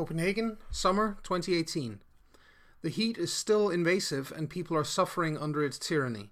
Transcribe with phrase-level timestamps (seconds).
[0.00, 2.00] Copenhagen, summer 2018.
[2.80, 6.30] The heat is still invasive and people are suffering under its tyranny.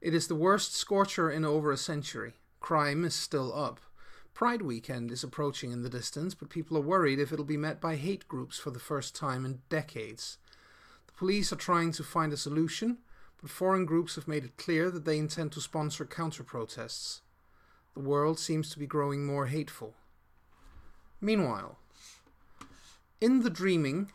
[0.00, 2.36] It is the worst scorcher in over a century.
[2.60, 3.80] Crime is still up.
[4.32, 7.82] Pride weekend is approaching in the distance, but people are worried if it'll be met
[7.82, 10.38] by hate groups for the first time in decades.
[11.06, 12.96] The police are trying to find a solution,
[13.42, 17.20] but foreign groups have made it clear that they intend to sponsor counter protests.
[17.92, 19.96] The world seems to be growing more hateful.
[21.20, 21.76] Meanwhile,
[23.22, 24.10] in the dreaming,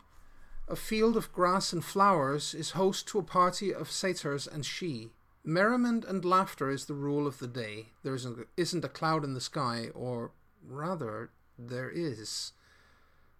[0.68, 5.12] a field of grass and flowers is host to a party of satyrs and Sidhe.
[5.46, 7.94] Merriment and laughter is the rule of the day.
[8.04, 10.32] There isn't, isn't a cloud in the sky, or
[10.62, 12.52] rather, there is.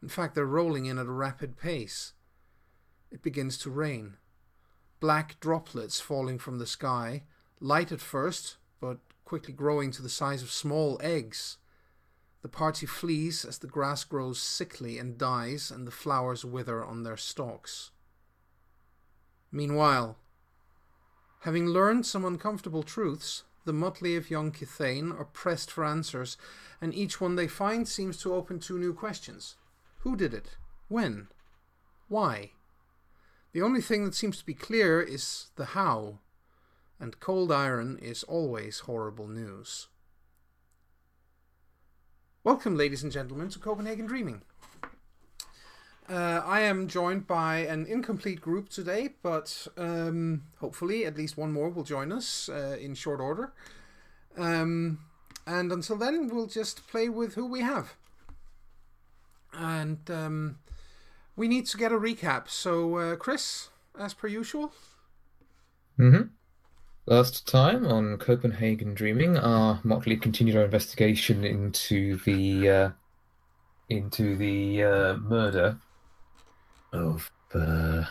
[0.02, 2.14] In fact, they're rolling in at a rapid pace.
[3.12, 4.16] It begins to rain.
[5.02, 7.24] Black droplets falling from the sky,
[7.60, 11.58] light at first, but quickly growing to the size of small eggs.
[12.42, 17.04] The party flees as the grass grows sickly and dies, and the flowers wither on
[17.04, 17.92] their stalks.
[19.52, 20.18] Meanwhile,
[21.42, 26.38] having learned some uncomfortable truths, the motley of young Kithain are pressed for answers,
[26.80, 29.56] and each one they find seems to open two new questions.
[30.00, 30.56] Who did it?
[30.88, 31.28] When?
[32.08, 32.52] Why?
[33.52, 36.20] The only thing that seems to be clear is the how,
[37.00, 39.88] and cold iron is always horrible news.
[42.48, 44.42] Welcome, ladies and gentlemen, to Copenhagen Dreaming.
[46.10, 51.52] Uh, I am joined by an incomplete group today, but um, hopefully at least one
[51.52, 53.52] more will join us uh, in short order.
[54.38, 55.00] Um,
[55.46, 57.96] and until then, we'll just play with who we have.
[59.52, 60.60] And um,
[61.36, 62.48] we need to get a recap.
[62.48, 63.68] So, uh, Chris,
[64.00, 64.72] as per usual.
[66.00, 66.28] Mm-hmm.
[67.10, 72.90] Last time on Copenhagen Dreaming, our motley continued our investigation into the uh,
[73.88, 75.80] into the uh, murder
[76.92, 78.04] of uh,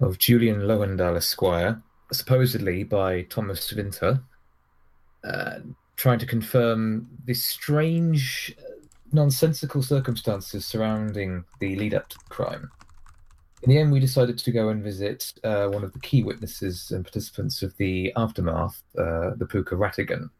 [0.00, 1.82] of Julian Lowendahl Esquire,
[2.12, 4.22] supposedly by Thomas Winter,
[5.24, 5.60] uh,
[5.96, 8.54] trying to confirm the strange,
[9.12, 12.70] nonsensical circumstances surrounding the lead up to the crime.
[13.62, 16.90] In the end, we decided to go and visit uh, one of the key witnesses
[16.90, 20.30] and participants of the aftermath, uh, the pooka Ratigan.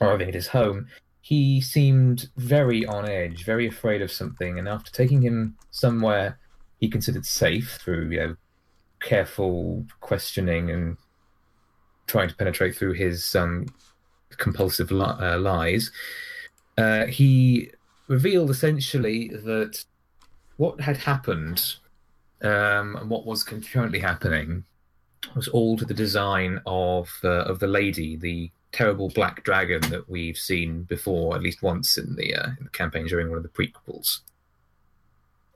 [0.00, 0.88] Arriving at his home,
[1.20, 6.38] he seemed very on edge, very afraid of something, and after taking him somewhere
[6.80, 8.36] he considered safe through you know
[9.00, 10.96] careful questioning and
[12.06, 13.66] trying to penetrate through his um,
[14.36, 15.90] compulsive li- uh, lies,
[16.76, 17.70] uh, he
[18.08, 19.84] revealed essentially that
[20.56, 21.76] what had happened
[22.42, 24.64] um, and what was concurrently happening
[25.34, 30.08] was all to the design of uh, of the lady, the terrible black dragon that
[30.08, 33.42] we've seen before, at least once in the uh, in the campaign during one of
[33.42, 34.20] the prequels.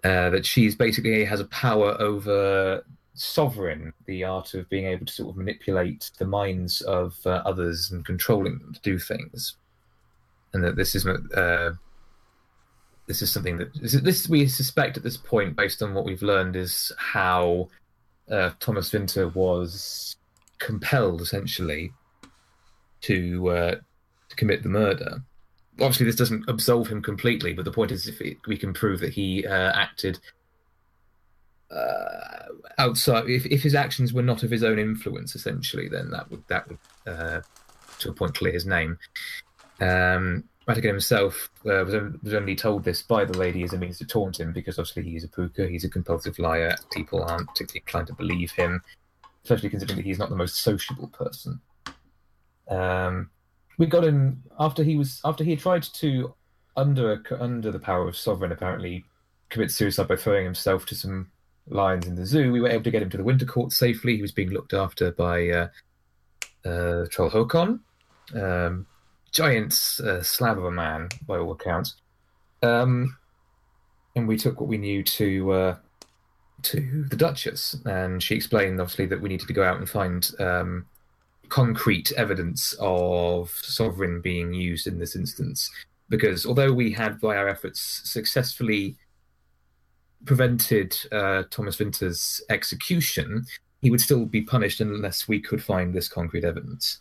[0.04, 5.12] Uh, that she's basically has a power over sovereign, the art of being able to
[5.12, 9.56] sort of manipulate the minds of uh, others and controlling them to do things,
[10.52, 11.72] and that this is uh,
[13.12, 16.56] this is something that this we suspect at this point, based on what we've learned,
[16.56, 17.68] is how
[18.30, 20.16] uh, Thomas Winter was
[20.58, 21.92] compelled essentially
[23.02, 23.74] to uh,
[24.30, 25.22] to commit the murder.
[25.74, 29.00] Obviously, this doesn't absolve him completely, but the point is, if it, we can prove
[29.00, 30.18] that he uh, acted
[31.70, 32.48] uh,
[32.78, 36.44] outside, if, if his actions were not of his own influence, essentially, then that would
[36.48, 37.42] that would uh,
[37.98, 38.98] to a point clear his name.
[39.82, 43.98] Um, Ratigan himself uh, was, was only told this by the lady as a means
[43.98, 46.76] to taunt him because obviously he's a pooka, he's a compulsive liar.
[46.92, 48.80] People aren't particularly inclined to believe him,
[49.42, 51.60] especially considering that he's not the most sociable person.
[52.68, 53.30] Um,
[53.78, 56.34] we got him after he was after he had tried to
[56.76, 59.04] under under the power of sovereign apparently
[59.48, 61.30] commit suicide by throwing himself to some
[61.68, 62.52] lions in the zoo.
[62.52, 64.16] We were able to get him to the winter court safely.
[64.16, 65.68] He was being looked after by uh,
[66.64, 67.80] uh, Troll Hokon.
[68.34, 68.86] Um,
[69.32, 69.72] giant
[70.04, 71.96] uh, slab of a man by all accounts.
[72.62, 73.16] Um,
[74.14, 75.76] and we took what we knew to uh,
[76.62, 80.30] to the Duchess, and she explained obviously that we needed to go out and find
[80.38, 80.86] um,
[81.48, 85.70] concrete evidence of sovereign being used in this instance.
[86.08, 88.96] Because although we had, by our efforts, successfully
[90.26, 93.44] prevented uh, Thomas Vinter's execution,
[93.80, 96.98] he would still be punished unless we could find this concrete evidence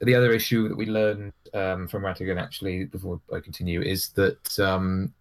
[0.00, 4.58] the other issue that we learned um, from Ratigan, actually, before I continue, is that
[4.58, 5.12] um,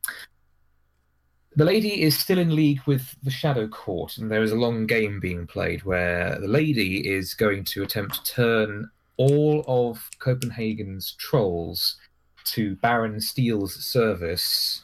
[1.55, 4.85] the lady is still in league with the Shadow Court, and there is a long
[4.85, 11.13] game being played where the lady is going to attempt to turn all of Copenhagen's
[11.13, 11.97] trolls
[12.45, 14.81] to Baron Steele's service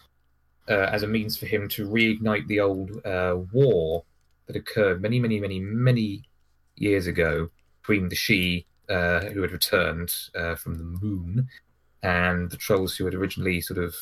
[0.69, 4.05] uh, as a means for him to reignite the old uh, war
[4.47, 6.23] that occurred many, many, many, many
[6.75, 7.49] years ago
[7.81, 11.47] between the Sidhe, uh, who had returned uh, from the moon,
[12.03, 13.95] and the trolls who had originally sort of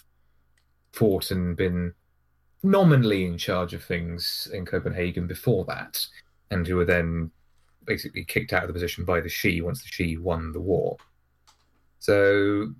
[0.93, 1.93] fought and been
[2.63, 6.05] nominally in charge of things in Copenhagen before that,
[6.51, 7.31] and who were then
[7.85, 10.97] basically kicked out of the position by the Sidhe once the Sidhe won the war.
[11.99, 12.73] So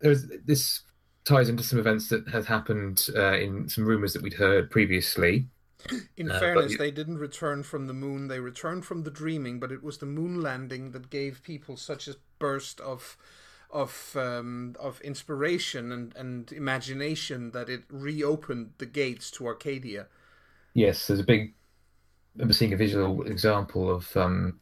[0.00, 0.82] there's this
[1.24, 5.46] ties into some events that had happened uh, in some rumors that we'd heard previously.
[6.16, 6.78] In uh, fairness, but...
[6.78, 8.28] they didn't return from the moon.
[8.28, 12.08] They returned from the dreaming, but it was the moon landing that gave people such
[12.08, 13.16] a burst of
[13.70, 20.06] of um, of inspiration and, and imagination that it reopened the gates to Arcadia.
[20.74, 21.52] Yes, there's a big.
[21.52, 24.60] I remember seeing a visual example of um,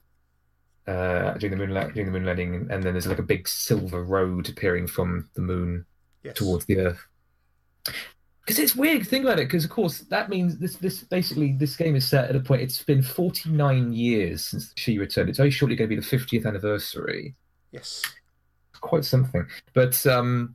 [0.86, 4.02] uh, during the moon during the moon landing, and then there's like a big silver
[4.02, 5.86] road appearing from the moon
[6.25, 6.34] yes.
[6.34, 7.06] towards the Earth.
[8.44, 9.06] Because it's weird.
[9.06, 9.46] Think about it.
[9.46, 10.76] Because of course that means this.
[10.76, 12.62] This basically this game is set at a point.
[12.62, 15.28] It's been 49 years since she returned.
[15.28, 17.34] It's very shortly going to be the 50th anniversary.
[17.70, 18.02] Yes
[18.82, 19.46] quite something.
[19.72, 20.54] But um,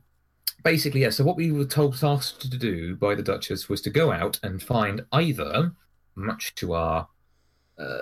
[0.62, 1.10] basically, yeah.
[1.10, 4.38] So what we were told tasked to do by the Duchess was to go out
[4.44, 5.72] and find either,
[6.14, 7.08] much to our,
[7.76, 7.98] uh,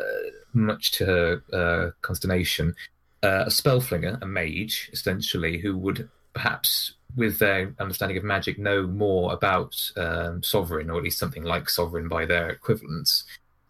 [0.52, 2.74] much to her uh, consternation,
[3.22, 8.86] uh, a spellflinger, a mage, essentially, who would perhaps, with their understanding of magic, know
[8.86, 13.24] more about um, sovereign, or at least something like sovereign by their equivalents,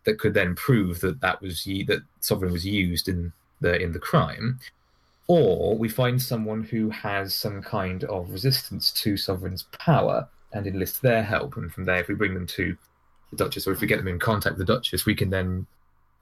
[0.04, 3.98] that could then prove that that was that sovereign was used in the in the
[3.98, 4.60] crime
[5.28, 11.02] or we find someone who has some kind of resistance to sovereign's power and enlist
[11.02, 11.56] their help.
[11.56, 12.76] And from there, if we bring them to
[13.30, 15.66] the Duchess, or if we get them in contact with the Duchess, we can then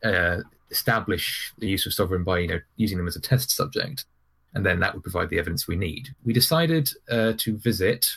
[0.02, 0.38] uh,
[0.70, 4.06] establish the use of sovereign by you know using them as a test subject,
[4.55, 6.09] and then that would provide the evidence we need.
[6.25, 8.17] We decided uh, to visit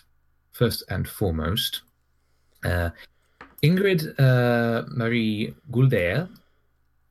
[0.51, 1.81] first and foremost
[2.63, 2.89] uh,
[3.63, 6.29] Ingrid uh, Marie Guldair.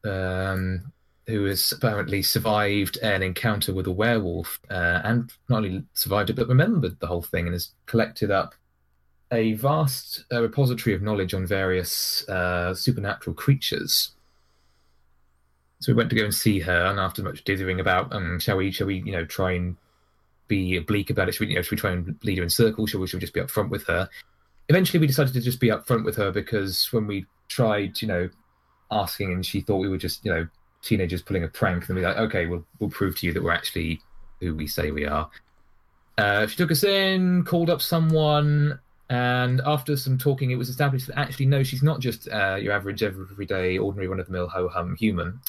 [0.05, 0.93] Um,
[1.27, 6.37] who has apparently survived an encounter with a werewolf uh, and not only survived it
[6.37, 8.55] but remembered the whole thing and has collected up
[9.33, 14.13] a vast uh, repository of knowledge on various uh, supernatural creatures.
[15.81, 18.57] So we went to go and see her, and after much dithering about, um, shall
[18.57, 19.77] we, shall we, you know, try and
[20.49, 21.33] be oblique about it?
[21.33, 22.91] Should we, you know, should we try and lead her in circles?
[22.91, 24.09] Shall we, should we just be upfront with her?
[24.69, 28.31] Eventually, we decided to just be upfront with her because when we tried, you know,
[28.91, 30.49] asking, and she thought we were just, you know,
[30.83, 33.53] teenagers pulling a prank and we're like, okay, we'll we'll prove to you that we're
[33.53, 34.01] actually
[34.41, 35.31] who we say we are.
[36.19, 38.79] Uh, she took us in, called up someone,
[39.11, 42.73] and after some talking, it was established that actually, no, she's not just uh, your
[42.73, 45.41] average, everyday, ordinary, run of the mill, ho hum human.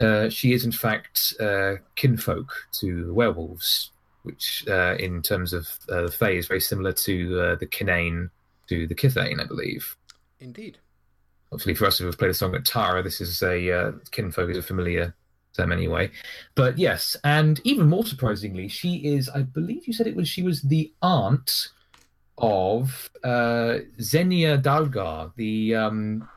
[0.00, 3.92] Uh, she is, in fact, uh, kinfolk to the werewolves,
[4.24, 8.30] which, uh, in terms of uh, the Fae, is very similar to the kinain
[8.68, 9.96] to the Kithain, I believe.
[10.40, 10.78] Indeed
[11.52, 14.50] obviously for us who have played a song at Tara, this is a uh, kinfolk
[14.50, 15.14] is a familiar
[15.54, 16.10] term anyway.
[16.54, 20.42] But yes, and even more surprisingly, she is, I believe you said it was she
[20.42, 21.68] was the aunt
[22.38, 26.28] of uh, Xenia Dalgar, the um,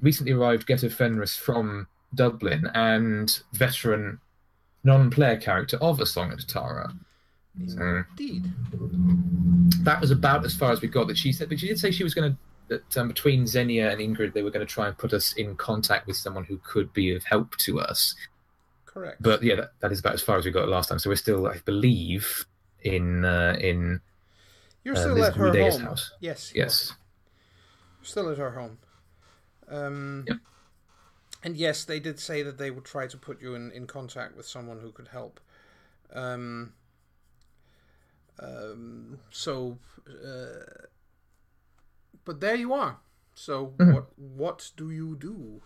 [0.00, 4.20] recently arrived Get of Fenris from Dublin and veteran
[4.84, 6.92] non-player character of A Song at Tara.
[7.60, 8.44] Indeed.
[9.82, 11.08] that was about as far as we got.
[11.08, 13.90] That she said, but she did say she was going to that um, between Xenia
[13.90, 16.58] and Ingrid, they were going to try and put us in contact with someone who
[16.58, 18.14] could be of help to us.
[18.84, 19.22] Correct.
[19.22, 20.98] But yeah, that, that is about as far as we got last time.
[20.98, 22.46] So we're still, I believe,
[22.82, 24.00] in uh, in.
[24.88, 25.82] You're uh, still at her home.
[25.82, 26.12] House.
[26.18, 26.50] Yes.
[26.54, 26.94] Yes.
[28.00, 28.78] You're still at her home.
[29.68, 30.38] Um, yep.
[31.44, 34.34] And yes, they did say that they would try to put you in, in contact
[34.34, 35.40] with someone who could help.
[36.14, 36.72] Um,
[38.40, 39.76] um, so
[40.08, 40.86] uh,
[42.24, 42.96] but there you are.
[43.34, 43.92] So mm-hmm.
[43.92, 45.60] what what do you do?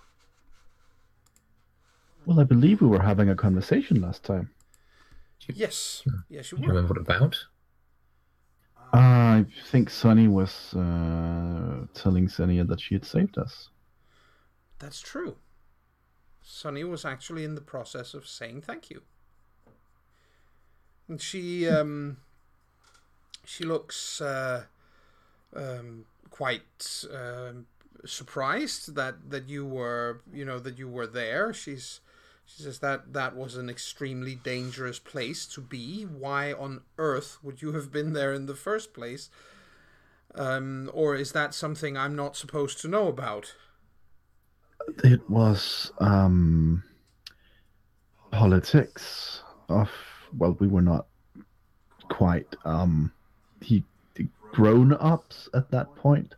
[2.26, 4.50] Well, I believe we were having a conversation last time.
[5.46, 6.02] Yes.
[6.28, 6.74] Yes, you were.
[6.74, 7.46] remember what about?
[8.92, 13.70] I think Sunny was uh, telling Xenia that she had saved us.
[14.78, 15.36] That's true.
[16.42, 19.02] Sunny was actually in the process of saying thank you.
[21.08, 22.18] And she um,
[23.44, 24.64] she looks uh,
[25.54, 27.52] um, quite uh,
[28.04, 31.52] surprised that that you were you know that you were there.
[31.52, 32.00] She's
[32.56, 36.02] she says that that was an extremely dangerous place to be.
[36.02, 39.30] Why on earth would you have been there in the first place?
[40.34, 43.54] Um, or is that something I'm not supposed to know about?
[45.04, 46.82] It was um,
[48.30, 49.90] politics of
[50.36, 51.06] well, we were not
[52.08, 52.56] quite.
[52.64, 53.12] Um,
[53.60, 53.84] he
[54.52, 56.34] grown ups at that point,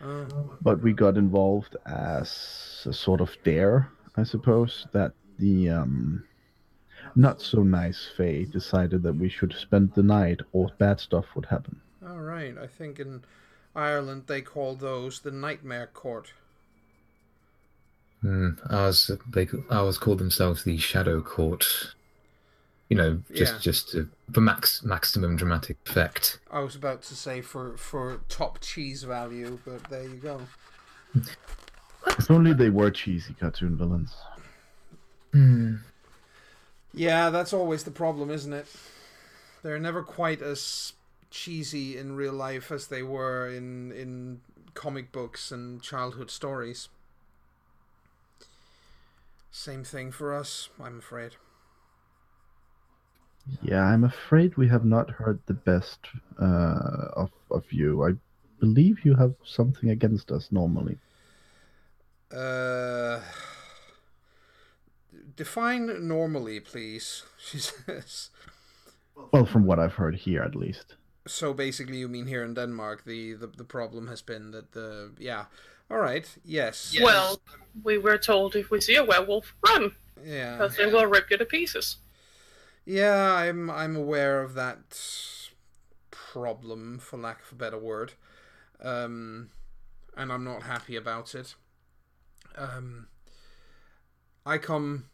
[0.00, 0.24] Uh,
[0.60, 6.24] but we got involved as a sort of dare, I suppose, that the um,
[7.16, 11.46] not so nice Fae decided that we should spend the night or bad stuff would
[11.46, 11.80] happen.
[12.06, 12.54] all right.
[12.56, 13.22] I think in
[13.74, 16.32] Ireland they call those the Nightmare Court.
[18.20, 18.50] Hmm.
[18.70, 21.66] Ours, they, ours called themselves the Shadow Court.
[22.88, 23.58] You know, just Yeah.
[23.58, 26.38] just to, for max maximum dramatic effect.
[26.50, 30.42] I was about to say for for top cheese value, but there you go.
[32.18, 34.14] If only they were cheesy cartoon villains.
[35.32, 35.76] Hmm.
[36.94, 38.66] Yeah, that's always the problem, isn't it?
[39.62, 40.92] They're never quite as
[41.30, 44.40] cheesy in real life as they were in in
[44.74, 46.88] comic books and childhood stories.
[49.52, 51.36] Same thing for us, I'm afraid.
[53.62, 56.06] Yeah, I'm afraid we have not heard the best
[56.40, 58.04] uh, of of you.
[58.04, 58.12] I
[58.60, 60.98] believe you have something against us normally.
[62.32, 63.20] Uh,
[65.36, 67.24] define normally, please.
[67.38, 68.30] She says.
[69.32, 70.96] Well, from what I've heard here, at least.
[71.26, 75.12] So basically, you mean here in Denmark, the, the the problem has been that the
[75.18, 75.44] yeah.
[75.90, 76.26] All right.
[76.44, 76.96] Yes.
[77.00, 77.40] Well,
[77.84, 79.92] we were told if we see a werewolf, run,
[80.24, 80.56] Yeah.
[80.56, 81.98] because they will rip you to pieces.
[82.84, 84.96] Yeah, I'm I'm aware of that
[86.10, 88.14] problem, for lack of a better word,
[88.82, 89.50] um,
[90.16, 91.54] and I'm not happy about it.
[92.56, 93.08] Um,
[94.44, 95.04] I come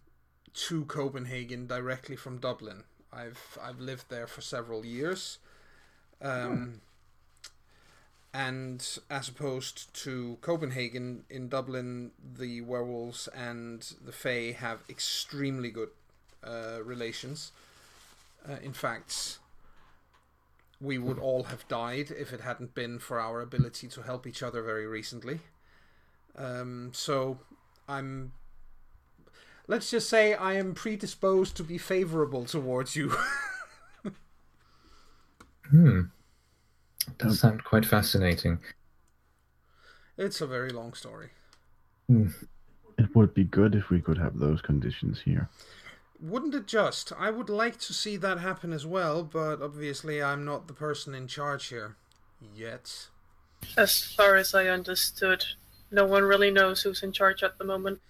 [0.54, 2.84] to Copenhagen directly from Dublin.
[3.12, 5.38] I've I've lived there for several years,
[6.20, 6.80] um,
[8.34, 15.90] and as opposed to Copenhagen, in Dublin, the werewolves and the Fae have extremely good
[16.44, 17.52] uh, relations.
[18.48, 19.38] Uh, in fact,
[20.80, 24.42] we would all have died if it hadn't been for our ability to help each
[24.42, 25.40] other very recently.
[26.36, 27.38] Um, so
[27.88, 28.32] I'm.
[29.68, 33.14] Let's just say I am predisposed to be favorable towards you.
[35.70, 36.04] Hmm.
[37.18, 38.58] Does sound quite fascinating.
[40.16, 41.28] it's a very long story.
[42.08, 42.28] Hmm.
[42.96, 45.50] It would be good if we could have those conditions here.
[46.20, 47.12] Wouldn't it just?
[47.18, 51.14] I would like to see that happen as well, but obviously I'm not the person
[51.14, 51.96] in charge here.
[52.54, 53.08] Yet.
[53.76, 55.44] As far as I understood,
[55.90, 58.00] no one really knows who's in charge at the moment.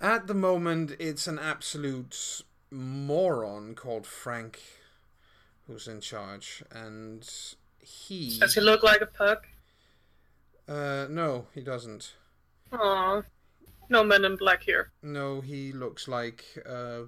[0.00, 4.60] At the moment, it's an absolute moron called Frank
[5.66, 7.28] who's in charge, and
[7.78, 8.38] he.
[8.38, 9.46] Does he look like a pug?
[10.68, 12.14] Uh, no, he doesn't.
[12.72, 13.22] Aw.
[13.88, 14.92] No men in black here.
[15.02, 17.04] No, he looks like a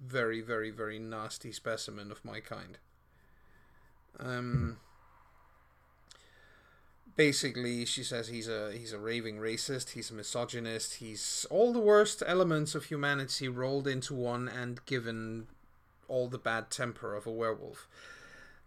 [0.00, 2.78] very, very, very nasty specimen of my kind.
[4.18, 4.78] Um.
[7.14, 9.90] Basically, she says he's a he's a raving racist.
[9.90, 10.94] He's a misogynist.
[10.94, 15.46] He's all the worst elements of humanity rolled into one and given
[16.08, 17.86] all the bad temper of a werewolf.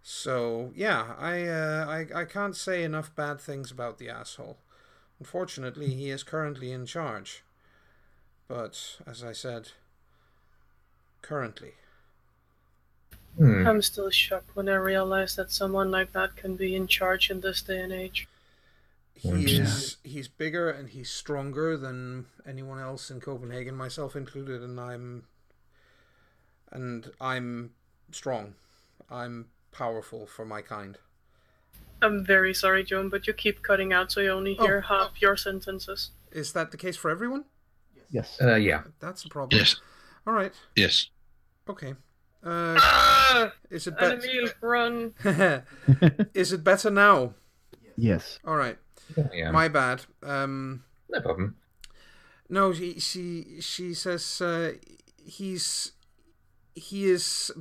[0.03, 4.57] So yeah, I uh, I I can't say enough bad things about the asshole.
[5.19, 7.43] Unfortunately, he is currently in charge.
[8.47, 9.69] But as I said,
[11.23, 11.73] currently.
[13.37, 13.67] Hmm.
[13.67, 17.41] I'm still shocked when I realize that someone like that can be in charge in
[17.41, 18.27] this day and age.
[19.15, 19.63] He Yeah.
[19.63, 25.27] is he's bigger and he's stronger than anyone else in Copenhagen, myself included, and I'm
[26.71, 27.71] and I'm
[28.11, 28.55] strong.
[29.09, 30.97] I'm powerful for my kind.
[32.01, 34.87] I'm very sorry, Joan, but you keep cutting out so you only hear Oh.
[34.95, 36.11] half your sentences.
[36.31, 37.45] Is that the case for everyone?
[38.09, 38.37] Yes.
[38.41, 38.83] Uh, yeah.
[38.99, 39.59] That's a problem.
[39.59, 39.77] Yes.
[40.27, 40.53] All right.
[40.75, 41.09] Yes.
[41.69, 41.95] Okay.
[42.43, 43.53] Uh, Ah!
[43.69, 44.19] is it better?
[44.23, 45.13] Emil, run!
[46.33, 47.33] is it better now?
[47.95, 48.39] yes.
[48.45, 48.77] All right.
[49.33, 49.51] Yeah.
[49.51, 50.03] My bad.
[50.23, 51.55] Um, No problem.
[52.49, 54.73] No, she she she says uh,
[55.25, 55.91] he's
[56.75, 57.51] he is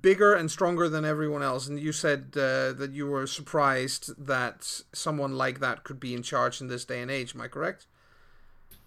[0.00, 4.82] bigger and stronger than everyone else, and you said uh, that you were surprised that
[4.92, 7.34] someone like that could be in charge in this day and age.
[7.34, 7.86] Am I correct?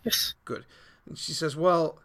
[0.03, 0.33] Yes.
[0.45, 0.65] Good.
[1.05, 1.99] And she says, "Well,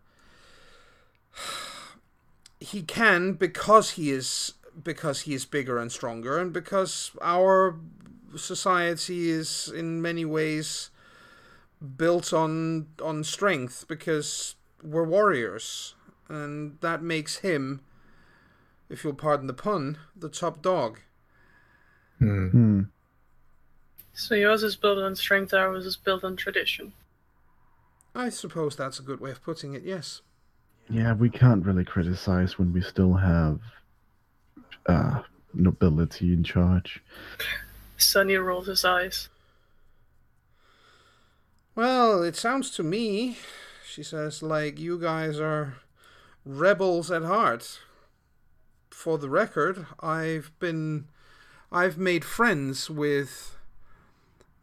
[2.60, 7.78] he can because he is because he is bigger and stronger, and because our
[8.36, 10.90] society is in many ways."
[11.96, 15.96] built on on strength because we're warriors
[16.28, 17.80] and that makes him
[18.88, 21.00] if you'll pardon the pun the top dog
[22.20, 22.48] Hmm.
[22.50, 22.80] Hmm.
[24.12, 26.92] So yours is built on strength, ours is built on tradition.
[28.14, 30.20] i suppose that's a good way of putting it yes
[30.88, 33.58] Yeah, we can't really criticize when we still have
[34.86, 35.22] uh,
[35.54, 37.02] nobility in charge.
[38.02, 39.28] Sonny rolls his eyes.
[41.74, 43.38] Well, it sounds to me,
[43.86, 45.78] she says, like you guys are
[46.44, 47.80] rebels at heart.
[48.90, 51.06] For the record, I've been.
[51.72, 53.56] I've made friends with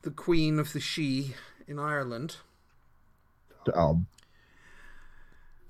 [0.03, 1.33] the Queen of the Sidhe
[1.67, 2.37] in Ireland.
[3.73, 4.07] Um,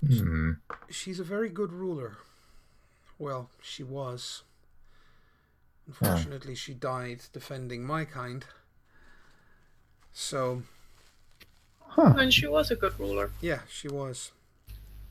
[0.06, 0.52] Hmm.
[0.88, 2.18] She's a very good ruler.
[3.18, 4.42] Well, she was.
[5.86, 8.44] Unfortunately, she died defending my kind.
[10.12, 10.62] So,
[11.80, 12.14] huh.
[12.16, 13.32] And she was a good ruler.
[13.40, 14.32] yeah, she was.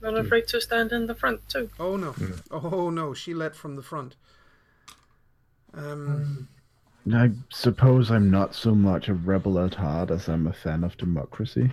[0.01, 1.69] Not afraid to stand in the front, too.
[1.77, 2.15] Oh no.
[2.51, 4.15] Oh no, she led from the front.
[5.73, 6.47] Um,
[7.13, 10.97] I suppose I'm not so much a rebel at heart as I'm a fan of
[10.97, 11.71] democracy.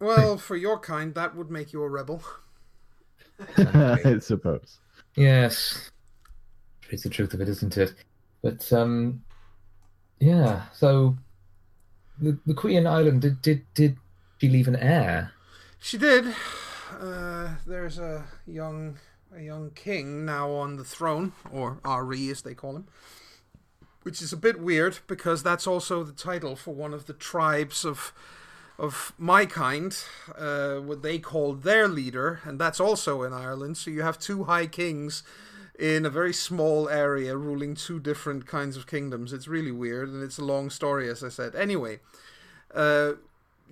[0.00, 2.22] well, for your kind, that would make you a rebel.
[3.58, 4.78] I suppose.
[5.16, 5.90] Yes,
[6.90, 7.94] it's the truth of it, isn't it?
[8.42, 9.22] But um,
[10.20, 10.62] yeah.
[10.72, 11.16] So
[12.20, 13.96] the the Queen Island did did did
[14.40, 15.32] she leave an heir?
[15.78, 16.34] She did.
[16.98, 18.98] Uh, there's a young
[19.34, 22.86] a young king now on the throne, or Ard Ri as they call him,
[24.02, 27.84] which is a bit weird because that's also the title for one of the tribes
[27.84, 28.12] of
[28.78, 29.96] of my kind,
[30.36, 33.78] uh, what they call their leader, and that's also in Ireland.
[33.78, 35.22] So you have two high kings
[35.78, 39.32] in a very small area ruling two different kinds of kingdoms.
[39.32, 41.54] It's really weird, and it's a long story, as I said.
[41.54, 42.00] Anyway,
[42.74, 43.12] uh,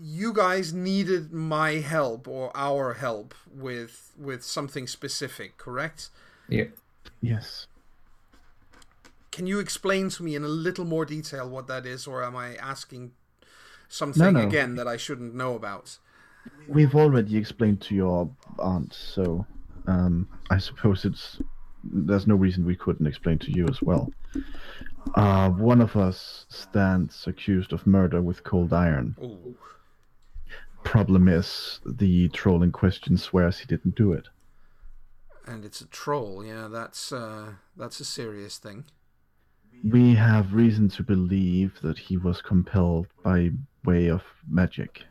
[0.01, 6.11] you guys needed my help or our help with with something specific, correct?
[6.49, 6.65] Yeah.
[7.21, 7.67] Yes.
[9.31, 12.37] Can you explain to me in a little more detail what that is, or am
[12.37, 13.13] I asking
[13.89, 14.47] something no.
[14.47, 15.99] again that I shouldn't know about?
[16.69, 19.47] We've already explained to your aunt, so
[19.87, 21.41] um, I suppose it's
[21.93, 24.13] there's no reason we couldn't explain to you as well.
[25.15, 29.15] Uh, one of us stands accused of murder with cold iron.
[29.23, 29.57] Ooh.
[30.83, 34.29] Problem is, the troll in question swears he didn't do it.
[35.47, 38.85] And it's a troll, yeah, that's uh that's a serious thing.
[39.83, 43.51] We have reason to believe that he was compelled by
[43.85, 45.03] way of magic.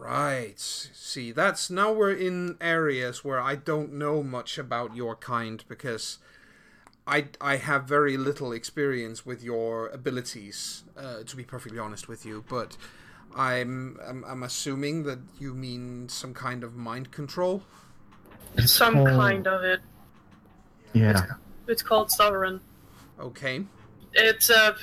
[0.00, 0.58] Right.
[0.58, 6.18] See, that's now we're in areas where I don't know much about your kind because
[7.06, 12.24] I I have very little experience with your abilities, uh, to be perfectly honest with
[12.24, 12.44] you.
[12.48, 12.78] But
[13.36, 17.62] I'm, I'm I'm assuming that you mean some kind of mind control.
[18.64, 19.04] Some Oh.
[19.04, 19.80] kind of it.
[20.94, 21.26] Yeah.
[21.68, 22.60] It's called sovereign.
[23.20, 23.66] Okay.
[24.14, 24.74] It's uh,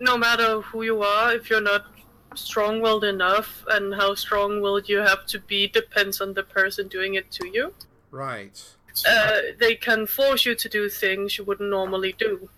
[0.00, 1.95] no matter who you are, if you're not
[2.36, 7.30] strong-willed enough, and how strong-willed you have to be depends on the person doing it
[7.32, 7.74] to you.
[8.10, 8.62] Right.
[9.06, 12.48] Uh, they can force you to do things you wouldn't normally do.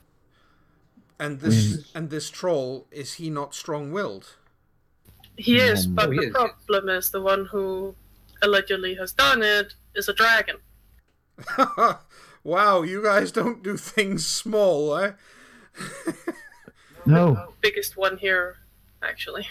[1.19, 1.85] And this Mm.
[1.97, 4.37] and this troll is he not strong-willed?
[5.37, 6.33] He is, Um, but Oh, he the is.
[6.33, 7.95] problem is the one who
[8.43, 10.57] allegedly has done it is a dragon.
[12.45, 15.13] wow, you guys don't do things small, eh?
[17.07, 17.55] No.
[17.61, 18.59] Biggest one here,
[19.03, 19.49] actually.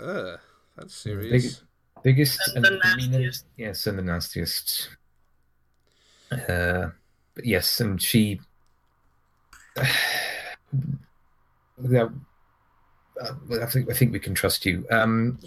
[0.00, 0.38] Ugh,
[0.76, 1.62] that's serious.
[2.02, 3.46] Biggest And and, the the nastiest.
[3.56, 4.88] Yes, and the nastiest.
[6.30, 6.90] Uh,
[7.34, 8.40] but yes, and she.
[11.88, 12.08] yeah,
[13.20, 14.86] uh, I think I think we can trust you.
[14.90, 15.38] Um,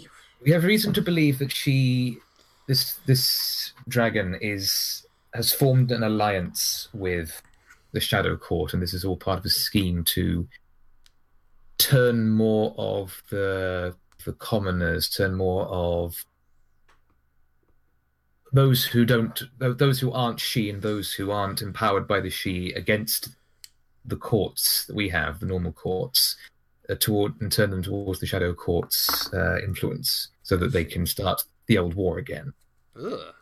[0.44, 2.18] we have reason to believe that she,
[2.66, 7.40] this this dragon is has formed an alliance with
[7.92, 10.46] the Shadow Court, and this is all part of a scheme to
[11.78, 16.24] turn more of the the commoners, turn more of
[18.52, 22.76] those who don't those who aren't Sidhe and those who aren't empowered by the Sidhe
[22.76, 23.30] against
[24.04, 26.36] the courts that we have the normal courts
[26.90, 31.06] uh, toward and turn them towards the shadow courts uh, influence so that they can
[31.06, 32.52] start the old war again
[33.00, 33.34] Ugh.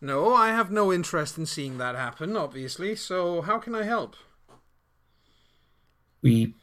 [0.00, 2.96] No, I have no interest in seeing that happen, obviously.
[2.96, 4.16] So how can I help?
[6.22, 6.54] we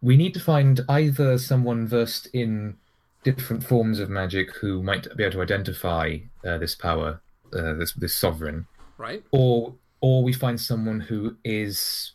[0.00, 2.76] we need to find either someone versed in
[3.24, 7.20] different forms of magic who might be able to identify uh, this power
[7.52, 9.22] uh, this this sovereign Right?
[9.32, 12.12] or or we find someone who is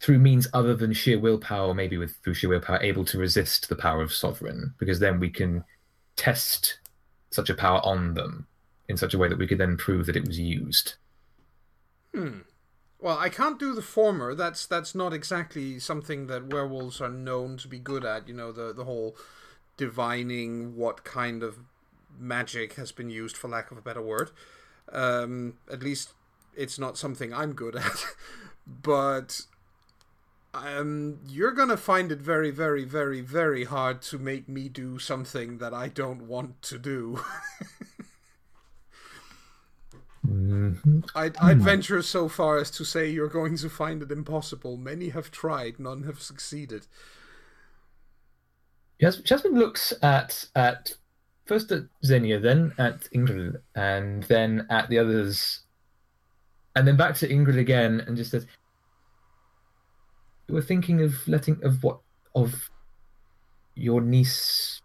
[0.00, 3.76] through means other than sheer willpower maybe with through sheer willpower able to resist the
[3.76, 5.64] power of sovereign because then we can
[6.16, 6.78] test
[7.30, 8.46] such a power on them
[8.88, 10.94] in such a way that we could then prove that it was used
[12.14, 12.38] Hmm.
[13.06, 14.34] Well, I can't do the former.
[14.34, 18.26] That's that's not exactly something that werewolves are known to be good at.
[18.26, 19.14] You know, the the whole
[19.76, 21.60] divining what kind of
[22.18, 24.32] magic has been used, for lack of a better word.
[24.90, 26.14] Um, at least
[26.56, 28.06] it's not something I'm good at.
[28.66, 29.42] but
[30.52, 35.58] um, you're gonna find it very, very, very, very hard to make me do something
[35.58, 37.20] that I don't want to do.
[41.14, 41.62] I'd, I'd hmm.
[41.62, 44.76] venture so far as to say you're going to find it impossible.
[44.76, 46.86] Many have tried, none have succeeded.
[48.98, 50.92] Yes, Jasmine looks at at
[51.44, 55.60] first at Xenia, then at Ingrid, and then at the others,
[56.74, 58.46] and then back to Ingrid again, and just says,
[60.48, 62.00] "You were thinking of letting of what
[62.34, 62.70] of
[63.74, 64.80] your niece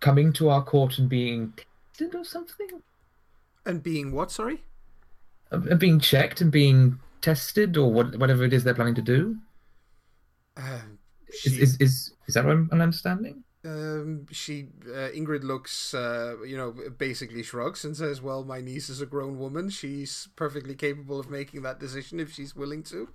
[0.00, 1.52] coming to our court and being
[1.92, 2.68] tested or something,
[3.64, 4.62] And being what, sorry?
[5.50, 9.36] Of being checked and being tested or what, whatever it is they're planning to do."
[10.56, 10.80] Uh,
[11.28, 13.44] Is, she, is, is, is that what I'm, I'm understanding?
[13.64, 18.88] um, she uh, Ingrid looks, uh, you know, basically shrugs and says, "Well, my niece
[18.88, 19.70] is a grown woman.
[19.70, 23.08] She's perfectly capable of making that decision if she's willing to."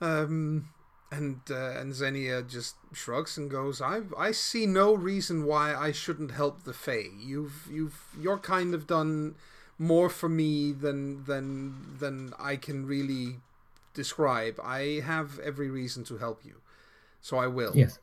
[0.00, 0.68] Um,
[1.10, 5.92] and uh, and Xenia just shrugs and goes, "I I see no reason why I
[5.92, 7.08] shouldn't help the Fae.
[7.18, 9.36] You've you've you're kind of done
[9.78, 13.40] more for me than than than I can really
[13.94, 14.58] describe.
[14.62, 16.60] I have every reason to help you,
[17.20, 17.98] so I will." Yes.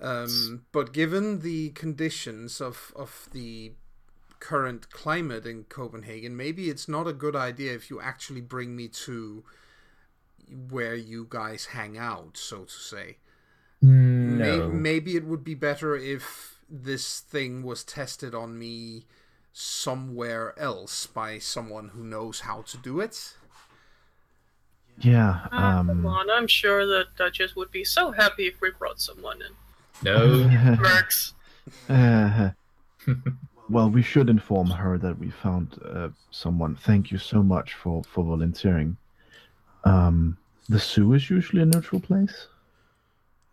[0.00, 3.72] Um, but given the conditions of, of the
[4.40, 8.88] current climate in Copenhagen, maybe it's not a good idea if you actually bring me
[8.88, 9.44] to
[10.70, 13.18] where you guys hang out, so to say.
[13.80, 14.68] May- No.
[14.68, 19.06] maybe it would be better if this thing was tested on me
[19.52, 23.34] somewhere else by someone who knows how to do it.
[24.98, 25.40] Yeah.
[25.50, 29.00] Ah, come Um, on, I'm sure the Duchess would be so happy if we brought
[29.00, 29.52] someone in.
[30.02, 30.76] No.
[30.82, 31.34] Works.
[31.88, 32.50] uh,
[33.68, 36.76] well, we should inform her that we found uh, someone.
[36.76, 38.96] Thank you so much for for volunteering.
[39.84, 40.36] Um,
[40.68, 42.48] the zoo is usually a neutral place.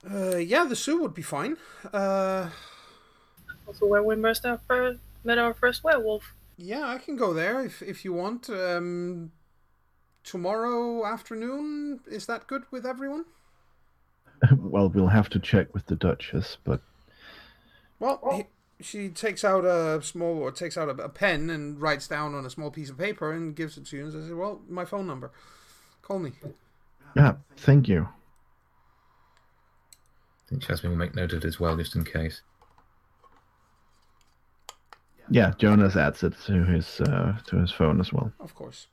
[0.09, 1.57] Uh, yeah, the zoo would be fine.
[1.91, 2.49] Uh,
[3.67, 6.35] Also, where we met our first, met our first werewolf.
[6.57, 8.49] Yeah, I can go there if if you want.
[8.49, 9.31] Um,
[10.23, 13.25] tomorrow afternoon is that good with everyone?
[14.57, 16.81] well, we'll have to check with the Duchess, but
[17.99, 18.45] Well, he,
[18.83, 22.45] she takes out a small or takes out a, a pen and writes down on
[22.45, 25.07] a small piece of paper and gives it to you and says, "Well, my phone
[25.07, 25.31] number.
[26.01, 26.33] Call me."
[27.15, 28.07] yeah, thank you.
[30.45, 32.41] I think Jasmine will make note of it as well, just in case.
[35.31, 38.31] Yeah, Jonas adds it to his uh, to his phone as well.
[38.39, 38.87] Of course.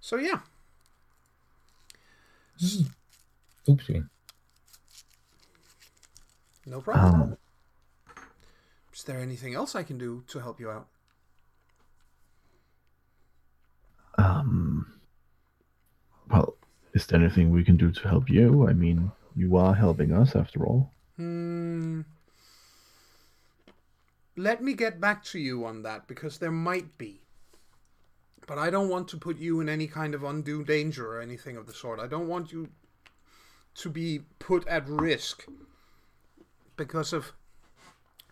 [0.00, 0.40] So yeah,
[3.68, 4.08] Oopsie.
[6.66, 7.22] no problem.
[7.22, 7.36] Um,
[8.92, 10.88] is there anything else I can do to help you out?
[14.18, 15.00] um,
[16.30, 16.54] well,
[16.94, 18.68] is there anything we can do to help you?
[18.68, 20.92] I mean, you are helping us after all.
[21.16, 22.02] Hmm.
[24.40, 27.20] Let me get back to you on that because there might be.
[28.46, 31.58] But I don't want to put you in any kind of undue danger or anything
[31.58, 32.00] of the sort.
[32.00, 32.70] I don't want you
[33.74, 35.44] to be put at risk
[36.78, 37.32] because of,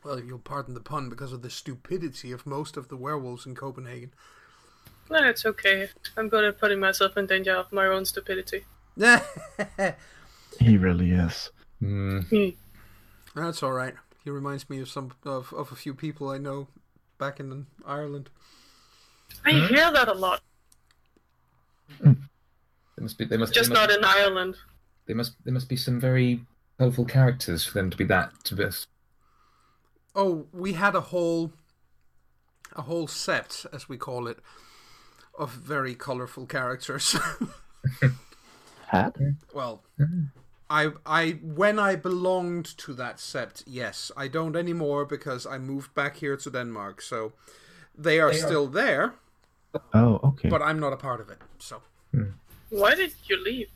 [0.02, 3.54] well, you'll pardon the pun, because of the stupidity of most of the werewolves in
[3.54, 4.14] Copenhagen.
[5.10, 5.88] No, it's okay.
[6.16, 8.64] I'm good at putting myself in danger of my own stupidity.
[10.58, 11.50] He really is.
[11.80, 12.20] Hmm.
[13.34, 13.94] That's all right.
[14.24, 16.68] He reminds me of some of, of a few people I know
[17.18, 18.30] back in Ireland.
[19.44, 19.66] I hmm?
[19.66, 20.42] hear that a lot,
[22.98, 23.24] There must be.
[23.26, 23.54] There must.
[23.54, 24.56] just there must, not in Ireland.
[25.06, 25.34] There must.
[25.44, 26.40] There must be some very
[26.78, 28.32] colourful characters for them to be that.
[28.44, 28.64] To be.
[30.14, 31.52] Oh, we had a whole
[32.74, 34.38] a whole sept, as we call it,
[35.38, 37.16] of very colorful characters.
[38.86, 39.16] Hat?
[39.54, 40.24] well, hmm.
[40.70, 44.12] I I when I belonged to that sept, yes.
[44.16, 47.00] I don't anymore because I moved back here to Denmark.
[47.02, 47.32] So
[47.96, 49.14] they are They are- still there,
[49.94, 50.48] Oh, okay.
[50.48, 51.38] but I'm not a part of it.
[51.58, 52.30] So hmm.
[52.70, 53.68] Why did you leave?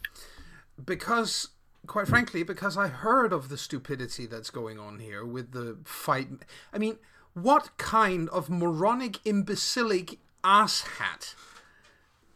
[0.85, 1.49] because
[1.87, 6.29] quite frankly because i heard of the stupidity that's going on here with the fight
[6.73, 6.97] i mean
[7.35, 11.35] what kind of moronic imbecilic asshat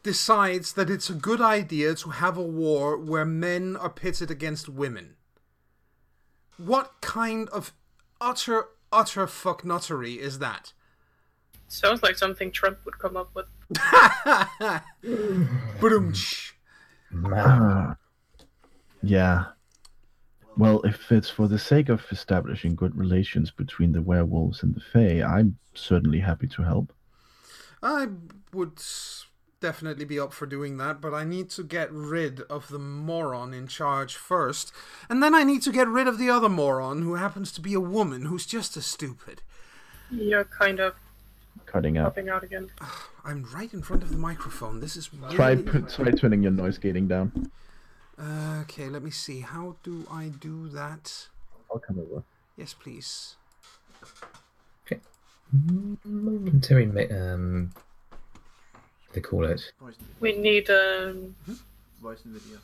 [0.07, 4.69] decides that it's a good idea to have a war where men are pitted against
[4.69, 5.17] women
[6.57, 7.75] what kind of
[8.21, 10.73] utter utter fucknuttery is that
[11.69, 13.47] Sounds like something Trump would come up with.
[15.81, 16.53] Ba-dum-tsh.
[17.25, 17.97] Ah.
[19.03, 19.47] yeah.
[20.57, 24.81] Well, if it's for the sake of establishing good relations between the werewolves and the
[24.81, 26.93] Fae, I'm certainly happy to help.
[27.83, 28.09] I
[28.53, 28.79] would
[29.67, 33.53] definitely be up for doing that, but I need to get rid of the moron
[33.53, 34.71] in charge first,
[35.09, 37.75] and then I need to get rid of the other moron who happens to be
[37.75, 39.43] a woman who's just as stupid.
[40.09, 40.95] You're kind of
[41.65, 42.05] Cutting out.
[42.05, 42.71] popping out again.
[43.25, 44.79] I'm right in front of the microphone.
[44.79, 45.35] This is really...
[45.35, 47.51] Try put, try turning your noise gating down.
[48.61, 49.41] Okay, let me see.
[49.41, 51.27] How do I do that?
[51.73, 52.23] I'll come over.
[52.57, 53.35] Yes, please.
[54.87, 55.01] Okay.
[56.05, 57.86] Momentary, um, what do
[59.17, 59.73] they call it?
[60.21, 61.35] We need um
[62.01, 62.59] voice and video.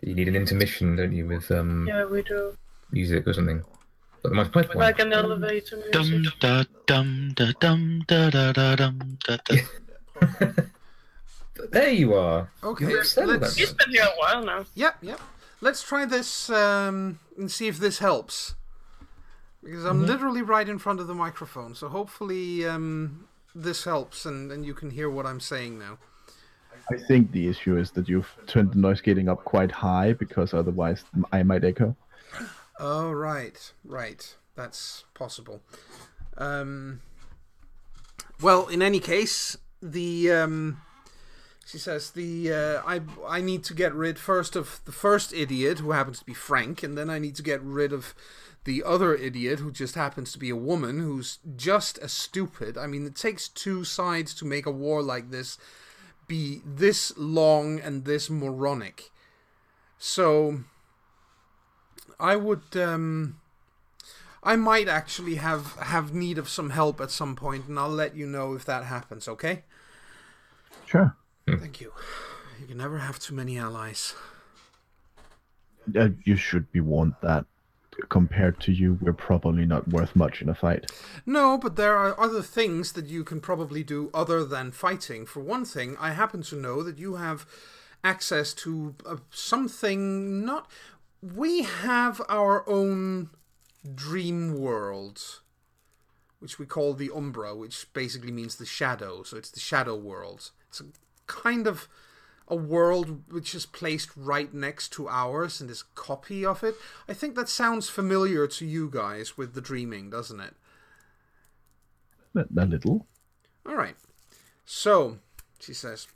[0.00, 2.56] You need an intermission, don't you, with um yeah we do
[2.90, 3.62] music or something?
[4.22, 6.40] But the most point like an elevator Dum music.
[6.40, 9.56] da dum da dum da da da dum da da.
[11.70, 12.50] There you are.
[12.62, 13.54] Okay, You settled let's...
[13.54, 14.64] that He's been here a while now.
[14.74, 15.20] Yep, yep.
[15.60, 18.54] Let's try this um, and see if this helps.
[19.64, 24.52] Because I'm literally right in front of the microphone, so hopefully um, this helps and,
[24.52, 25.98] and you can hear what I'm saying now.
[26.90, 30.52] I think the issue is that you've turned the noise gating up quite high because
[30.52, 31.96] otherwise I might echo.
[32.78, 34.36] Oh, right, right.
[34.54, 35.62] That's possible.
[36.36, 37.00] Um,
[38.40, 40.82] well, in any case, the um,
[41.64, 45.78] she says the uh, I I need to get rid first of the first idiot
[45.78, 48.14] who happens to be Frank, and then I need to get rid of
[48.64, 52.78] the other idiot who just happens to be a woman who's just as stupid.
[52.78, 55.58] I mean, it takes two sides to make a war like this
[56.26, 59.10] be this long and this moronic.
[59.98, 60.60] So
[62.18, 63.40] I would um
[64.42, 68.16] I might actually have have need of some help at some point and I'll let
[68.16, 69.64] you know if that happens, okay?
[70.86, 71.14] Sure.
[71.46, 71.92] Thank you.
[72.60, 74.14] You can never have too many allies.
[75.94, 77.44] Uh, you should be warned that
[78.08, 80.90] compared to you, we're probably not worth much in a fight.
[81.26, 85.26] No, but there are other things that you can probably do other than fighting.
[85.26, 87.46] For one thing, I happen to know that you have
[88.02, 90.70] access to uh, something not.
[91.22, 93.30] We have our own
[93.94, 95.40] dream world,
[96.38, 99.22] which we call the Umbra, which basically means the shadow.
[99.22, 100.50] So it's the shadow world.
[100.68, 100.86] It's a
[101.26, 101.88] kind of
[102.48, 106.74] a world which is placed right next to ours and is copy of it.
[107.08, 110.54] I think that sounds familiar to you guys with the dreaming, doesn't it?
[112.36, 113.06] A, a little.
[113.66, 113.96] All right.
[114.66, 115.18] So,
[115.58, 116.06] she says,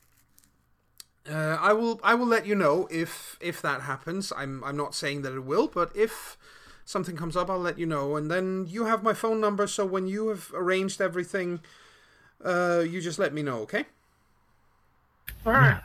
[1.30, 2.00] uh, "I will.
[2.02, 4.32] I will let you know if if that happens.
[4.36, 4.62] I'm.
[4.64, 6.36] I'm not saying that it will, but if
[6.84, 8.16] something comes up, I'll let you know.
[8.16, 9.66] And then you have my phone number.
[9.66, 11.60] So when you have arranged everything,
[12.42, 13.58] uh, you just let me know.
[13.60, 13.84] Okay?
[15.46, 15.82] Alright.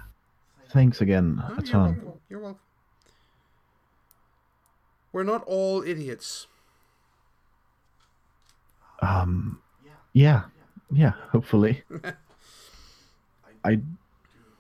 [0.74, 1.72] Thanks again, Oh, you're Atan.
[2.04, 2.20] welcome.
[2.30, 2.60] You're welcome.
[5.12, 6.48] We're not all idiots.
[9.00, 9.62] Um,
[10.14, 10.46] yeah,
[10.92, 11.84] yeah, hopefully.
[13.64, 13.82] I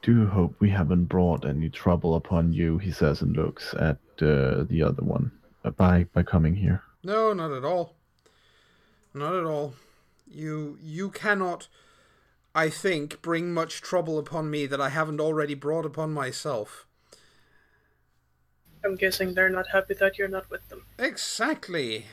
[0.03, 4.65] do hope we haven't brought any trouble upon you, he says and looks at uh,
[4.69, 5.31] the other one
[5.65, 6.83] uh, by by coming here.
[7.03, 7.95] No, not at all.
[9.15, 9.73] Not at all.
[10.29, 11.67] You you cannot
[12.55, 16.85] I think bring much trouble upon me that I haven't already brought upon myself.
[18.85, 20.85] I'm guessing they're not happy that you're not with them.
[20.99, 22.05] Exactly.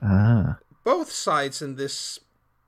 [0.00, 2.20] Ah, Both sides in this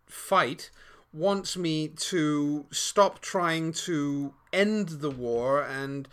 [0.06, 0.70] fight
[1.12, 6.08] wants me to stop trying to end the war and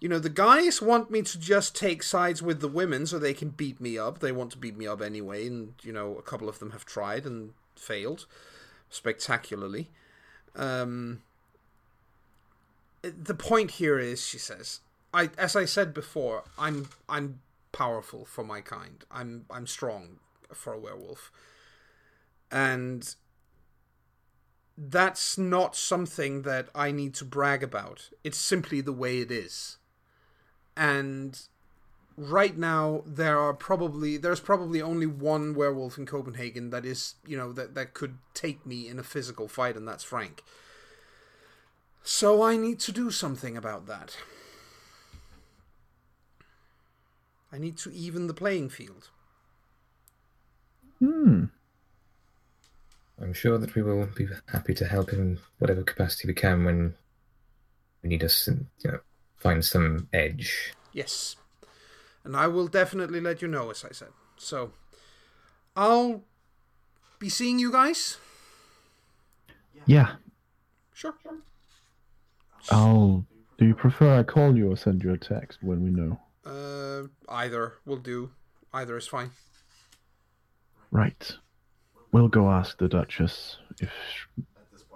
[0.00, 3.34] you know the guys want me to just take sides with the women so they
[3.34, 6.22] can beat me up they want to beat me up anyway and you know a
[6.22, 8.26] couple of them have tried and failed
[8.90, 9.88] spectacularly
[10.56, 11.22] um
[13.02, 14.80] the point here is she says
[15.14, 17.40] i as i said before i'm i'm
[17.72, 20.18] powerful for my kind i'm i'm strong
[20.52, 21.30] for a werewolf
[22.50, 23.14] and
[24.78, 28.10] that's not something that I need to brag about.
[28.22, 29.76] It's simply the way it is.
[30.76, 31.38] And
[32.18, 37.36] right now there are probably there's probably only one werewolf in Copenhagen that is, you
[37.36, 40.42] know, that that could take me in a physical fight and that's Frank.
[42.02, 44.16] So I need to do something about that.
[47.52, 49.10] I need to even the playing field.
[50.98, 51.44] hmm.
[53.20, 56.94] I'm sure that we will be happy to help in whatever capacity we can when
[58.02, 59.00] we need us, to, you know,
[59.38, 60.72] find some edge.
[60.92, 61.36] Yes.
[62.24, 64.08] And I will definitely let you know, as I said.
[64.36, 64.72] So,
[65.74, 66.24] I'll
[67.18, 68.18] be seeing you guys.
[69.86, 70.16] Yeah.
[70.92, 71.14] Sure.
[72.70, 73.24] I'll.
[73.56, 76.20] Do you prefer I call you or send you a text when we know?
[76.44, 78.30] Uh, either will do.
[78.72, 79.30] Either is fine.
[80.90, 81.32] Right.
[82.12, 83.90] We'll go ask the Duchess if.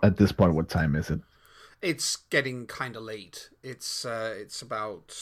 [0.02, 1.20] At this point, what time is it?
[1.80, 3.50] It's getting kind of late.
[3.62, 5.14] It's uh, it's about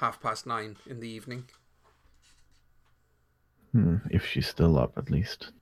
[0.00, 1.44] half past nine in the evening.
[3.72, 5.52] Hmm, if she's still up, at least.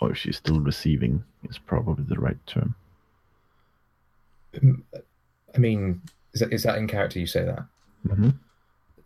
[0.00, 2.74] Or if she's still receiving, is probably the right term.
[4.54, 7.18] I mean, is that is that in character?
[7.18, 7.66] You say that?
[8.08, 8.30] hmm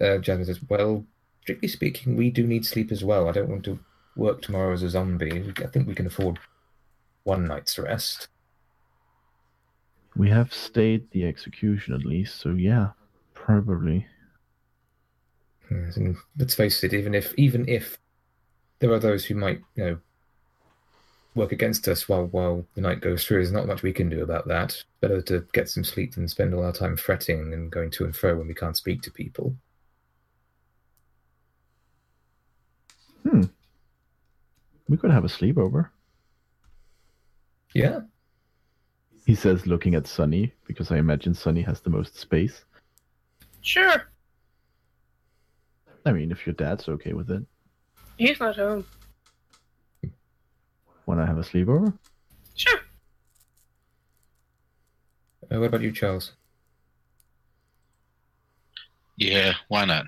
[0.00, 1.04] Uh, Jasmine says, "Well,
[1.42, 3.28] strictly speaking, we do need sleep as well.
[3.28, 3.78] I don't want to
[4.14, 5.52] work tomorrow as a zombie.
[5.58, 6.38] I think we can afford
[7.24, 8.28] one night's rest."
[10.16, 12.90] We have stayed the execution at least, so yeah,
[13.34, 14.06] probably.
[15.70, 17.98] Yes, and let's face it, even if even if
[18.78, 19.98] there are those who might, you know,
[21.34, 24.22] work against us while while the night goes through, there's not much we can do
[24.22, 24.82] about that.
[25.00, 28.16] Better to get some sleep than spend all our time fretting and going to and
[28.16, 29.54] fro when we can't speak to people.
[33.22, 33.44] Hmm.
[34.88, 35.90] We could have a sleepover.
[37.74, 38.00] Yeah,
[39.26, 42.64] He says, looking at Sunny, because I imagine Sunny has the most space.
[43.60, 44.10] Sure.
[46.06, 47.42] I mean, if your dad's okay with it,
[48.16, 48.84] He's not home.
[51.06, 51.96] wanna have a sleepover?
[52.54, 52.80] Sure.
[55.50, 56.32] Uh, what about you, Charles?
[59.16, 60.06] Yeah, why not?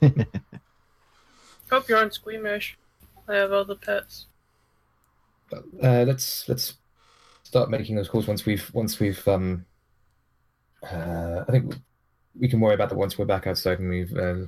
[1.70, 2.78] Hope you aren't squeamish.
[3.28, 4.26] I have other pets.
[5.52, 6.74] Uh, let's let's
[7.42, 9.64] start making those calls once we've once we've um.
[10.82, 11.74] Uh, I think
[12.38, 14.46] we can worry about that once we're back outside and we've uh,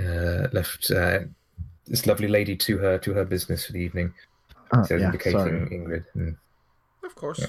[0.00, 1.20] uh, left uh,
[1.86, 4.12] this lovely lady to her to her business for the evening.
[4.72, 5.68] Ah, So yeah, indicating sorry.
[5.70, 6.04] Ingrid.
[6.14, 6.36] And,
[7.04, 7.46] Of course, Yeah.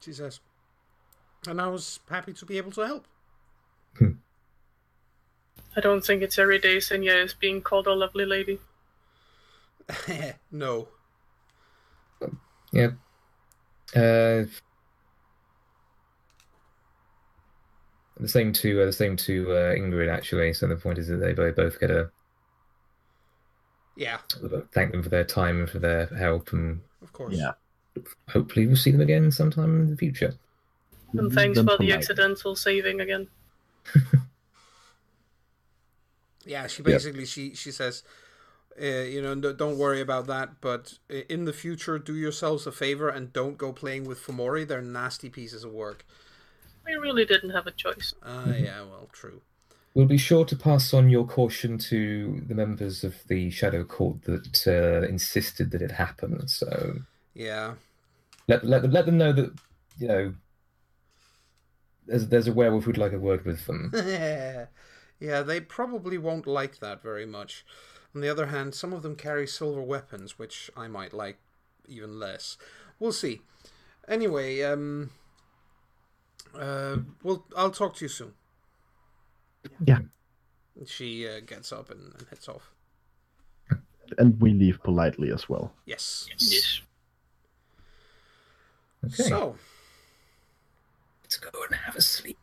[0.00, 0.40] she says.
[1.46, 3.06] And I was happy to be able to help.
[5.76, 8.58] I don't think it's every day Senya is being called a lovely lady.
[10.50, 10.88] no.
[12.72, 12.90] yeah.
[13.94, 14.44] Uh,
[18.22, 20.52] the same to uh, the same to uh, Ingrid actually.
[20.52, 22.10] So the point is that they both both get a
[23.96, 24.18] Yeah,
[24.72, 27.34] thank them for their time and for their help, and of course.
[27.36, 27.52] Yeah.
[28.28, 30.34] hopefully we'll see them again sometime in the future.
[31.12, 33.28] And thanks for the accidental saving again.
[36.44, 38.02] Yeah, she basically she she says,
[38.80, 40.60] uh, you know, no- don't worry about that.
[40.60, 44.66] But in the future, do yourselves a favor and don't go playing with Fomori.
[44.66, 46.04] They're nasty pieces of work.
[46.86, 48.14] We really didn't have a choice.
[48.22, 49.40] Ah, yeah, well, true.
[49.94, 54.22] We'll be sure to pass on your caution to the members of the Shadow Court
[54.22, 56.50] that uh, insisted that it happened.
[56.50, 57.00] So
[57.34, 57.74] Yeah,
[58.48, 59.52] let let them let them know that
[59.98, 60.34] you know
[62.06, 63.92] there's there's a werewolf who'd like a word with them.
[65.20, 67.64] yeah, they probably won't like that very much.
[68.14, 71.38] On the other hand, some of them carry silver weapons, which I might like
[71.86, 72.56] even less.
[72.98, 73.40] We'll see.
[74.08, 75.10] Anyway, um,
[76.58, 78.32] uh, well, I'll talk to you soon.
[79.86, 80.00] Yeah.
[80.86, 82.72] She uh, gets up and, and heads off.
[84.18, 85.72] And we leave politely as well.
[85.86, 86.28] Yes.
[86.38, 86.80] Yes.
[89.04, 89.56] Okay, So,
[91.22, 92.38] let's go and have a sleep.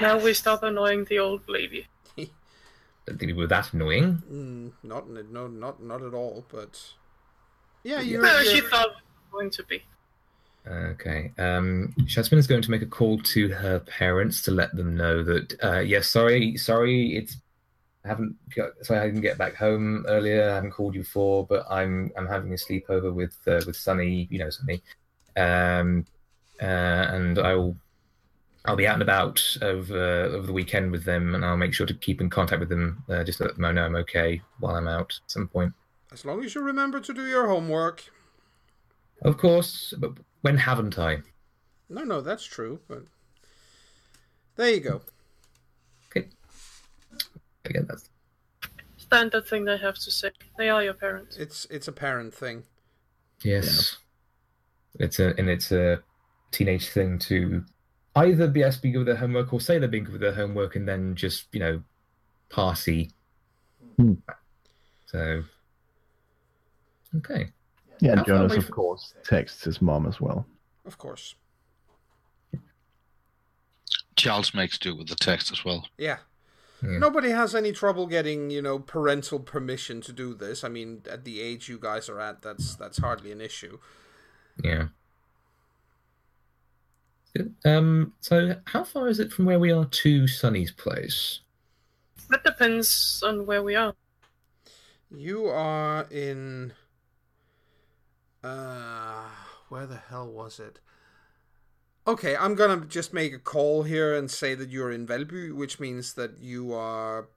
[0.00, 1.86] Now we stop annoying the old lady.
[2.16, 4.22] Don't think it was that annoying.
[4.30, 6.44] mm, not no, not not at all.
[6.48, 6.80] But
[7.82, 9.82] yeah, you're, No, she thought it was going to be.
[10.66, 11.32] Okay.
[11.38, 15.22] Um, Jasmine is going to make a call to her parents to let them know
[15.24, 17.36] that, uh, yes, sorry, sorry, it's,
[18.04, 18.36] I haven't,
[18.82, 20.50] sorry, I didn't get back home earlier.
[20.50, 24.28] I haven't called you before, but I'm, I'm having a sleepover with, uh, with Sunny,
[24.30, 24.82] you know, Sunny.
[25.36, 26.06] Um,
[26.60, 27.76] uh, and I'll,
[28.64, 31.86] I'll be out and about over, over the weekend with them, and I'll make sure
[31.86, 34.76] to keep in contact with them, uh, just to let them know I'm okay while
[34.76, 35.72] I'm out at some point.
[36.12, 38.04] as long as you remember to do your homework.
[39.22, 41.18] Of course, but when haven't I?
[41.88, 42.80] No, no, that's true.
[42.88, 43.04] But
[44.56, 45.00] there you go.
[46.10, 46.28] Okay.
[47.64, 48.08] Again, that's
[48.96, 50.30] Standard thing they have to say.
[50.56, 51.36] They are your parents.
[51.36, 52.64] It's it's a parent thing.
[53.42, 53.98] Yes.
[54.98, 56.02] It's a and it's a
[56.50, 57.64] teenage thing to
[58.16, 60.20] either be asked to be good with their homework or say they're being good with
[60.20, 61.82] their homework and then just, you know,
[62.50, 63.10] party.
[63.96, 64.14] Hmm.
[65.06, 65.42] So
[67.16, 67.50] Okay.
[68.02, 70.44] Yeah, and Jonas, of course, texts his mom as well.
[70.84, 71.36] Of course.
[74.16, 75.86] Charles makes do with the text as well.
[75.96, 76.16] Yeah.
[76.82, 76.98] Yeah.
[76.98, 80.64] Nobody has any trouble getting, you know, parental permission to do this.
[80.64, 83.78] I mean, at the age you guys are at, that's that's hardly an issue.
[84.64, 84.86] Yeah.
[87.64, 91.38] Um so how far is it from where we are to Sunny's place?
[92.30, 93.94] That depends on where we are.
[95.08, 96.72] You are in.
[98.42, 99.24] Uh,
[99.68, 100.80] where the hell was it?
[102.06, 105.78] Okay, I'm gonna just make a call here and say that you're in Valby, which
[105.78, 107.28] means that you are,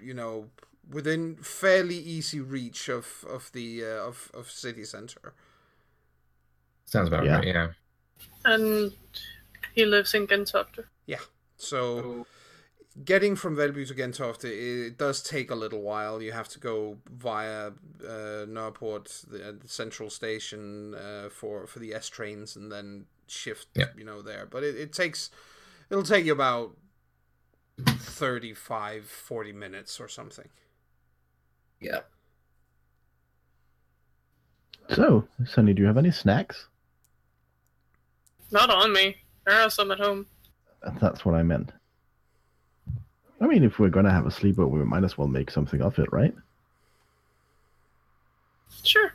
[0.00, 0.50] you know,
[0.88, 5.34] within fairly easy reach of of the uh, of of city center.
[6.84, 7.36] Sounds about Yeah.
[7.36, 7.46] right.
[7.46, 7.68] Yeah.
[8.44, 8.92] And
[9.74, 10.84] he lives in Gentofte.
[11.62, 12.26] So,
[13.04, 14.44] getting from Valby to Gentofte,
[14.86, 16.22] it does take a little while.
[16.22, 21.78] You have to go via uh, Nørreport, the, uh, the central station, uh, for for
[21.78, 23.86] the S trains, and then shift, Yeah.
[23.96, 24.46] you know, there.
[24.46, 25.30] But it, it takes,
[25.90, 26.76] it'll take you about
[27.80, 30.48] 35, 40 minutes or something.
[31.80, 32.00] Yeah.
[34.90, 36.68] So, Sunny, do you have any snacks?
[38.50, 39.16] Not on me.
[39.46, 40.26] There are some at home.
[41.00, 41.72] That's what I meant.
[43.42, 45.98] I mean, if we're gonna have a sleepover, we might as well make something of
[45.98, 46.34] it, right?
[48.84, 49.12] Sure.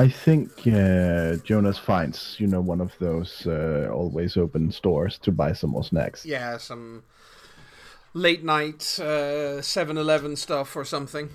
[0.00, 5.32] I think uh, Jonas finds, you know, one of those uh, always open stores to
[5.32, 6.24] buy some more snacks.
[6.24, 7.02] Yeah, some
[8.14, 11.30] late night 7 Eleven stuff or something.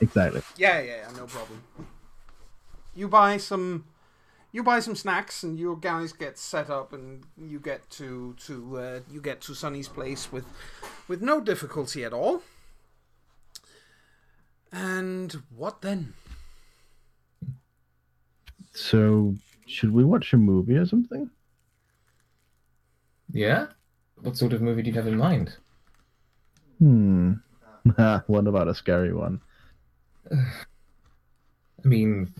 [0.00, 0.42] Exactly.
[0.56, 1.64] Yeah, yeah, yeah, no problem.
[2.94, 3.84] You buy some,
[4.52, 8.78] you buy some snacks, and your guys get set up, and you get to to
[8.78, 10.46] uh, you get to Sunny's place with
[11.08, 12.42] with no difficulty at all.
[14.72, 16.14] And what then?
[18.72, 19.34] So,
[19.66, 21.28] should we watch a movie or something?
[23.32, 23.66] Yeah.
[24.22, 25.56] What sort of movie do you have in mind?
[26.78, 27.32] Hmm.
[28.26, 29.40] what about a scary one?
[30.30, 32.32] I mean,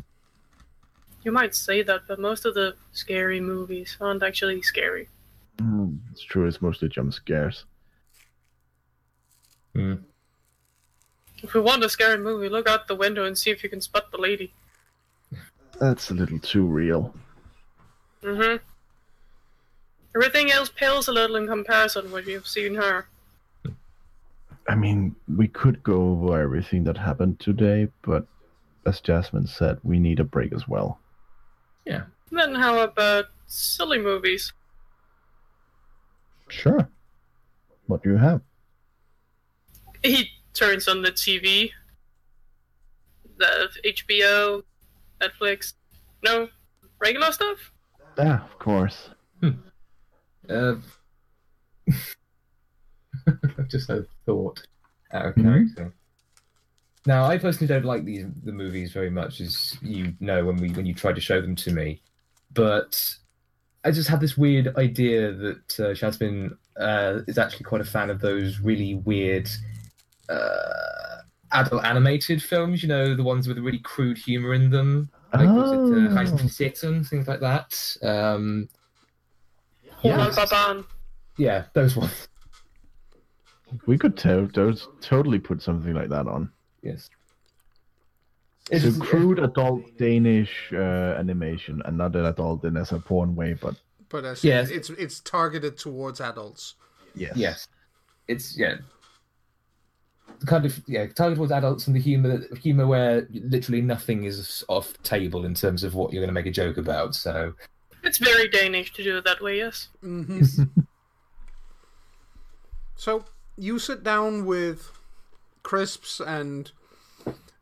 [1.23, 5.09] You might say that, but most of the scary movies aren't actually scary.
[5.59, 6.47] Hmm, it's true.
[6.47, 7.65] It's mostly jump scares.
[9.75, 9.95] hmm.
[11.43, 13.81] If we want a scary movie, look out the window and see if you can
[13.81, 14.53] spot the lady.
[15.79, 17.15] That's a little too real.
[18.23, 18.57] Mm-hmm.
[20.15, 23.07] Everything else pales a little in comparison when you've seen her.
[24.69, 28.27] I mean, we could go over everything that happened today, but
[28.87, 31.00] as Jasmine said, we need a break as well.
[31.85, 32.05] Yeah.
[32.31, 34.53] Then how about silly movies?
[36.49, 36.89] Sure.
[37.87, 38.41] What do you have?
[40.03, 41.71] He turns on the TV.
[43.39, 44.63] The HBO,
[45.21, 45.75] Netflix.
[46.23, 46.49] No,
[47.01, 47.73] regular stuff.
[48.19, 49.11] Yeah, of course.
[50.49, 50.75] Uh,
[53.27, 54.63] I've just had a thought
[55.13, 55.43] out of Mhm.
[55.43, 55.95] character.
[57.07, 60.71] Now, I personally don't like these the movies very much, as you know when we
[60.71, 62.03] when you tried to show them to me.
[62.53, 63.17] But
[63.85, 68.11] I just had this weird idea that uh, Jasmine uh, is actually quite a fan
[68.11, 69.49] of those really weird
[70.29, 71.23] uh,
[71.53, 72.83] adult animated films.
[72.83, 75.09] You know, the ones with really crude humor in them.
[75.33, 77.03] Like was it uh, Oh.
[77.05, 77.97] Things like that.
[78.03, 78.69] Um,
[79.93, 80.35] Horror Yes.
[81.39, 82.29] Yeah, those ones.
[83.87, 86.51] We could to- those totally put something like that on.
[86.83, 87.11] Yes.
[88.71, 93.35] It's a crude adult Danish uh, animation, and not an adult in as a porn
[93.35, 93.75] way, but
[94.09, 94.71] But as Yes.
[94.71, 96.75] it's it's targeted towards adults.
[97.15, 97.37] yes.
[97.37, 97.69] Yes,
[98.29, 98.77] it's yeah,
[100.47, 104.93] kind of yeah, targeted towards adults and the humor, humor where literally nothing is off
[105.03, 107.15] table in terms of what you're going to make a joke about.
[107.17, 107.55] So
[108.05, 109.89] It's very Danish to do it that way, yes.
[110.01, 110.43] hmm
[112.97, 113.25] so
[113.57, 114.93] you sit down with
[115.63, 116.73] crisps and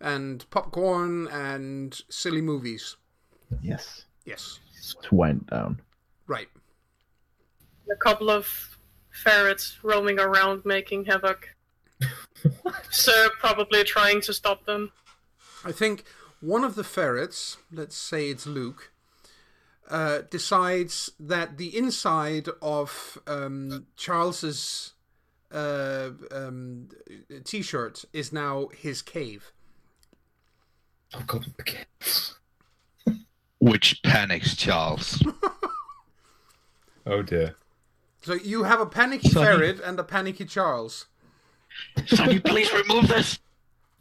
[0.01, 2.97] and popcorn and silly movies.
[3.63, 4.05] Yes.
[4.25, 4.61] Yes,
[5.03, 5.81] To wind down.
[6.27, 6.49] right.
[7.91, 8.79] A couple of
[9.11, 11.57] ferrets roaming around making havoc.
[12.91, 14.93] Sir probably trying to stop them.
[15.65, 16.05] I think
[16.41, 18.93] one of the ferrets, let's say it's Luke,
[19.89, 24.93] uh, decides that the inside of um, Charles's
[25.53, 26.89] uh, um,
[27.45, 29.53] t-shirt is now his cave.
[31.15, 31.85] oh god, okay.
[33.61, 35.23] Which panics Charles.
[37.07, 37.57] oh dear.
[38.23, 39.47] So you have a panicky Sunny.
[39.47, 41.07] ferret and a panicky Charles.
[42.07, 43.39] Sunny, please remove this.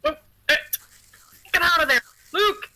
[0.04, 2.00] Get out of there!
[2.32, 2.70] Luke!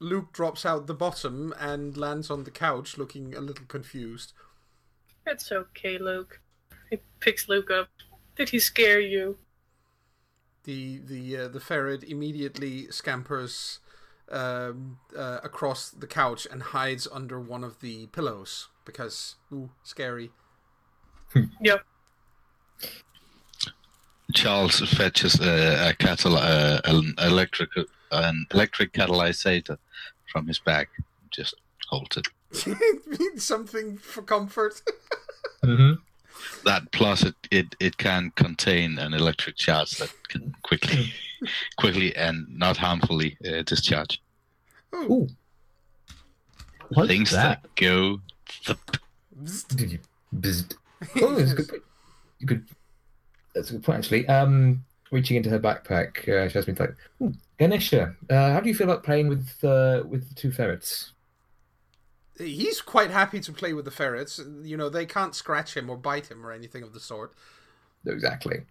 [0.00, 4.32] Luke drops out the bottom and lands on the couch, looking a little confused.
[5.26, 6.40] It's okay, Luke.
[6.90, 7.88] He picks Luke up.
[8.36, 9.38] Did he scare you?
[10.64, 13.80] The the uh, the ferret immediately scampers
[14.30, 20.30] um, uh, across the couch and hides under one of the pillows because ooh, scary.
[21.60, 21.84] Yep.
[24.34, 27.70] Charles fetches a, a catal- uh, an electric
[28.10, 29.78] an electric catalysator
[30.30, 30.88] from his bag.
[31.30, 31.54] Just
[31.88, 32.16] holds
[32.66, 33.06] it.
[33.06, 34.82] Means something for comfort.
[35.64, 35.94] Mm-hmm.
[36.64, 41.12] That plus it, it, it can contain an electric charge that can quickly
[41.76, 44.20] quickly and not harmfully uh, discharge.
[44.94, 45.28] Ooh,
[46.90, 47.62] What's Things that?
[47.62, 48.20] that go
[48.66, 48.76] the
[49.76, 49.98] did you?
[50.34, 50.74] Bzzzt.
[51.22, 51.82] Oh, that's a good point.
[52.40, 52.64] You could.
[53.54, 54.26] That's a good point, actually.
[54.26, 58.68] Um, reaching into her backpack, uh, she has me like, Ooh, Ganesha, uh, how do
[58.68, 61.12] you feel about playing with uh, with the two ferrets?
[62.38, 64.40] He's quite happy to play with the ferrets.
[64.62, 67.32] You know, they can't scratch him or bite him or anything of the sort.
[68.06, 68.62] Exactly.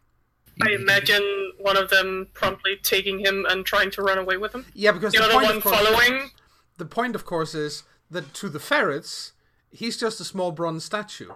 [0.61, 4.65] I imagine one of them promptly taking him and trying to run away with him.
[4.73, 6.29] Yeah, because The the, other point, one course, following.
[6.77, 9.33] the point, of course, is that to the ferrets,
[9.69, 11.29] he's just a small bronze statue.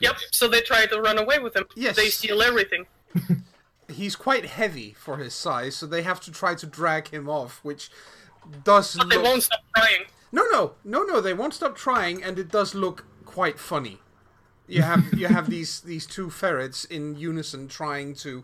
[0.00, 0.16] Yep.
[0.32, 1.64] So they try to run away with him.
[1.76, 1.96] Yes.
[1.96, 2.86] They steal everything.
[3.88, 7.60] He's quite heavy for his size, so they have to try to drag him off,
[7.62, 7.90] which
[8.64, 9.24] does But they look...
[9.26, 10.04] won't stop trying.
[10.34, 11.20] No, no, no, no.
[11.20, 13.98] They won't stop trying, and it does look quite funny.
[14.66, 18.42] You have you have these these two ferrets in unison trying to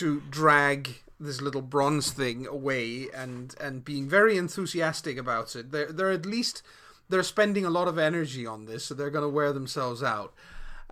[0.00, 0.80] to drag
[1.20, 5.70] this little bronze thing away, and and being very enthusiastic about it.
[5.70, 6.62] They're they're at least
[7.08, 10.32] they're spending a lot of energy on this, so they're going to wear themselves out.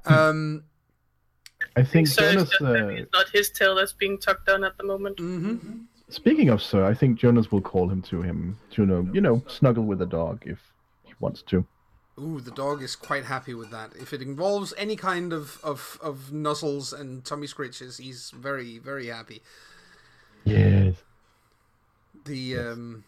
[0.05, 0.64] Um,
[1.76, 4.76] I think So it's just Uh, it's not his tail that's being tucked down at
[4.78, 5.16] the moment.
[5.18, 5.86] mhm.
[6.09, 9.20] Speaking of Sir, I think Jonas will call him to him to you know, you
[9.20, 10.59] know, snuggle with the dog if
[11.04, 11.66] he wants to.
[12.20, 13.92] Ooh, the dog is quite happy with that.
[13.94, 19.06] If it involves any kind of, of, of nuzzles and tummy scratches, he's very, very
[19.06, 19.40] happy.
[20.44, 20.96] Yes.
[22.24, 23.04] The um,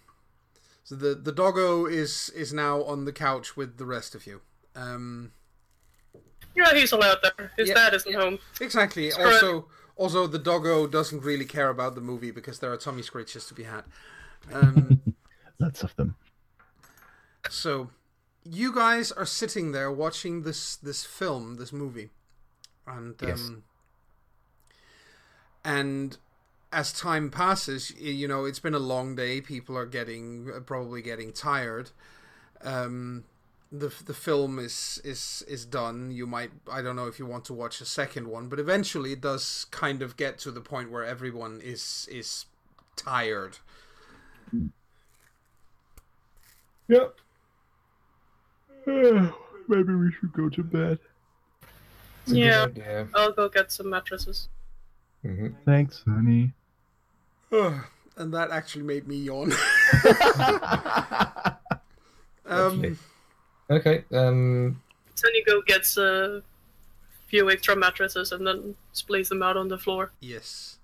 [0.84, 4.40] so the the doggo is is now on the couch with the rest of you.
[4.76, 5.32] Um,
[6.57, 7.53] Yeah, he's allowed there.
[7.57, 8.20] His Yeah, dad isn't yeah.
[8.20, 8.38] home.
[8.61, 9.11] exactly.
[9.11, 9.32] Screw it.
[9.34, 9.68] Also,
[10.01, 13.55] also the doggo doesn't really care about the movie because there are tummy scratches to
[13.55, 13.84] be had.
[14.53, 15.01] Um,
[15.59, 16.16] Lots of them.
[17.51, 17.90] so,
[18.42, 22.09] you guys are sitting there watching this this film, this movie,
[22.86, 23.51] and um, Yes.
[25.64, 26.16] and
[26.72, 29.40] as time passes, you know it's been a long day.
[29.40, 31.90] People are getting probably getting tired.
[32.62, 33.24] Um,
[33.73, 36.11] the the film is is is done.
[36.11, 39.12] You might I don't know if you want to watch a second one, but eventually
[39.12, 42.47] it does kind of get to the point where everyone is is
[42.97, 43.59] tired.
[46.89, 47.14] Yep.
[48.87, 50.99] Maybe we should go to bed.
[52.23, 53.05] It's a good Yeah.
[53.14, 54.49] I'll go get some mattresses.
[55.25, 55.55] Mhm.
[55.64, 56.53] Thanks, honey.
[57.53, 59.53] and that actually made me yawn.
[62.47, 62.97] um, Lovely.
[63.71, 64.05] Okay.
[64.12, 64.83] Um.
[65.14, 66.43] Sunny go gets a
[67.27, 70.12] few extra mattresses and then splays them out on the floor.
[70.21, 70.79] yes,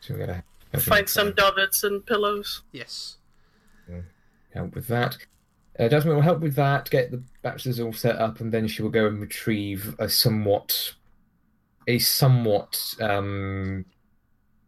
[0.00, 0.42] So we gotta
[0.80, 2.62] Find some duvets and pillows.
[2.72, 3.16] yes.
[4.52, 5.16] help with that.
[5.78, 6.90] Uh, Jasmine will help with that.
[6.90, 10.94] Get the bachelors all set up, and then she will go and retrieve a somewhat,
[11.86, 13.84] a somewhat um,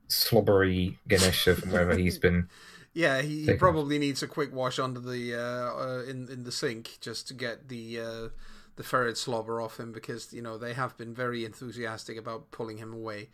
[0.07, 2.49] slobbery Ganesha from wherever he's been.
[2.93, 6.43] Yeah, he, he Take probably needs a quick wash under the uh, uh, in in
[6.45, 8.28] the sink just to get the uh,
[8.76, 12.78] the ferret slobber off him because you know they have been very enthusiastic about pulling
[12.78, 13.28] him away.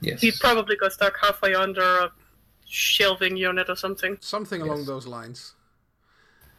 [0.00, 0.20] Yes.
[0.20, 2.12] He probably got stuck halfway under a
[2.66, 4.86] shelving unit or something Something along Yes.
[4.88, 5.54] those lines.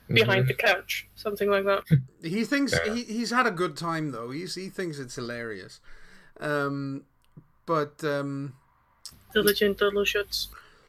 [0.08, 0.47] behind Mhm.
[0.47, 1.84] the couch, something like that.
[2.24, 2.93] He thinks Yeah.
[2.93, 4.32] he, he's had a good time though.
[4.32, 5.82] He's he thinks it's hilarious.
[6.39, 7.03] Um,
[7.66, 8.55] but um,
[9.34, 10.47] Diligent little shits.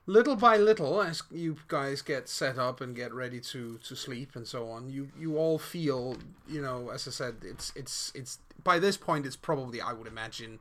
[0.09, 4.35] Little by little, as you guys get set up and get ready to to sleep
[4.35, 6.17] and so on, you you all feel,
[6.49, 10.07] you know, as I said, it's it's it's by this point it's probably I would
[10.09, 10.61] imagine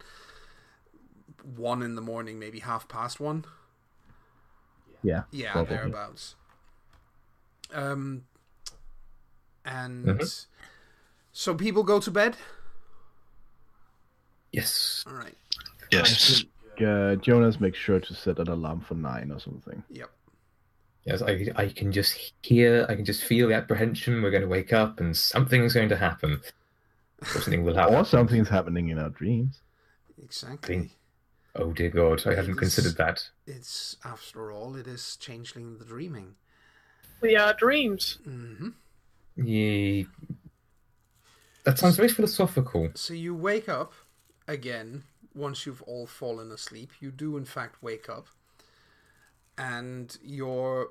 [1.55, 3.45] one in the morning, maybe half past one.
[5.01, 5.23] Yeah.
[5.31, 5.75] Yeah, probably.
[5.77, 6.35] thereabouts.
[7.71, 8.25] Um,
[9.63, 10.45] and Mhm.
[11.31, 12.35] so people go to bed.
[14.51, 15.03] Yes.
[15.07, 15.37] All right.
[15.91, 16.43] Yes.
[16.81, 19.83] Uh, Jonas makes sure to set an alarm for nine or something.
[19.89, 20.09] Yep.
[21.05, 21.21] Yes.
[21.21, 24.21] I, I can just hear, I can just feel the apprehension.
[24.21, 26.41] We're going to wake up, and something's going to happen.
[27.21, 27.95] Or something will happen.
[27.95, 29.61] Or something's happening in our dreams.
[30.21, 30.91] Exactly.
[31.55, 32.21] Oh dear God!
[32.27, 33.29] I hadn't It's- considered that.
[33.47, 36.35] It's after all, it is changeling the dreaming.
[37.21, 38.19] We are dreams.
[38.23, 38.69] hmm
[39.35, 40.03] Yeah.
[41.63, 42.89] That sounds very philosophical.
[42.93, 43.93] So you wake up
[44.47, 45.03] again
[45.37, 46.91] once you've all fallen asleep.
[46.99, 48.27] You do in fact wake up,
[49.57, 50.89] and your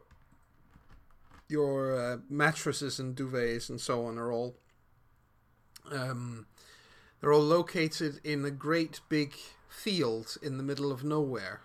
[1.48, 4.56] your uh, mattresses and duvets and so on are all
[5.92, 6.46] um,
[7.20, 9.34] They're all located in a great big
[9.68, 11.62] field in the middle of nowhere.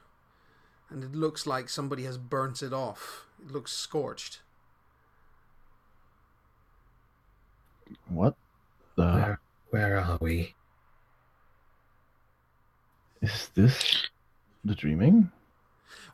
[0.89, 3.25] And it looks like somebody has burnt it off.
[3.41, 4.41] It looks scorched.
[8.07, 8.35] What?
[8.95, 10.55] The Where, where are we?
[13.21, 14.07] Is this?
[14.63, 15.31] The dreaming?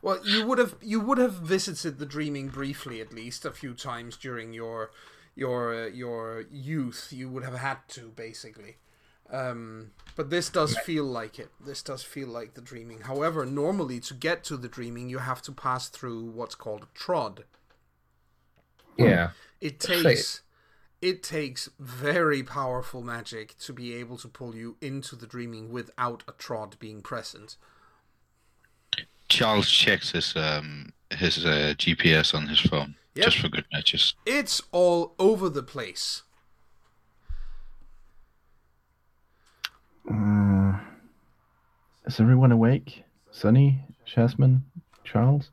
[0.00, 3.74] Well, you would have you would have visited the dreaming briefly at least a few
[3.74, 4.90] times during your
[5.34, 7.08] your uh, your youth.
[7.10, 8.76] You would have had to basically.
[9.30, 11.50] Um, but this does feel like it.
[11.60, 13.02] This does feel like the dreaming.
[13.02, 16.98] However, normally to get to the dreaming, you have to pass through what's called a
[16.98, 17.44] trod.
[18.96, 19.30] Yeah.
[19.60, 20.42] It takes
[21.00, 26.24] it takes very powerful magic to be able to pull you into the dreaming without
[26.26, 27.56] a trod being present.
[29.28, 33.24] Charles checks his um his uh, GPS on his phone Yep.
[33.24, 34.14] just for good matches.
[34.26, 36.22] It's all over the place.
[40.10, 40.78] Uh,
[42.06, 43.02] is everyone awake?
[43.30, 44.64] Sunny, Jasmine,
[45.04, 45.50] Charles?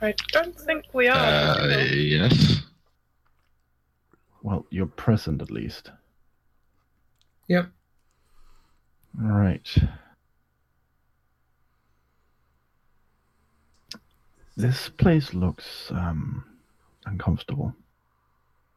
[0.00, 1.16] I don't think we are.
[1.16, 2.62] Uh, yes.
[4.48, 5.90] Well, you're present at least.
[7.48, 7.68] Yep.
[9.22, 9.68] All right.
[14.56, 16.46] This place looks um
[17.04, 17.74] uncomfortable.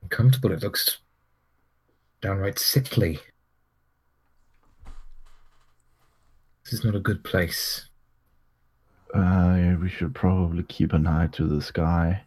[0.04, 0.52] Uncomfortable.
[0.52, 0.98] It looks
[2.20, 3.20] downright sickly.
[6.66, 7.88] This is not a good place.
[9.14, 12.24] Uh, we should probably keep an eye to the sky.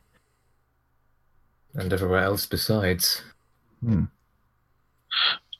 [1.74, 3.22] And everywhere else besides.
[3.84, 4.04] Hmm.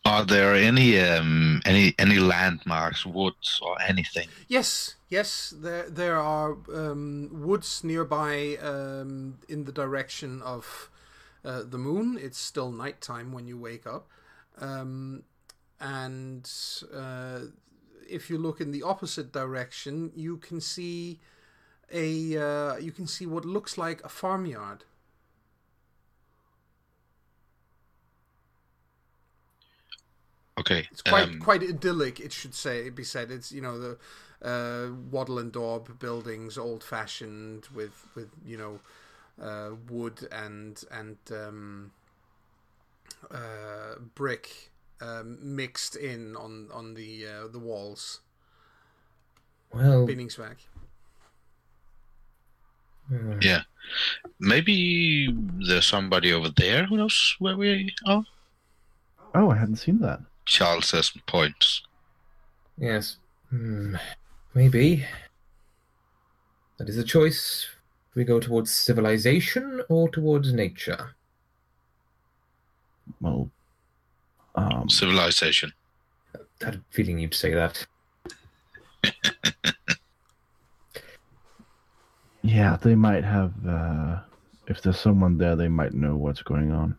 [0.07, 4.29] Are there any um any any landmarks, woods, or anything?
[4.49, 10.91] Yes, yes, there there are um, woods nearby um, in the direction of
[11.45, 12.19] uh, the moon.
[12.21, 14.07] It's still nighttime when you wake up,
[14.61, 15.23] um,
[15.81, 16.51] and
[16.95, 17.41] uh,
[18.09, 21.19] if you look in the opposite direction, you can see
[21.91, 24.85] a uh, you can see what looks like a farmyard.
[30.59, 30.87] Okay.
[30.91, 33.31] It's quite um, quite idyllic, it should say be said.
[33.31, 33.99] It's you know the
[34.43, 38.81] uh, wattle and daub buildings, old fashioned with with you know
[39.43, 41.91] uh, wood and and um,
[43.31, 48.21] uh, brick um, mixed in on on the uh, the walls.
[49.73, 50.69] Well, Bindingsværk.
[53.09, 53.63] hmm, Yeah.
[54.39, 55.35] Maybe
[55.69, 58.25] there's somebody over there who knows where we are.
[59.35, 60.21] Oh, I hadn't seen that.
[60.47, 61.83] Charles says and points.
[62.79, 63.17] yes.
[63.51, 63.97] Hmm,
[64.55, 65.05] maybe.
[66.79, 67.67] That is a choice.
[68.15, 71.15] We go towards civilization or towards nature.
[73.21, 73.51] Well,
[74.55, 75.73] um, Civilization.
[76.35, 77.87] I had a feeling you'd say that.
[82.43, 83.53] yeah, they might have.
[83.67, 84.21] Uh,
[84.67, 86.97] if there's someone there, they might know what's going on.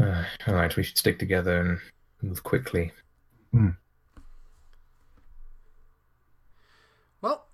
[0.00, 0.09] Uh,
[0.46, 1.78] all right, we should stick together and
[2.22, 2.92] move quickly.
[7.20, 7.46] Well,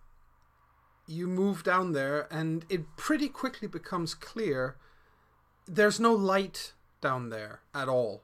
[1.07, 4.77] you move down there, and it pretty quickly becomes clear
[5.67, 8.23] there's no light down there at all.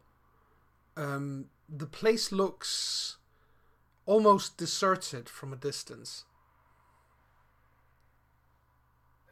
[0.96, 3.16] Um, the place looks
[4.06, 6.24] almost deserted from a distance.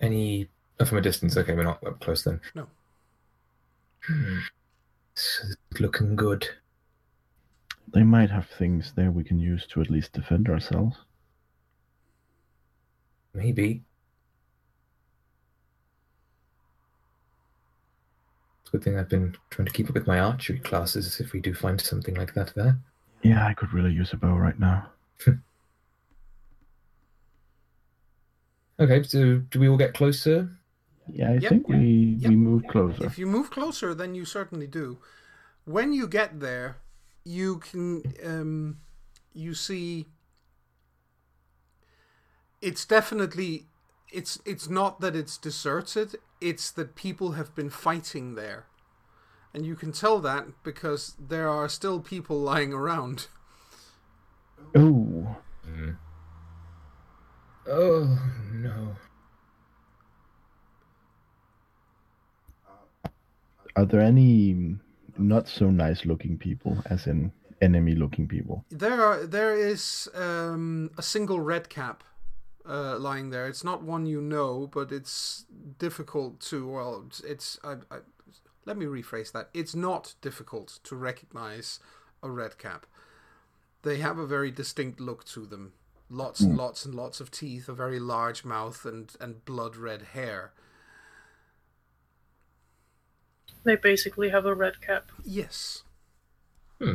[0.00, 0.48] Any
[0.78, 1.36] oh, from a distance?
[1.36, 2.40] Okay, we're not up close then.
[2.54, 2.66] No.
[4.06, 4.38] Hmm.
[5.78, 6.48] Looking good.
[7.92, 10.96] They might have things there we can use to at least defend ourselves.
[13.34, 13.82] Maybe.
[18.60, 21.32] It's a good thing I've been trying to keep up with my archery classes if
[21.32, 22.78] we do find something like that there.
[23.22, 24.90] Yeah, I could really use a bow right now.
[28.80, 30.48] Okay, so do we all get closer?
[31.14, 31.50] Yeah, I Yep.
[31.50, 32.30] think we Yep.
[32.30, 33.04] we move closer.
[33.06, 34.98] If you move closer, then you certainly do.
[35.64, 36.76] When you get there,
[37.24, 38.78] you can um,
[39.34, 40.06] you see.
[42.61, 43.66] It's definitely
[44.12, 46.16] it's it's not that it's deserted.
[46.40, 48.66] It's that people have been fighting there,
[49.54, 53.28] and you can tell that because there are still people lying around.
[54.76, 55.36] Oh,
[57.66, 58.18] Oh
[58.52, 58.96] no.
[63.81, 64.76] Are there any
[65.16, 68.64] not so nice looking people, as in enemy looking people?
[68.70, 72.05] There are there is um, a single red cap
[72.68, 73.47] uh, lying there.
[73.47, 75.47] It's not one you know, but it's
[75.78, 77.99] difficult to well, it's, it's I, I,
[78.66, 79.49] let me rephrase that.
[79.55, 81.81] It's not difficult to recognize
[82.22, 82.87] a red cap.
[83.83, 85.72] They have a very distinct look to them.
[86.11, 90.03] Lots and lots and lots of teeth, a very large mouth, and, and blood red
[90.12, 90.53] hair.
[93.64, 95.12] They basically have a red cap.
[95.24, 95.82] Yes.
[96.80, 96.94] Hmm.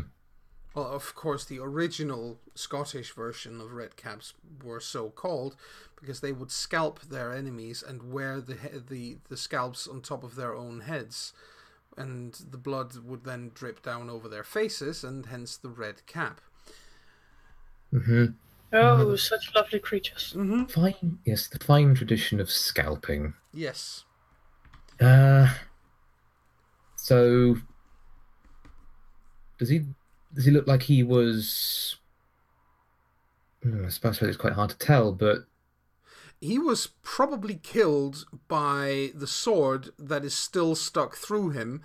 [0.73, 5.55] Well, of course, the original Scottish version of red caps were so called
[5.95, 8.57] because they would scalp their enemies and wear the
[8.89, 11.31] the the scalps on top of their own heads,
[11.95, 16.41] and the blood would then drip down over their faces, and hence the red cap.
[17.91, 18.25] hmm
[18.73, 20.33] Oh, such lovely creatures.
[20.35, 20.65] Mm-hmm.
[20.65, 21.19] Fine.
[21.23, 23.33] Yes, the fine tradition of scalping.
[23.53, 24.03] Yes.
[24.99, 25.47] Uh,
[27.05, 27.57] so
[29.59, 29.85] does he
[30.33, 31.97] does he look like he was?
[33.61, 35.45] Hmm, I suppose it's quite hard to tell, but
[36.41, 41.83] He was probably killed by the sword that is still stuck through him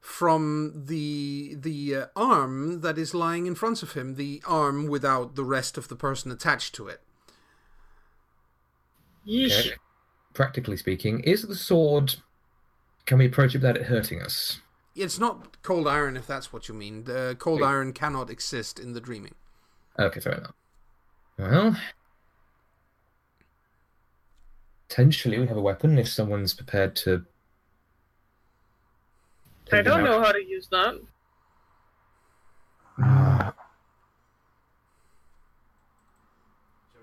[0.00, 5.36] from the the uh, arm that is lying in front of him, the arm without
[5.36, 7.02] the rest of the person attached to it.
[9.24, 9.60] Yeesh.
[9.60, 9.74] okay.
[10.34, 12.16] practically speaking, is the sword?
[13.06, 14.60] Can we approach it without it hurting us?
[14.94, 17.04] It's not cold iron, if that's what you mean.
[17.04, 17.68] The cold Okay.
[17.70, 19.34] iron cannot exist in the dreaming.
[19.98, 20.54] Okay, fair enough.
[21.38, 21.76] Well,
[24.88, 27.24] potentially we have a weapon if someone's prepared to.
[29.72, 30.94] I don't know how to use that.
[33.02, 33.52] Uh,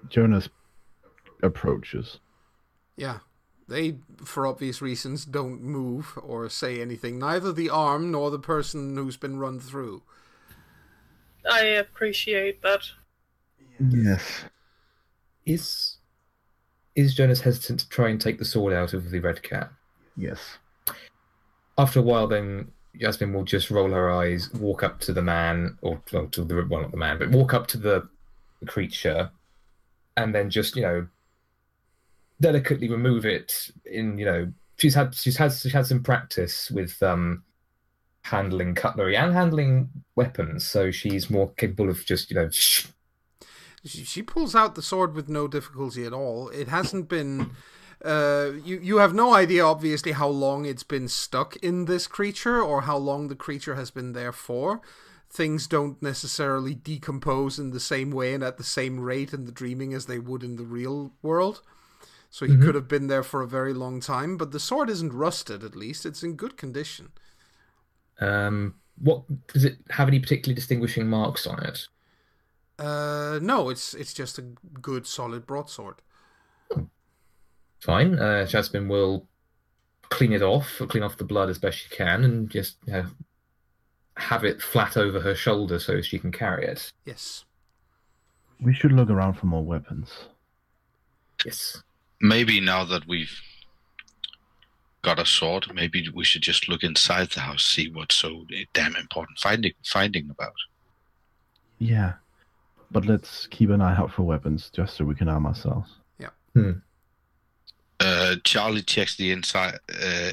[0.10, 0.50] Jonas
[1.42, 2.20] approaches.
[2.96, 3.20] Yeah.
[3.68, 7.18] They, for obvious reasons, don't move or say anything.
[7.18, 10.04] Neither the arm nor the person who's been run through.
[11.50, 12.84] I appreciate that.
[13.80, 14.46] Yes.
[15.46, 15.98] Is
[16.96, 19.74] is Jonas hesitant to try and take the sword out of the red cap?
[20.16, 20.40] Yes.
[21.78, 25.78] After a while, then Yasmin will just roll her eyes, walk up to the man,
[25.82, 28.08] or well, to the well, not the man, but walk up to the
[28.68, 29.32] creature,
[30.16, 31.08] and then just you know
[32.40, 33.72] delicately remove it.
[33.86, 37.44] In you know, she's had she's had she's had some practice with um
[38.24, 42.50] handling cutlery and handling weapons, so she's more capable of just you know.
[42.50, 42.88] She,
[43.86, 46.50] she pulls out the sword with no difficulty at all.
[46.50, 47.52] It hasn't been.
[48.04, 52.62] Uh, you you have no idea, obviously, how long it's been stuck in this creature
[52.62, 54.82] or how long the creature has been there for.
[55.30, 59.52] Things don't necessarily decompose in the same way and at the same rate in the
[59.52, 61.62] dreaming as they would in the real world.
[62.34, 62.64] So he Mhm.
[62.64, 65.64] could have been there for a very long time, but the sword isn't rusted.
[65.64, 67.12] At least it's in good condition.
[68.20, 71.88] Um, what does it have any particularly distinguishing marks on it?
[72.80, 76.02] Uh, no, it's it's just a good solid broadsword.
[77.82, 78.18] Fine.
[78.18, 79.30] Uh, Jasmine will
[80.10, 83.06] clean it off, clean off the blood as best she can, and just you know,
[84.18, 86.94] have it flat over her shoulder so she can carry it.
[87.06, 87.46] Yes.
[88.60, 90.10] We should look around for more weapons.
[91.46, 91.84] Yes.
[92.24, 93.38] Maybe now that we've
[95.02, 98.96] got a sword, maybe we should just look inside the house, see what's so damn
[98.96, 100.56] important finding finding about.
[101.80, 102.14] Yeah.
[102.92, 105.90] But let's keep an eye out for weapons just so we can arm ourselves.
[106.18, 106.30] Yeah.
[108.00, 109.80] Uh, Charlie checks the inside.
[109.90, 110.32] Uh,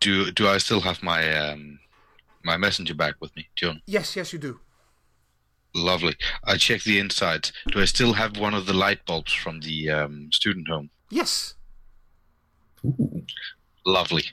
[0.00, 1.78] do do I still have my um,
[2.42, 3.80] my messenger bag with me, John?
[3.86, 4.60] Yes, yes, you do.
[5.74, 6.14] Lovely.
[6.44, 7.50] I check the inside.
[7.68, 10.90] Do I still have one of the light bulbs from the um, student home?
[11.10, 11.54] Yes.
[12.84, 13.24] Ooh.
[13.86, 14.24] Lovely.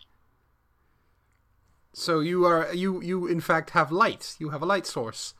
[1.93, 4.35] So you are you you in fact have light.
[4.39, 5.33] You have a light source.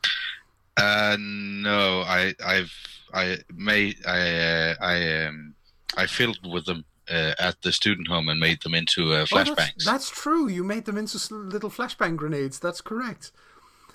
[0.76, 2.72] Uh, no, I I've
[3.12, 5.54] I made I uh, I um
[5.96, 9.36] I filled with them uh, at the student home and made them into uh, Oh,
[9.36, 9.84] that's, flashbangs.
[9.84, 10.48] that's true.
[10.48, 12.58] You made them into little flashbang grenades.
[12.58, 13.32] That's correct.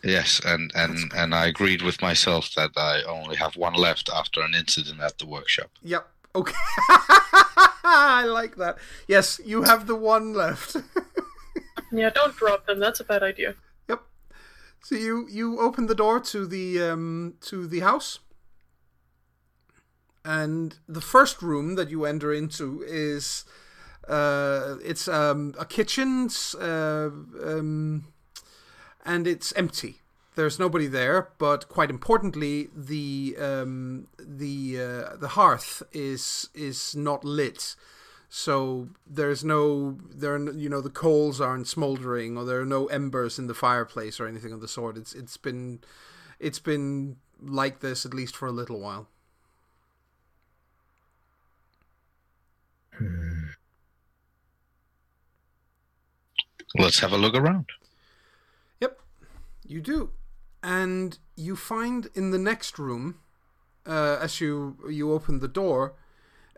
[0.04, 4.42] Yes, and and and I agreed with myself that I only have one left after
[4.42, 5.72] an incident at the workshop.
[5.84, 6.08] Yep.
[6.38, 6.54] Okay.
[7.84, 8.78] I like that.
[9.08, 10.76] Yes, you have the one left.
[11.90, 12.80] Yeah, don't drop them.
[12.80, 13.56] That's a bad idea.
[13.88, 14.02] yep.
[14.84, 18.20] So you you open the door to the um to the house.
[20.26, 23.46] And the first room that you enter into is
[24.10, 26.30] uh it's um a kitchen
[26.60, 27.10] uh,
[27.46, 28.04] um
[29.06, 30.02] and it's empty.
[30.38, 37.26] There's nobody there, but quite importantly, the um, the uh, the hearth is is not
[37.26, 37.76] lit,
[38.30, 42.86] so there's no there no- you know the coals aren't smoldering or there are no
[42.88, 44.96] embers in the fireplace or anything of the sort.
[44.96, 45.80] It's it's been
[46.40, 49.08] it's been like this at least for a little while.
[56.78, 57.66] Let's have a look around.
[58.82, 59.00] Yep,
[59.68, 60.12] you do,
[60.64, 63.20] and you find in the next room,
[63.86, 65.94] uh, as you you open the door,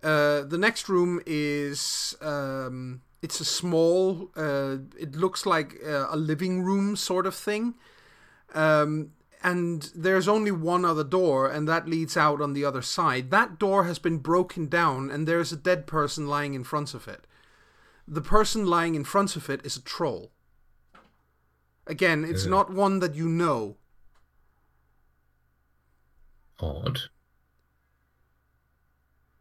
[0.04, 4.32] uh, the next room is um, it's a small.
[4.36, 7.76] Uh, it looks like uh, a living room sort of thing,
[8.54, 9.12] um,
[9.44, 13.30] and there's only one other door, and that leads out on the other side.
[13.32, 17.08] That door has been broken down, and there's a dead person lying in front of
[17.08, 17.26] it.
[18.08, 20.32] The person lying in front of it is a troll.
[21.86, 22.52] Again, it's Yeah.
[22.52, 23.78] not one that you know.
[26.62, 27.00] Odd.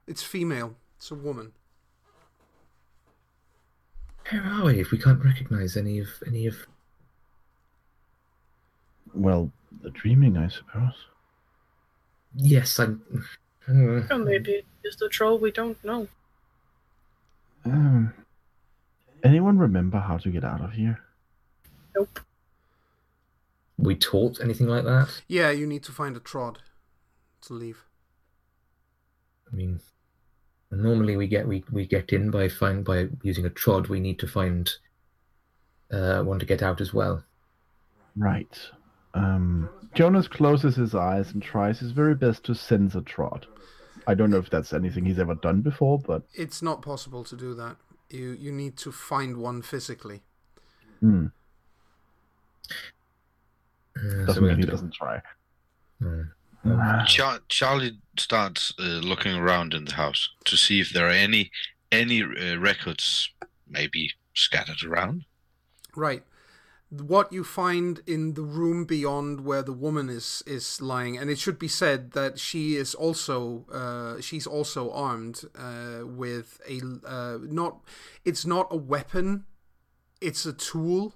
[0.07, 0.77] It's female.
[0.97, 1.53] It's a woman.
[4.31, 6.67] Where are we if we can't recognize any of any of
[9.15, 9.51] Well,
[9.83, 11.07] the dreaming, I suppose.
[12.35, 13.03] Yes, I'm
[13.69, 16.09] uh, Or maybe it's the troll we don't know.
[17.65, 18.13] Um,
[19.25, 21.01] anyone remember how to get out of here?
[21.97, 22.21] Nope.
[23.77, 25.23] we taught anything like that?
[25.27, 26.61] Yeah, you need to find a trod
[27.49, 27.85] to leave.
[29.53, 29.81] I mean
[30.71, 34.19] normally we get we, we get in by find by using a trod, we need
[34.21, 34.71] to find
[35.91, 37.25] uh one to get out as well.
[38.17, 38.59] Right.
[39.15, 43.47] Um, Jonas closes his eyes and tries his very best to sense a trod.
[44.07, 47.37] I don't know if that's anything he's ever done before, but It's not possible to
[47.37, 47.77] do that.
[48.11, 50.23] You you need to find one physically.
[51.01, 51.27] hmm,
[53.97, 55.21] Uh, doesn't we mean he to, doesn't try.
[56.05, 56.23] uh,
[57.07, 61.51] Char- Charlie starts uh, looking around in the house to see if there are any
[61.91, 63.31] any uh, records,
[63.67, 65.25] maybe scattered around.
[65.97, 66.23] Right.
[66.91, 71.39] What you find in the room beyond where the woman is is lying, and it
[71.39, 77.39] should be said that she is also uh, she's also armed uh, with a uh,
[77.43, 77.81] not
[78.25, 79.45] it's not a weapon,
[80.21, 81.15] it's a tool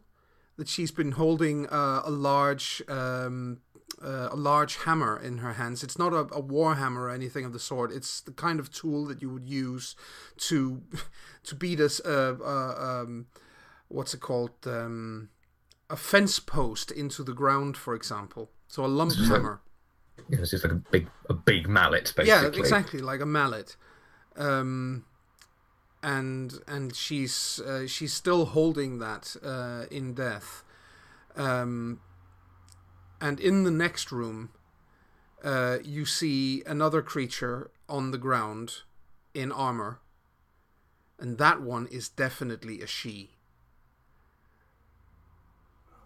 [0.57, 3.63] that she's been holding uh, a large um,
[4.05, 5.83] uh, a large hammer in her hands.
[5.83, 7.93] It's not a, a war hammer or anything of the sort.
[7.93, 9.95] It's the kind of tool that you would use
[10.49, 10.83] to
[11.45, 12.01] to beat us.
[12.05, 13.27] Uh, uh, um,
[13.89, 14.51] what's it called?
[14.67, 15.29] Um,
[15.91, 18.51] a fence post into the ground, for example.
[18.69, 19.61] So a lump So- hammer.
[20.29, 22.29] know, it's just like a big a big mallet basically.
[22.29, 23.77] Yeah, exactly, like a mallet.
[24.37, 25.05] Um,
[26.03, 30.65] and and she's uh, she's still holding that uh, in death.
[31.37, 32.01] Um,
[33.23, 34.51] and in the next room,
[35.45, 38.83] uh, you see another creature on the ground
[39.33, 40.01] in armor,
[41.21, 43.29] and that one is definitely a Sidhe.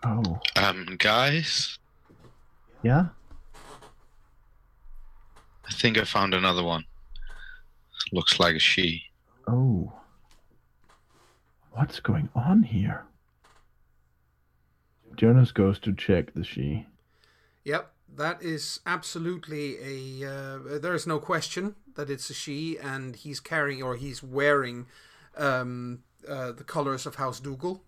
[0.05, 1.79] Oh, Um, guys,
[2.83, 3.07] yeah.
[5.67, 6.85] I think I found another one.
[8.13, 9.03] Looks like a Sidhe.
[9.49, 9.91] Oh,
[11.73, 13.07] what's going on here?
[15.17, 16.85] Jonas goes to check the Sidhe.
[17.67, 19.77] Yep, that is absolutely
[20.23, 20.31] a.
[20.31, 24.87] Uh, there is no question that it's a Sidhe, and he's carrying or he's wearing
[25.37, 27.83] um, uh, the colors of House Dougal.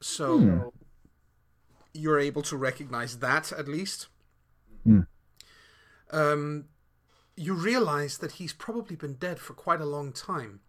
[0.00, 0.58] So Hmm.
[1.92, 4.06] you're able to recognize that at least.
[4.84, 5.00] Hmm.
[6.10, 6.64] Um,
[7.36, 10.60] you realize that he's probably been dead for quite a long time.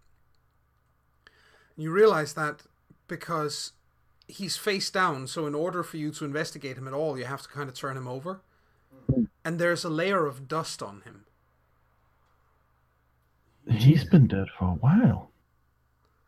[1.77, 2.63] You realize that
[3.07, 3.71] because
[4.27, 7.41] he's face down, so in order for you to investigate him at all, you have
[7.43, 8.41] to kind of turn him over.
[9.43, 11.25] And there's a layer of dust on him.
[13.69, 15.31] He's been dead for a while.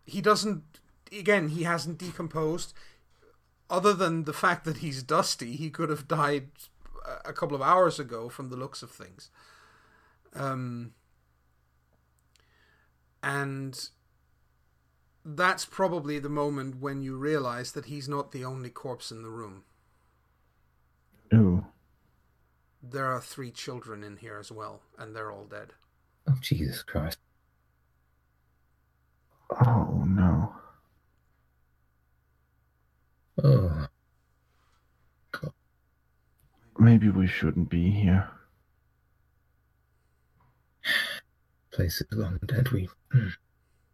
[0.06, 0.64] He doesn't,
[1.12, 2.74] again, he hasn't decomposed.
[3.70, 6.50] Other than the fact that he's dusty, he could have died
[7.26, 9.30] a couple of hours ago from the looks of things.
[10.34, 10.93] Um,
[13.24, 13.89] and
[15.36, 19.30] that's probably the moment when you realize that he's not the only corpse in the
[19.30, 19.64] room.
[21.34, 21.66] Oh.
[22.82, 25.74] There are three children in here as well, and they're all dead.
[26.30, 27.18] Oh Jesus Christ.
[29.66, 30.54] Oh no.
[33.44, 33.88] Oh
[36.80, 38.30] Maybe we shouldn't be here.
[41.72, 42.70] place is long dead.
[42.70, 43.28] We hmm,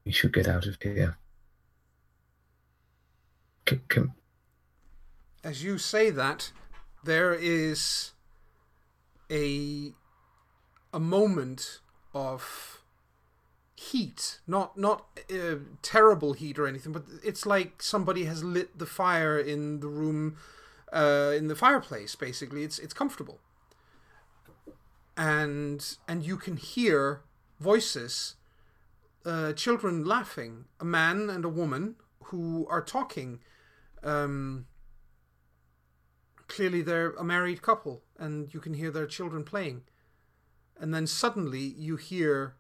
[0.06, 1.18] we should get out of here.
[3.88, 4.14] Can,
[5.44, 6.52] As you say that,
[7.04, 8.12] there is
[9.32, 9.94] a
[10.94, 11.80] a moment
[12.14, 12.82] of
[13.76, 18.86] heat, not not uh, terrible heat or anything, but it's like somebody has lit the
[18.86, 20.38] fire in the room,
[20.92, 22.16] uh, in the fireplace.
[22.16, 23.40] Basically, it's it's comfortable,
[25.18, 27.22] and and you can hear
[27.60, 28.36] voices,
[29.26, 31.96] uh, children laughing, a man and a woman
[32.26, 33.40] who are talking.
[34.04, 34.68] Um,
[36.48, 39.84] clearly, they're a married couple, and you can hear their children playing.
[40.80, 42.56] And then suddenly, you hear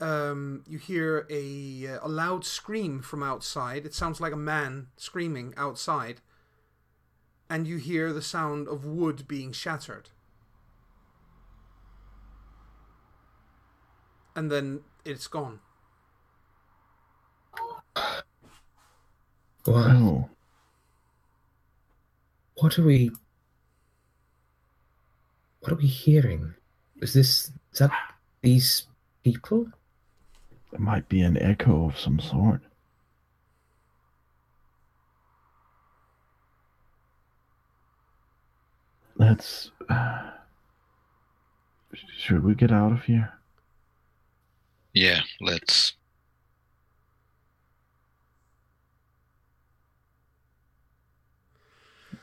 [0.00, 3.84] um, you hear a a loud scream from outside.
[3.84, 6.20] It sounds like a man screaming outside,
[7.50, 10.10] and you hear the sound of wood being shattered.
[14.36, 15.58] And then it's gone.
[19.68, 20.30] What, Oh,
[22.54, 23.10] what are we?
[25.60, 26.54] What are we hearing?
[27.02, 27.90] Is this is that
[28.40, 28.86] these
[29.24, 29.68] people?
[30.72, 32.62] it might be an echo of some sort.
[39.16, 39.70] Let's.
[39.90, 40.30] Uh,
[42.16, 43.34] should we get out of here?
[44.94, 45.92] Yeah, let's.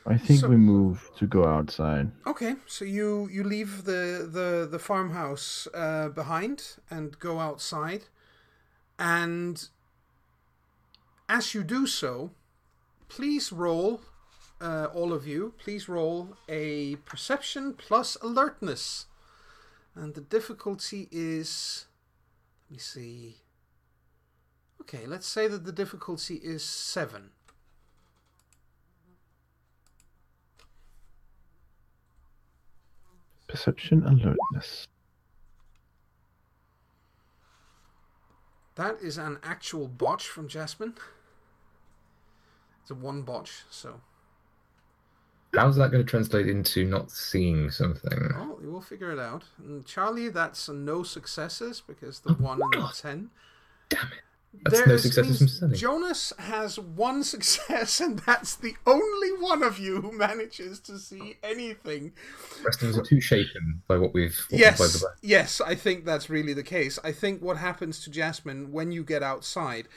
[0.08, 2.10] I think So- we move to go outside.
[2.26, 8.04] Okay, so you you leave the the the farmhouse uh, behind and go outside,
[8.98, 9.68] and
[11.28, 12.30] as you do so,
[13.08, 14.00] please roll,
[14.60, 19.06] uh, all of you, please roll a perception plus alertness,
[19.94, 21.86] and the difficulty is,
[22.70, 23.36] let me see.
[24.80, 27.30] Okay, let's say that the difficulty is seven.
[33.56, 34.86] Perception alertness.
[38.74, 40.92] That is an actual botch from Jasmine.
[42.82, 44.02] It's a one botch, so
[45.54, 48.28] How's that going to translate into not seeing something?
[48.34, 49.44] well, you will figure it out.
[49.56, 53.30] And Charlie, that's no successes because the one and the ten.
[53.88, 54.25] Damn it!
[54.64, 55.74] That's There no successes from.
[55.74, 61.36] Jonas has one success, and that's the only one of you who manages to see
[61.42, 62.12] anything.
[62.64, 64.36] Wrestlers are too shaken by what we've.
[64.48, 66.98] What we've Yes, the yes, I think that's really the case.
[67.04, 69.88] I think what happens to Jasmine when you get outside,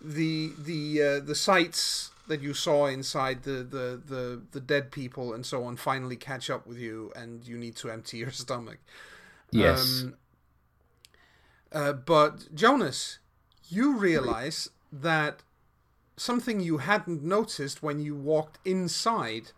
[0.00, 5.32] the the uh, the sights that you saw inside the, the the the dead people
[5.32, 8.78] and so on finally catch up with you, and you need to empty your stomach.
[9.50, 10.02] Yes.
[10.02, 10.14] Um,
[11.72, 13.18] uh, but Jonas,
[13.68, 15.42] you realize that
[16.16, 19.52] something you hadn't noticed when you walked inside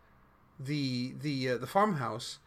[0.58, 2.38] the the uh, the farmhouse.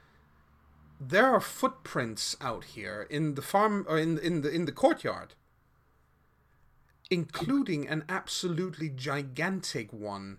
[0.99, 5.33] There are footprints out here in the farm or in in the in the courtyard,
[7.09, 10.37] including an absolutely gigantic one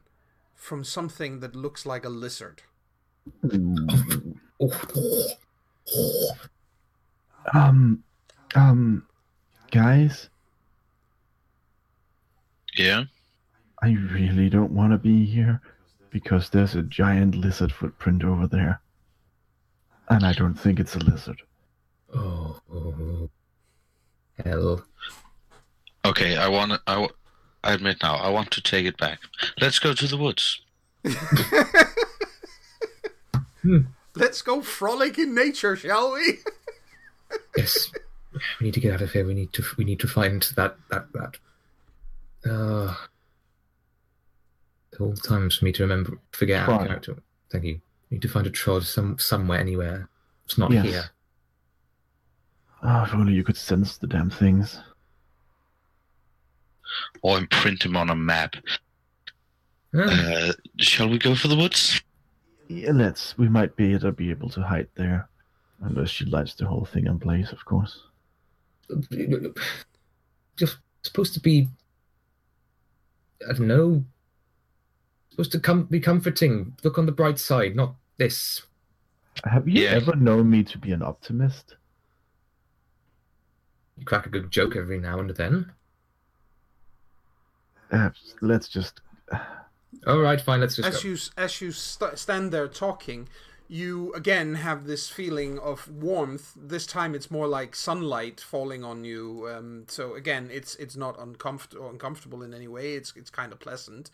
[0.55, 2.63] from something that looks like a lizard.
[7.53, 8.03] Um,
[8.55, 9.07] um,
[9.71, 10.31] guys,
[12.77, 13.05] Yeah.
[13.83, 15.61] I really don't want to be here
[16.11, 18.81] because there's a giant lizard footprint over there.
[20.09, 21.43] And I don't think it's a lizard.
[22.15, 23.31] oh, oh.
[24.45, 24.85] Hell.
[26.05, 26.73] Okay, I want.
[26.87, 27.09] I, wa-
[27.63, 28.17] I admit now.
[28.17, 29.21] I want to take it back.
[29.61, 30.61] Let's go to the woods.
[34.17, 36.39] Let's go frolic in nature, shall we?
[37.57, 37.91] Yes.
[38.61, 39.27] We need to get out of here.
[39.27, 39.65] We need to.
[39.79, 40.77] We need to find that.
[40.91, 41.13] That.
[41.13, 41.37] That.
[42.49, 42.95] Uh.
[45.01, 47.17] All the times for me to remember, forget our character.
[47.51, 47.81] Thank you.
[48.11, 50.09] We need to find a trod some somewhere, anywhere.
[50.45, 50.85] It's not Yes.
[50.87, 51.05] here.
[52.83, 54.79] Oh, if only you could sense the damn things.
[57.23, 58.55] Or imprint them on a map.
[59.95, 62.01] Ah, Uh, shall we go for the woods?
[62.69, 63.37] Yeah, let's.
[63.37, 65.29] We might be able, be able to hide there.
[65.81, 68.01] Unless she lights the whole thing in place, of course.
[70.57, 71.69] Just supposed to be.
[73.49, 74.05] I don't know.
[75.31, 76.77] Supposed to come be comforting.
[76.85, 78.63] Look on the bright side, not this.
[79.45, 79.91] Have you Yeah.
[79.91, 81.75] ever known me to be an optimist?
[83.99, 85.73] You crack a good joke every now and then.
[87.91, 89.01] Uh, let's just.
[90.07, 90.61] All right, fine.
[90.61, 91.09] Let's just as go.
[91.11, 93.29] you as you st- stand there talking,
[93.69, 96.53] you again have this feeling of warmth.
[96.57, 99.49] This time it's more like sunlight falling on you.
[99.55, 102.95] Um, so again, it's it's not uncomfortable uncomfortable in any way.
[102.95, 104.11] It's it's kind of pleasant,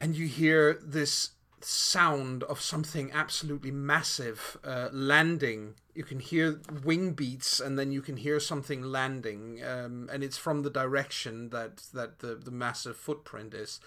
[0.00, 1.30] and you hear this
[1.62, 5.74] sound of something absolutely massive uh, landing.
[5.94, 10.36] You can hear wing beats, and then you can hear something landing, um, and it's
[10.36, 13.80] from the direction that that the the massive footprint is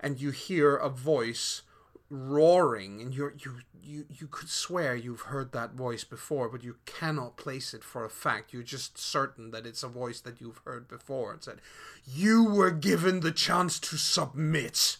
[0.00, 1.62] and you hear a voice
[2.08, 6.76] roaring, and you're you you you could swear you've heard that voice before, but you
[6.84, 8.52] cannot place it for a fact.
[8.52, 11.34] You're just certain that it's a voice that you've heard before.
[11.34, 11.60] It said,
[12.06, 14.98] "You were given the chance to submit.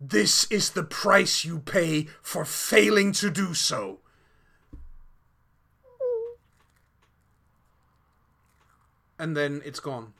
[0.00, 4.00] This is the price you pay for failing to do so."
[9.18, 10.12] And then it's gone.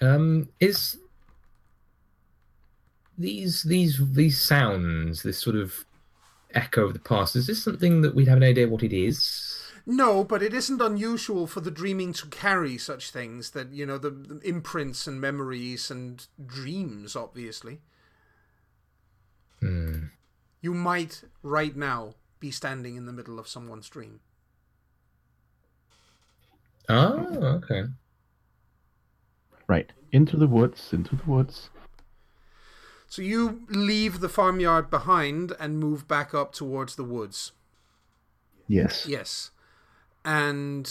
[0.00, 0.98] Um, is
[3.18, 5.84] these these these sounds, this sort of
[6.54, 9.62] echo of the past, is this something that we'd have an idea what it is?
[9.88, 13.98] No, but it isn't unusual for the dreaming to carry such things that, you know,
[13.98, 17.80] the, the imprints and memories and dreams, obviously.
[19.60, 20.06] Hmm.
[20.60, 24.20] You might, right now, be standing in the middle of someone's dream.
[26.88, 27.84] Oh, okay.
[29.68, 29.92] Right.
[30.10, 31.70] Into the woods, into the woods.
[33.08, 37.52] So you leave the farmyard behind and move back up towards the woods.
[38.68, 39.06] Yes.
[39.08, 39.50] Yes.
[40.24, 40.86] And.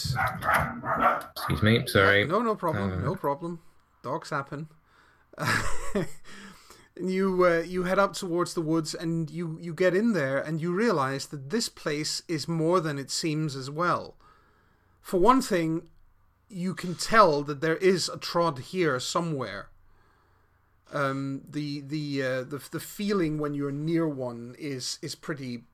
[1.36, 2.24] Excuse me, sorry.
[2.24, 2.92] No, no problem.
[2.92, 3.04] Uh.
[3.04, 3.60] No problem.
[4.02, 4.68] Dogs happen.
[7.00, 10.62] you uh, you head up towards the woods and you you get in there and
[10.62, 14.14] you realize that this place is more than it seems as well.
[15.02, 15.88] For one thing,
[16.48, 19.68] you can tell that there is a trod here somewhere.
[20.92, 25.64] Um, the the uh, the the feeling when you're near one is is pretty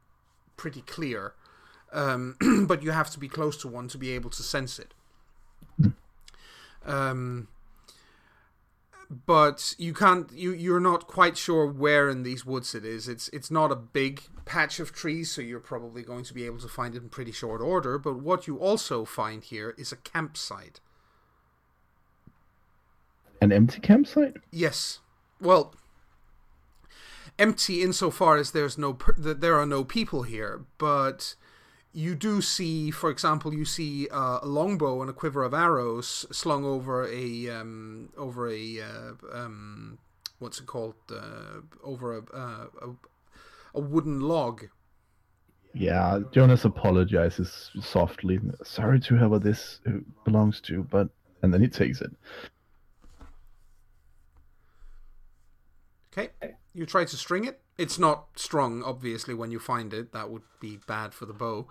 [0.57, 1.35] pretty clear,
[1.93, 2.37] um,
[2.67, 4.95] but you have to be close to one to be able to sense it.
[6.85, 7.49] Um,
[9.27, 13.09] but you can't you you're not quite sure where in these woods it is.
[13.09, 16.59] It's it's not a big patch of trees so you're probably going to be able
[16.59, 17.99] to find it in pretty short order.
[17.99, 20.81] But what you also find here is a campsite.
[23.41, 24.37] An empty campsite?
[24.51, 25.01] yes
[25.43, 25.75] well
[27.39, 31.35] empty insofar as there's no there are no people here but
[31.93, 36.25] you do see for example you see uh, a longbow and a quiver of arrows
[36.31, 39.99] slung over a um, over a uh, um,
[40.39, 42.89] what's it called uh, over a, uh, a
[43.75, 44.65] a wooden log
[45.75, 48.39] Yeah, Jonas apologizes softly.
[48.63, 49.81] Sorry to whoever this
[50.25, 51.09] belongs to, but.
[51.43, 52.13] And then he takes it.
[56.13, 56.31] Okay
[56.75, 60.43] you try to string it it's not strung obviously when you find it that would
[60.61, 61.67] be bad for the bow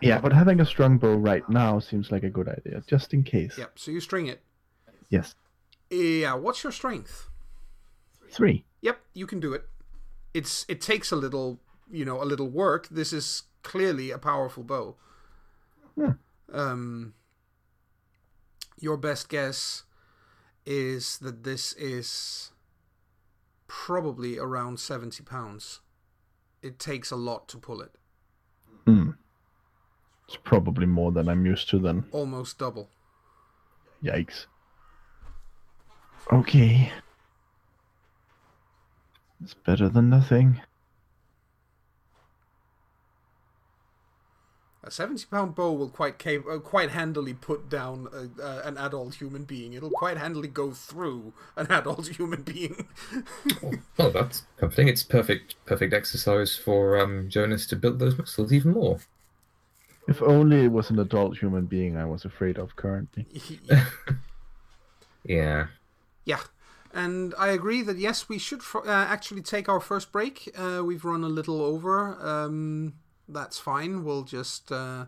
[0.00, 3.24] Yeah, but having a strong bow right now seems like a good idea, just in
[3.24, 3.58] case.
[3.58, 4.42] yep so you string it
[5.10, 5.34] Yes.
[5.90, 7.28] yeah what's your strength
[8.30, 8.66] Three.
[8.82, 9.64] Yep, you can do it.
[10.34, 12.86] It's it takes a little, you know, a little work.
[12.90, 14.96] This is clearly a powerful bow.
[15.96, 16.12] Yeah.
[16.52, 17.14] Um
[18.78, 19.84] your best guess
[20.66, 22.52] is that this is
[23.68, 25.80] probably around 70 pounds.
[26.62, 27.92] It takes a lot to pull it.
[28.86, 29.10] Hmm.
[30.26, 32.06] It's probably more than I'm used to then.
[32.10, 32.90] Almost double.
[34.02, 34.46] Yikes.
[36.32, 36.92] Okay.
[39.42, 40.60] It's better than nothing.
[44.88, 48.78] A 70 pound bow will quite cap- uh, quite handily put down a, uh, an
[48.78, 49.74] adult human being.
[49.74, 52.88] It'll quite handily go through an adult human being.
[53.98, 54.88] Well, that's comforting.
[54.88, 58.98] It's perfect, perfect exercise for um, Jonas to build those muscles even more.
[60.08, 63.26] If only it was an adult human being I was afraid of currently.
[65.22, 65.66] Yeah.
[66.24, 66.40] Yeah,
[66.94, 70.50] and I agree that yes, we should fr- uh, actually take our first break.
[70.56, 72.14] Uh, we've run a little over.
[72.26, 72.94] Um,
[73.28, 74.04] that's fine.
[74.04, 74.70] We'll just.
[74.72, 75.06] Uh...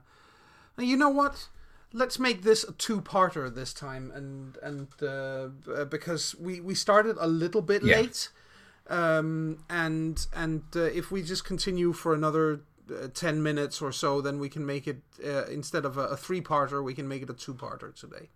[0.78, 1.48] You know what?
[1.92, 7.16] Let's make this a two-parter this time, and and uh, uh, because we we started
[7.18, 7.96] a little bit Yeah.
[7.96, 8.28] late,
[8.88, 12.60] um, and and uh, if we just continue for another.
[12.90, 16.16] Uh, 10 minutes or so then we can make it uh, instead of a, a
[16.16, 18.28] three-parter we can make it a two-parter today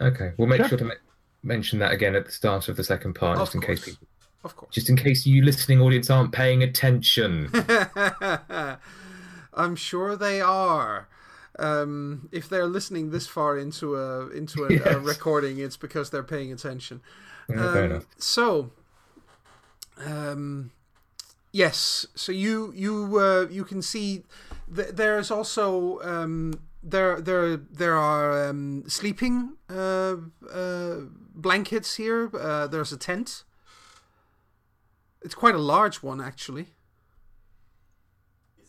[0.00, 0.30] Okay.
[0.36, 0.68] We'll make Sure.
[0.68, 0.94] sure to me-
[1.42, 4.06] mention that again at the start of the second part, Of just in case people,
[4.44, 7.50] of course just in case you listening audience aren't paying attention.
[9.54, 11.08] I'm sure they are.
[11.58, 16.22] Um, if they're listening this far into a into a, a recording, it's because they're
[16.22, 17.00] paying attention.
[17.48, 18.06] Yeah, fair Um, enough.
[18.18, 18.70] So,
[19.98, 20.70] um,
[21.52, 22.06] yes.
[22.14, 24.22] So you you uh, you can see
[24.74, 30.16] th- there's also um, there there there are um, sleeping uh,
[30.50, 30.96] uh,
[31.34, 32.30] blankets here.
[32.34, 33.44] Uh, there's a tent.
[35.22, 36.68] It's quite a large one, actually.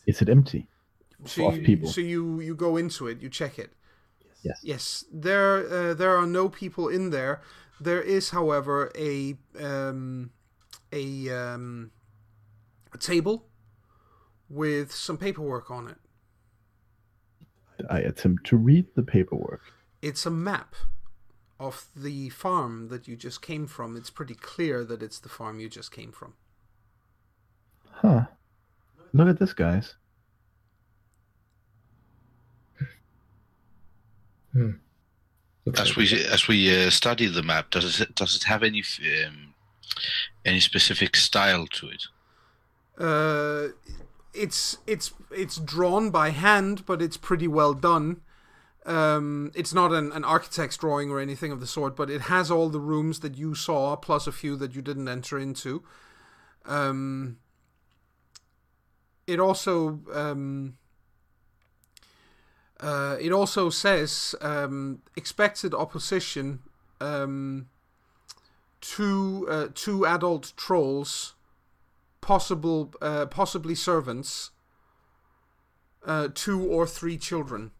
[0.06, 0.66] Is it empty?
[1.24, 1.88] So Of you, people.
[1.88, 3.72] so you you go into it, you check it.
[4.42, 4.60] Yes.
[4.62, 7.40] Yes, there uh, there are no people in there.
[7.80, 10.30] There is, however, a um,
[10.92, 11.92] a um,
[12.92, 13.46] a table
[14.48, 15.98] with some paperwork on it.
[17.88, 19.62] I attempt to read the paperwork.
[20.02, 20.74] It's a map
[21.58, 23.96] of the farm that you just came from.
[23.96, 26.34] It's pretty clear that it's the farm you just came from.
[27.90, 28.26] Huh.
[29.12, 29.94] Look at this, guys.
[35.76, 38.82] As we as we uh, study the map, does it does it have any
[39.26, 39.54] um,
[40.44, 42.04] any specific style to it?
[42.98, 43.68] Uh,
[44.34, 48.22] it's it's it's drawn by hand, but it's pretty well done.
[48.84, 52.50] Um, it's not an, an architect's drawing or anything of the sort, but it has
[52.50, 55.84] all the rooms that you saw, plus a few that you didn't enter into.
[56.64, 57.38] Um,
[59.28, 60.76] it also um,
[62.82, 66.58] uh, it also says um, expected opposition
[67.00, 67.68] um,
[68.80, 71.34] two uh, two adult trolls
[72.20, 74.50] possible uh, possibly servants
[76.06, 77.70] uh, two or three children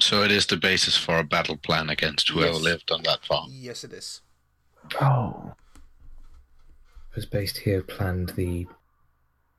[0.00, 2.62] So it is the basis for a battle plan against whoever Yes.
[2.62, 3.50] lived on that farm.
[3.52, 4.20] yes it is
[5.00, 5.54] Oh.
[7.16, 8.66] was based here planned the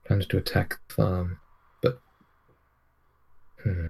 [0.05, 1.40] planned to attack the farm, but
[3.63, 3.87] hmm,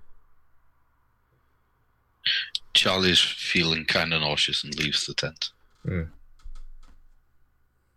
[2.73, 5.49] Charlie's feeling kind of nauseous and leaves the tent.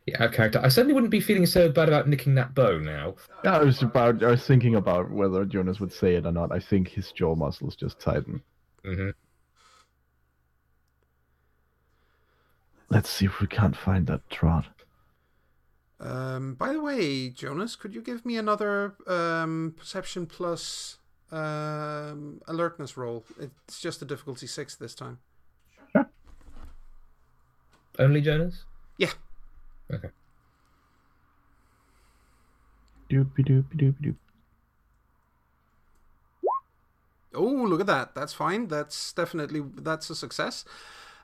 [0.07, 0.61] yeah, out character.
[0.63, 3.15] I certainly wouldn't be feeling so bad about nicking that bow now.
[3.45, 4.23] Yeah, I was about.
[4.23, 6.53] I was thinking about whether Jonas would say it or not.
[6.53, 8.43] I think his jaw muscles just tighten.
[8.85, 9.11] hmm
[12.91, 14.67] Let's see if we can't find that trod.
[16.01, 20.99] um, by the way jonas could you give me another um, perception plus
[21.35, 25.19] um, alertness roll it's just a difficulty six this time
[27.99, 28.65] Only Jonas.
[28.99, 29.13] yeah
[29.93, 30.09] Okay.
[33.11, 34.17] Doopy doopy doopy doop.
[37.35, 38.15] Oh, look at that.
[38.15, 38.69] That's fine.
[38.69, 40.65] That's definitely that's a success.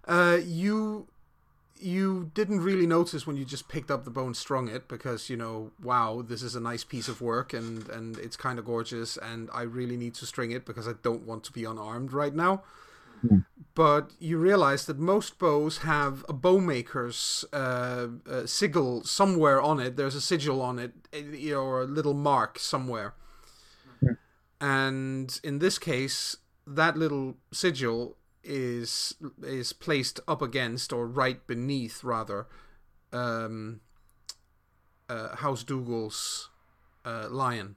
[0.07, 1.07] Uh, you
[1.81, 5.31] you didn't really notice when you just picked up the bow and strung it because
[5.31, 8.65] you know, wow, this is a nice piece of work and and it's kind of
[8.65, 12.13] gorgeous and I really need to string it because I don't want to be unarmed
[12.13, 12.63] right now.
[13.75, 19.97] But you realize that most bows have a bowmaker's uh, uh, sigil somewhere on it.
[19.97, 23.15] There's a sigil on it, eh, you know, or a little mark somewhere
[24.61, 26.37] and in this case
[26.67, 32.47] that little sigil is is placed up against or right beneath rather
[33.13, 33.81] um
[35.09, 36.49] uh, house dougal's
[37.05, 37.77] uh, lion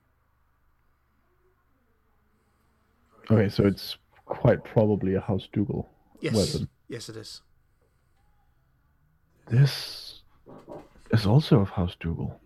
[3.32, 6.70] Okay, so it's quite probably a House Dougal yes weapon.
[6.90, 7.42] yes it is
[9.48, 10.22] This
[11.12, 12.40] is also of House Dougal.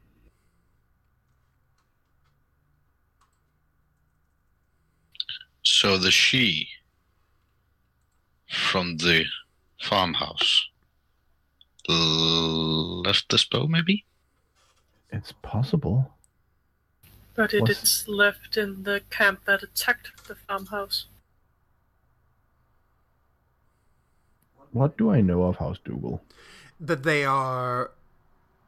[5.64, 6.68] So the Sidhe
[8.48, 9.26] from the
[9.82, 10.68] farmhouse
[11.90, 14.06] l- left this bow, maybe?
[15.12, 16.14] It's possible.
[17.36, 21.06] But it Was- is left in the camp that attacked the farmhouse.
[24.72, 26.22] What do I know of House Dougal?
[26.80, 27.90] that they are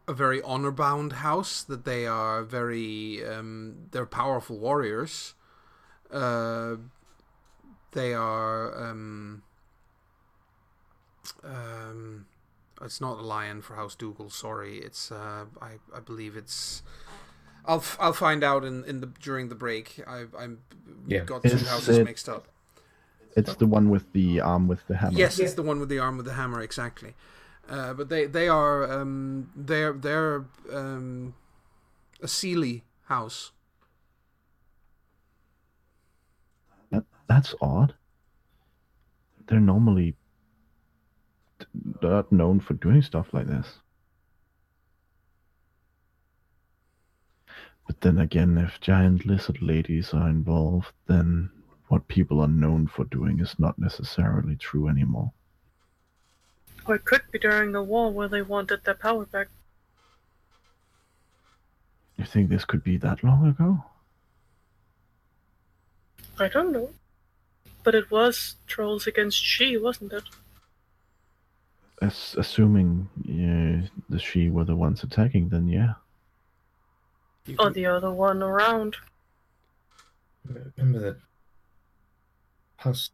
[0.08, 5.36] a very honor bound house that they are very um, they're powerful warriors
[6.10, 6.76] uh,
[7.92, 9.44] they are um,
[11.44, 12.26] um,
[12.82, 16.82] it's not a lion for house dougal sorry it's uh, I, I believe it's
[17.66, 20.60] I'll, f- I'll find out in, in the during the break I I'm
[21.08, 21.24] Yeah.
[21.26, 22.48] got two houses it- mixed up
[23.36, 25.18] It's the one with the arm with the hammer.
[25.18, 27.14] Yes, it's the one with the arm with the hammer, exactly.
[27.70, 31.36] Uh, but they they are um, they're they're um,
[32.24, 33.52] a Seelie house.
[36.92, 37.94] That, that's odd.
[39.48, 40.18] They're normally t-
[42.02, 43.80] not known for doing stuff like this.
[47.88, 51.50] But then again, if giant lizard ladies are involved, then
[51.88, 55.32] what people are known for doing is not necessarily true anymore.
[56.86, 59.48] Or it could be during the war where they wanted their power back.
[62.16, 63.84] You think this could be that long ago?
[66.38, 66.92] I don't know.
[67.84, 70.24] But it was trolls against Sidhe, wasn't it?
[72.02, 75.94] As, assuming uh, the Sidhe were the ones attacking, then yeah.
[77.46, 78.96] You Or can- the other one around.
[80.78, 81.18] Remember that
[82.78, 83.10] House.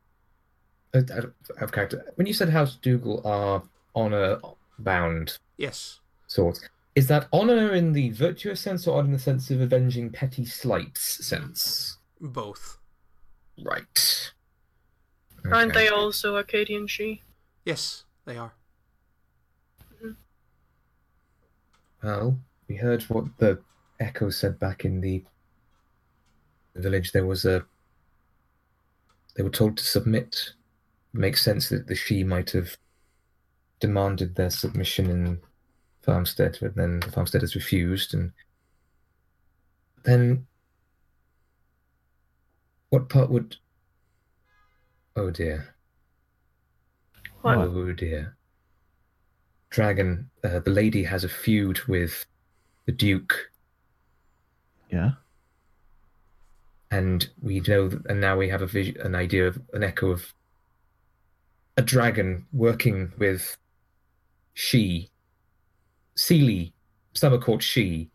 [0.93, 2.13] Uh, out of character.
[2.15, 3.63] When you said House Dougal are
[3.95, 4.39] honor
[4.79, 5.99] bound Yes.
[6.27, 6.61] sorts,
[6.95, 11.25] is that honor in the virtuous sense or in the sense of avenging petty slights
[11.25, 11.97] sense?
[12.21, 12.77] Both.
[13.61, 14.31] Right.
[15.51, 17.21] Aren't they also Arcadian Sidhe?
[17.65, 18.53] Yes, they are.
[22.05, 23.63] Well, we heard what the
[23.99, 25.23] echo said back in the
[26.75, 27.11] village.
[27.11, 27.65] There was a.
[29.35, 30.51] They were told to submit.
[31.15, 32.77] It Makes sense that the Sidhe might have
[33.79, 35.39] demanded their submission in
[36.03, 38.33] Farmstead, but then the Farmsteaders refused, and
[40.03, 40.45] then
[42.91, 43.55] what part would?
[45.15, 45.73] Oh dear.
[47.41, 47.57] What?
[47.57, 48.37] Oh dear.
[49.79, 52.25] Dragon, uh, the lady has a feud with
[52.85, 53.51] the Duke,
[54.89, 55.15] Yeah.
[56.91, 60.11] and we know, that, and now we have a vis- an idea of an echo
[60.11, 60.33] of
[61.75, 63.57] a dragon working with
[64.55, 65.09] Sidhe,
[66.15, 66.71] Seelie,
[67.13, 68.07] some are called Sidhe.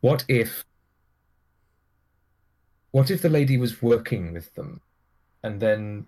[0.00, 0.64] What if?
[2.92, 4.80] What if the lady was working with them,
[5.42, 6.06] and then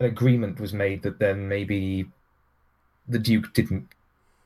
[0.00, 2.10] an agreement was made that then maybe
[3.08, 3.88] the Duke didn't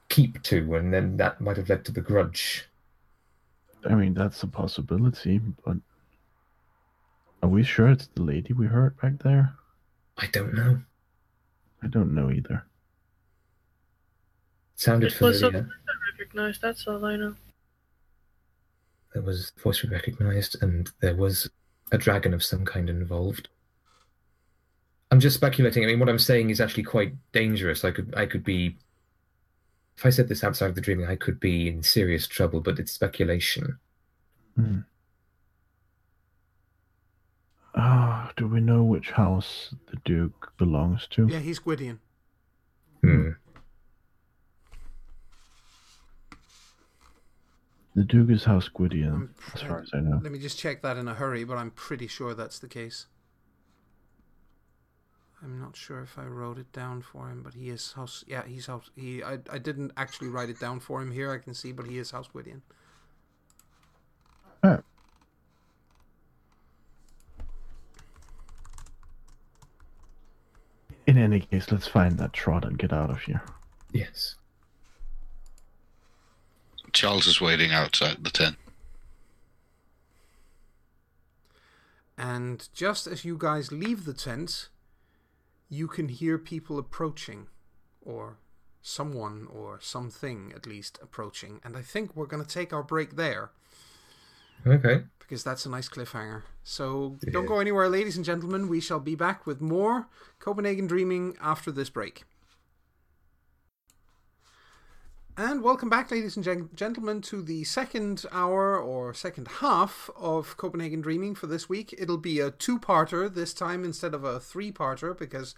[0.08, 2.64] keep to, and then that might have led to the grudge.
[3.88, 5.76] I mean, that's a possibility, but
[7.42, 9.54] are we sure it's the lady we heard back there?
[10.16, 10.80] I don't know.
[11.82, 12.64] I don't know either.
[14.74, 15.58] sounded It was familiar.
[15.58, 17.34] something I recognized, that's all I know.
[19.12, 21.48] There was a voice we recognised, and there was
[21.92, 23.48] a dragon of some kind involved.
[25.10, 25.82] I'm just speculating.
[25.84, 27.84] I mean, what I'm saying is actually quite dangerous.
[27.84, 28.76] I could, I could be.
[29.96, 32.60] If I said this outside of the dreaming, I could be in serious trouble.
[32.60, 33.78] But it's speculation.
[34.54, 34.80] Hmm.
[37.74, 41.26] Ah, do we know which house the Duke belongs to?
[41.28, 42.00] Yeah, he's Gwydion.
[43.02, 43.30] Hmm.
[47.94, 50.20] The Duke is House Gwydion, Um, as far as I know.
[50.22, 53.06] Let me just check that in a hurry, but I'm pretty sure that's the case.
[55.42, 58.24] I'm not sure if I wrote it down for him, but he is house.
[58.26, 58.90] Yeah, he's house.
[58.96, 59.22] He.
[59.22, 59.38] I.
[59.50, 61.30] I didn't actually write it down for him here.
[61.30, 62.62] I can see, but he is House Gwydion.
[64.64, 64.80] Oh.
[71.06, 73.42] In any case, let's find that trod and get out of here.
[73.92, 74.34] Yes.
[76.92, 78.56] Charles is waiting outside the tent.
[82.18, 84.68] And just as you guys leave the tent,
[85.68, 87.46] you can hear people approaching,
[88.00, 88.38] or
[88.80, 91.60] someone or something at least approaching.
[91.64, 93.50] And I think we're going to take our break there
[94.66, 95.02] Okay.
[95.18, 96.42] because that's a nice cliffhanger.
[96.64, 98.68] So don't go anywhere, ladies and gentlemen.
[98.68, 100.06] We shall be back with more
[100.38, 102.24] Copenhagen Dreaming after this break.
[105.38, 110.56] And welcome back, ladies and gen- gentlemen, to the second hour or second half of
[110.56, 111.94] Copenhagen Dreaming for this week.
[111.96, 115.54] It'll be a two parter this time instead of a three parter because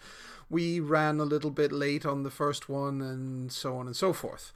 [0.51, 4.12] we ran a little bit late on the first one and so on and so
[4.12, 4.52] forth.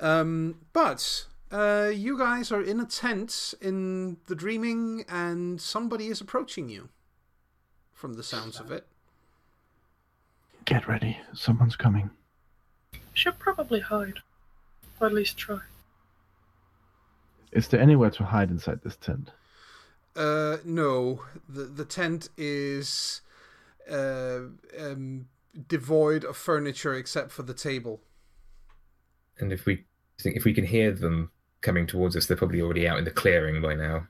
[0.00, 6.20] Um, but uh, you guys are in a tent in the Dreaming and somebody is
[6.20, 6.90] approaching you
[7.94, 8.86] from the sounds of it.
[10.66, 11.20] Get ready.
[11.32, 12.10] Someone's coming.
[13.14, 14.20] Should probably hide.
[15.00, 15.60] Or at least try.
[17.52, 19.30] Is there anywhere to hide inside this tent?
[20.14, 23.20] Uh, no, the the tent is
[23.90, 24.40] uh,
[24.78, 25.28] um,
[25.68, 28.00] devoid of furniture except for the table.
[29.38, 29.84] And if we
[30.20, 31.30] think if we can hear them
[31.60, 34.08] coming towards us, they're probably already out in the clearing by now.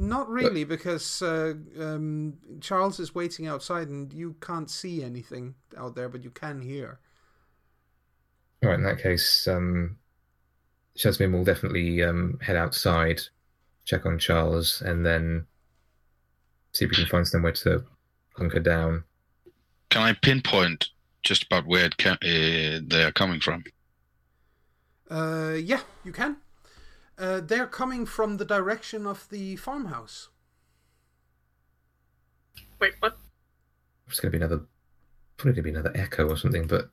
[0.00, 5.96] Not really, because uh, um, Charles is waiting outside, and you can't see anything out
[5.96, 7.00] there, but you can hear.
[8.62, 9.96] All right, in that case, um,
[10.96, 13.20] Jasmine will definitely um, head outside,
[13.84, 15.46] check on Charles, and then
[16.72, 17.84] see if we can find somewhere to
[18.36, 19.04] hunker down.
[19.90, 20.88] Can I pinpoint
[21.22, 23.64] just about where it ca- uh, they are coming from?
[25.10, 26.36] Uh, yeah, you can.
[27.16, 30.28] Uh, they're coming from the direction of the farmhouse.
[32.80, 33.18] Wait, what?
[34.08, 34.64] It's going to be another,
[35.36, 36.66] probably going to be another echo or something.
[36.66, 36.90] But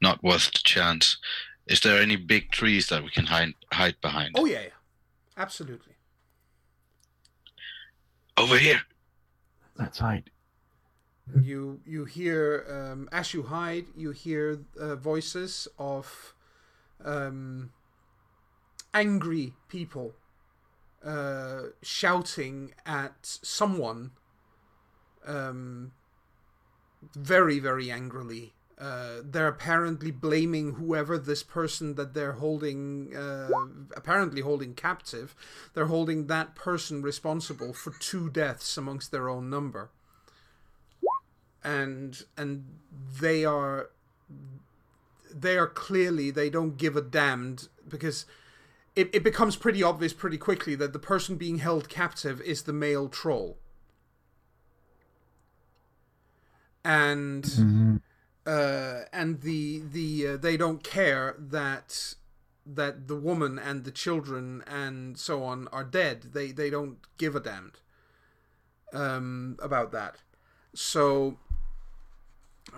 [0.00, 1.18] Not worth the chance.
[1.66, 4.34] Is there any big trees that we can hide hide behind?
[4.36, 4.78] Oh yeah, yeah,
[5.36, 5.94] absolutely.
[8.36, 8.80] Over here.
[9.76, 10.30] Let's hide.
[11.42, 16.34] You you hear um, as you hide, you hear uh, voices of
[17.04, 17.70] um,
[18.94, 20.14] angry people
[21.04, 24.12] uh, shouting at someone
[25.26, 25.92] um,
[27.14, 28.54] very, very angrily.
[28.78, 33.48] Uh, they're apparently blaming whoever this person that they're holding, uh,
[33.96, 35.34] apparently holding captive,
[35.74, 39.90] they're holding that person responsible for two deaths amongst their own number.
[41.64, 42.66] And and
[43.20, 43.90] they are
[45.34, 48.26] they are clearly they don't give a damned because
[48.94, 52.72] it, it becomes pretty obvious pretty quickly that the person being held captive is the
[52.72, 53.58] male troll.
[56.84, 57.96] And Mm-hmm.
[58.48, 62.14] Uh, and the the uh, they don't care that
[62.64, 66.32] that the woman and the children and so on are dead.
[66.32, 67.72] They they don't give a damn
[68.94, 70.16] um, about that.
[70.74, 71.36] So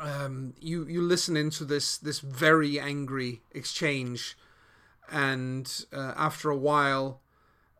[0.01, 4.37] um, you you listen into this this very angry exchange,
[5.11, 7.21] and uh, after a while.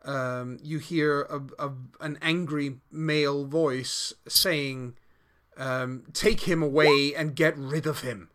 [0.03, 4.95] Um, you hear a, a, an angry male voice saying,
[5.57, 8.29] um, take him away and get rid of him.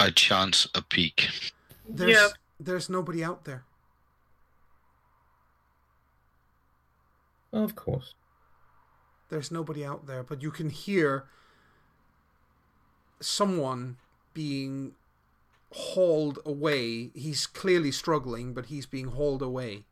[0.00, 1.28] I chance a peek.
[1.88, 2.28] There's, Yeah.
[2.60, 3.64] there's nobody out there.
[7.52, 8.14] Of course.
[9.28, 11.28] There's nobody out there, but you can hear
[13.20, 13.96] someone
[14.32, 14.94] being
[15.72, 17.10] hauled away.
[17.14, 19.84] He's clearly struggling, but he's being hauled away.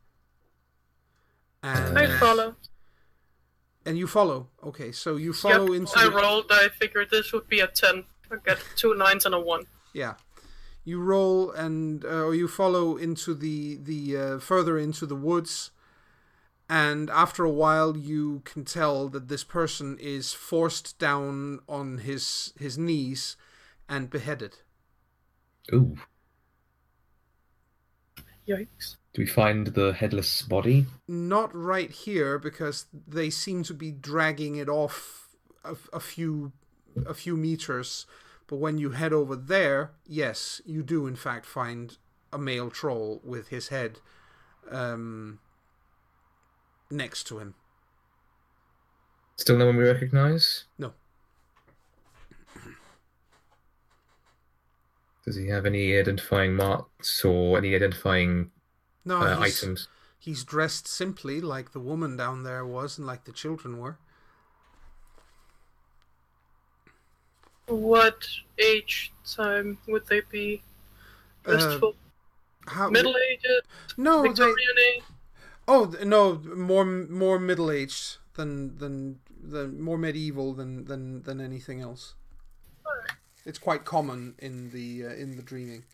[1.63, 2.57] And, I follow.
[3.85, 4.49] and you follow.
[4.63, 6.47] Okay, so you follow Yep, into I the- rolled.
[6.51, 8.05] I figured this would be a 10.
[8.31, 9.67] I get two nines and a 1.
[9.93, 10.15] Yeah,
[10.85, 15.71] you roll and uh, or you follow into the the uh, further into the woods,
[16.69, 22.53] and after a while you can tell that this person is forced down on his
[22.59, 23.37] his knees
[23.89, 24.59] and beheaded.
[25.73, 25.97] Ooh.
[28.49, 28.97] Yikes.
[29.17, 30.85] Do we find the headless body?
[31.09, 35.29] Not right here because they seem to be dragging it off
[35.65, 36.53] a, a few
[37.07, 38.05] a few meters.
[38.47, 41.97] But when you head over there, yes, you do in fact find
[42.31, 44.01] a male troll with his head
[44.71, 45.39] um,
[46.91, 47.55] next to him.
[49.37, 50.65] Still no one we recognize?
[50.79, 50.93] No.
[55.25, 58.51] Does he have any identifying marks or any identifying
[59.07, 59.89] No, uh, he's, items?
[60.19, 63.99] he's dressed simply like the woman down there was and like the children were.
[67.69, 68.27] What
[68.59, 70.63] age time would they be?
[71.47, 71.95] Just Uh, for
[72.67, 73.63] How, Middle Ages?
[73.97, 75.03] no, they, age?
[75.69, 81.81] Oh no, more more middle aged than than than more medieval than than than anything
[81.81, 82.15] else.
[82.85, 83.13] Alright.
[83.45, 85.85] It's quite common in the uh, in the dreaming.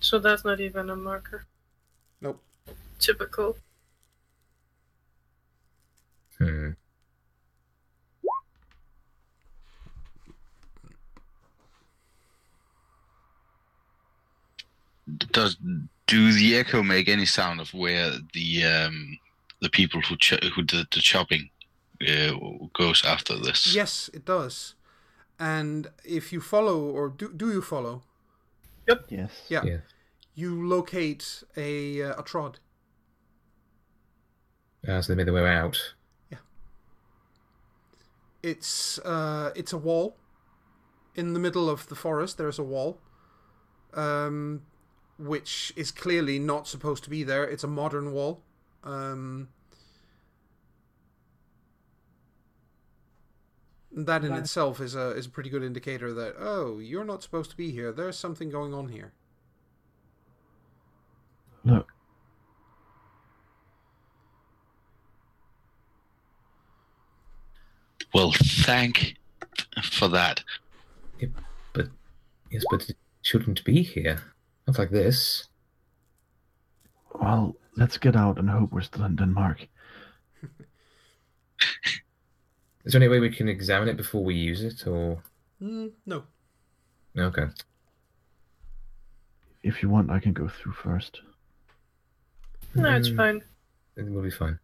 [0.00, 1.46] So that's not even a marker.
[2.20, 2.42] Nope.
[2.98, 3.56] Typical.
[6.38, 6.70] Hmm.
[15.32, 15.56] Does
[16.06, 19.18] do the echo make any sound of where the um,
[19.60, 21.50] the people who ch- who did the chopping
[22.08, 22.32] uh,
[22.72, 23.74] goes after this?
[23.74, 24.74] Yes, it does.
[25.38, 28.02] And if you follow, or do do you follow?
[29.08, 29.30] Yes.
[29.48, 29.64] Yeah.
[29.64, 29.78] Yeah.
[30.34, 32.58] You locate a uh, a trod.
[34.86, 35.94] Uh, so they made their way out.
[36.30, 36.38] Yeah.
[38.42, 40.16] It's uh it's a wall.
[41.14, 42.98] In the middle of the forest, there's a wall.
[43.92, 44.62] Um,
[45.18, 47.44] which is clearly not supposed to be there.
[47.44, 48.42] It's a modern wall.
[48.84, 49.48] Um,
[53.92, 54.40] that in Right.
[54.40, 57.70] itself is a is a pretty good indicator that oh you're not supposed to be
[57.72, 57.92] here.
[57.92, 59.12] There's something going on here.
[61.64, 61.92] Look,
[68.12, 69.16] Well, thank
[69.82, 70.42] for that.
[71.72, 71.88] But
[72.50, 74.20] yes, but it shouldn't be here.
[74.66, 75.46] Not like this.
[77.20, 79.68] well, let's get out and hope we're still in Denmark.
[82.84, 85.22] Is there any way we can examine it before we use it, or
[85.60, 86.24] Mm, no.
[87.16, 87.46] okay?
[89.62, 91.20] If you want, I can go through first.
[92.74, 93.42] No, it's Mm, fine.
[93.94, 94.58] Then we'll be fine.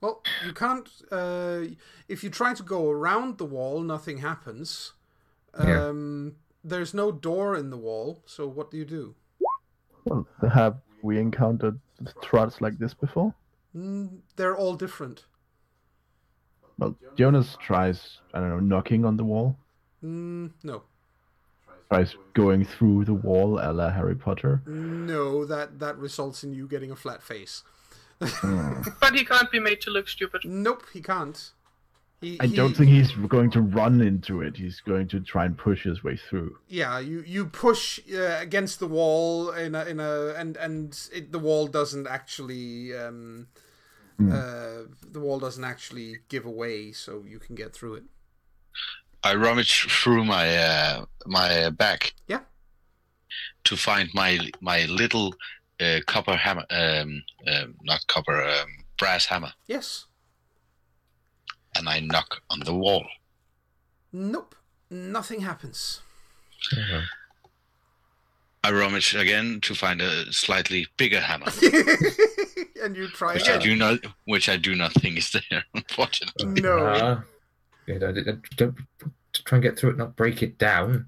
[0.00, 0.88] Well, you can't.
[1.10, 1.62] Uh,
[2.06, 4.92] if you try to go around the wall, nothing happens.
[5.58, 5.86] Yeah.
[5.88, 9.14] Um, There's no door in the wall, so what do you do?
[10.04, 11.78] Well, have we encountered
[12.22, 13.34] trods like this before?
[13.74, 15.24] Mm, they're all different.
[16.78, 19.56] Well, Jonas tries, I don't know, knocking on the wall.
[20.04, 20.82] Mm, no.
[21.90, 24.62] tries going through the wall a la Harry Potter.
[24.66, 27.62] No, that that results in you getting a flat face.
[28.20, 28.82] Hmm.
[29.00, 30.42] But he can't be made to look stupid.
[30.44, 31.50] Nope, he can't.
[32.20, 34.56] He, I don't think he's going to run into it.
[34.56, 36.56] He's going to try and push his way through.
[36.66, 41.30] Yeah, you you push uh, against the wall in a in a and and it,
[41.30, 43.48] the wall doesn't actually um
[44.18, 48.04] uh the wall doesn't actually give away, so you can get through it.
[49.22, 52.12] I rummage through my uh, my bag.
[52.28, 52.40] Yeah.
[53.64, 55.34] To find my my little
[55.80, 58.68] uh, copper hammer, um, um, not copper, um,
[58.98, 60.06] brass hammer, Yes.
[61.74, 63.04] and I knock on the wall.
[64.12, 64.54] Nope.
[64.90, 66.00] Nothing happens.
[66.76, 67.02] Oh,
[68.64, 71.46] I rummage again to find a slightly bigger hammer,
[72.82, 76.60] and you try which I do not, which I do not think is there, unfortunately.
[76.60, 76.78] No.
[76.86, 77.22] Ah.
[77.86, 78.74] Yeah, don't, don't- don't
[79.44, 81.06] try and get through it, not break it down.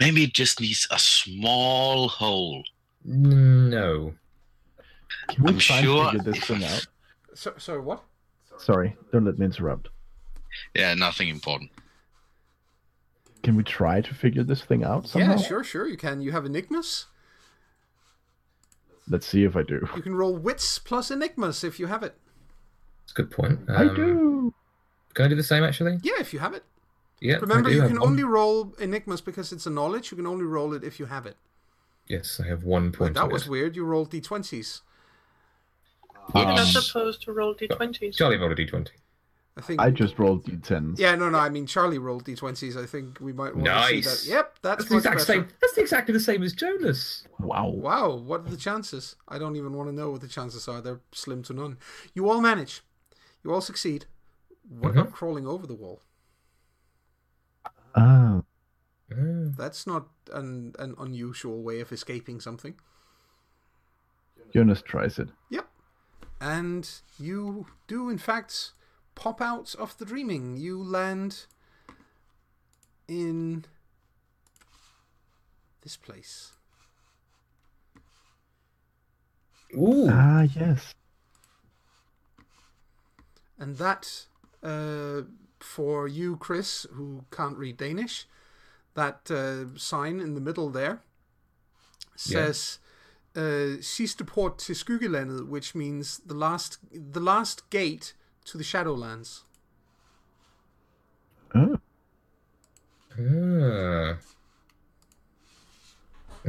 [0.00, 2.62] Maybe it just needs a small hole.
[3.04, 4.14] No.
[5.28, 6.86] Can we I'm try sure and figure this thing out?
[7.34, 8.02] So, sorry, what?
[8.58, 9.88] Sorry, don't let me interrupt.
[10.74, 11.70] Yeah, nothing important.
[13.42, 15.32] Can we try to figure this thing out somehow?
[15.32, 16.20] Yeah, sure, sure, you can.
[16.20, 17.06] You have enigmas.
[19.08, 19.86] Let's see if I do.
[19.96, 22.14] You can roll wits plus enigmas if you have it.
[23.04, 23.60] It's a good point.
[23.68, 24.54] I Um, do.
[25.14, 25.98] Can I do the same, actually?
[26.02, 26.64] Yeah, if you have it.
[27.20, 27.36] Yeah.
[27.36, 28.08] Remember, you can one.
[28.10, 30.10] only roll enigmas because it's a knowledge.
[30.10, 31.36] You can only roll it if you have it.
[32.08, 33.14] Yes, I have one Wait, point.
[33.14, 33.48] that was it.
[33.50, 33.76] weird.
[33.76, 34.80] You rolled d20s.
[36.34, 38.16] You're Um, not supposed to roll d20s.
[38.16, 38.88] Charlie rolled a d20.
[39.56, 39.80] I think.
[39.80, 40.98] I just rolled d10s.
[40.98, 41.38] Yeah, no, no.
[41.38, 42.82] I mean, Charlie rolled d20s.
[42.82, 44.24] I think we might want to see that.
[44.26, 45.24] Yep, that's, That's the exact better.
[45.26, 45.48] same.
[45.60, 47.24] That's exactly the same as Jonas.
[47.38, 47.68] Wow.
[47.68, 49.16] Wow, what are the chances?
[49.28, 50.80] I don't even want to know what the chances are.
[50.80, 51.76] They're slim to none.
[52.14, 52.82] You all manage.
[53.44, 54.06] You all succeed.
[54.68, 54.98] What Mm-hmm.
[55.00, 56.00] about crawling over the wall?
[57.94, 58.44] Oh.
[59.14, 62.74] That's not an, an unusual way of escaping something.
[64.54, 65.28] Jonas tries it.
[65.50, 65.66] Yep.
[66.40, 66.88] And
[67.18, 68.72] you do, in fact,
[69.14, 70.56] pop out of the dreaming.
[70.56, 71.46] You land
[73.08, 73.64] in
[75.82, 76.52] this place.
[79.74, 80.08] Ooh.
[80.10, 80.94] Ah, yes.
[83.58, 84.26] And that,
[84.62, 85.22] uh,
[85.60, 88.26] for you, Chris, who can't read Danish,
[88.94, 91.00] that uh, sign in the middle there
[92.16, 92.78] says
[93.36, 98.14] uh, "Sidste port til Skyggelandet," which means the last, the last gate
[98.44, 99.42] to the Shadowlands.
[101.54, 101.78] Oh.
[103.18, 104.18] Ah.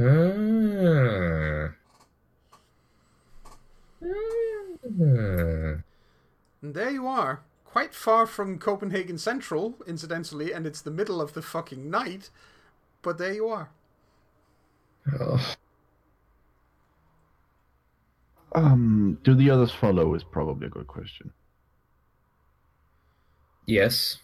[0.00, 1.68] Ah.
[4.02, 5.84] Ah.
[6.64, 11.34] And there you are, quite far from Copenhagen Central, incidentally, and it's the middle of
[11.34, 12.30] the fucking night.
[13.02, 13.68] But there you are.
[15.20, 15.54] Oh.
[18.54, 20.14] Um, do the others follow?
[20.14, 21.32] Is probably a good question.
[23.66, 24.18] Yes.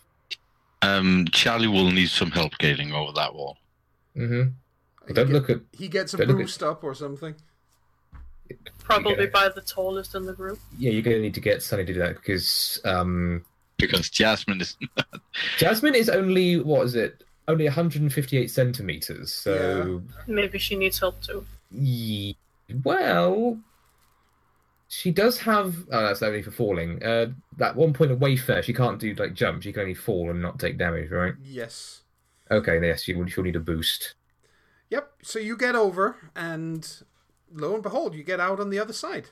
[0.82, 3.58] Um, Charlie will need some help getting over that wall.
[4.16, 4.50] Mm-hmm.
[5.08, 5.60] He Don't get- look at.
[5.72, 7.34] He gets a don't at- boost up or something.
[8.80, 9.30] Probably Yeah.
[9.32, 10.58] by the tallest in the group.
[10.78, 13.44] Yeah, you're gonna need to get Sunny to do that because um,
[13.78, 14.76] Because Jasmine is.
[15.58, 17.22] Jasmine is only what is it?
[17.46, 19.32] Only 158 centimeters.
[19.32, 21.44] So, Maybe she needs help too.
[21.72, 22.36] ye-
[22.84, 23.58] well,
[24.90, 25.76] she does have.
[25.92, 27.00] Oh, that's only for falling.
[27.02, 27.26] Uh,
[27.58, 29.62] that one point of Wayfare, she can't do like jump.
[29.62, 31.34] She can only fall and not take damage, right?
[31.40, 32.02] Yes.
[32.50, 33.26] Okay, yes, she will.
[33.28, 34.14] She'll need a boost.
[34.90, 35.12] Yep.
[35.22, 36.84] So you get over, and
[37.52, 39.28] lo and behold, you get out on the other side.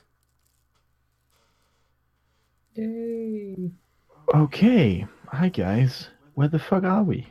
[2.75, 3.71] Yay!
[4.33, 5.05] Okay.
[5.27, 6.07] Hi guys.
[6.35, 7.27] Where the fuck are we?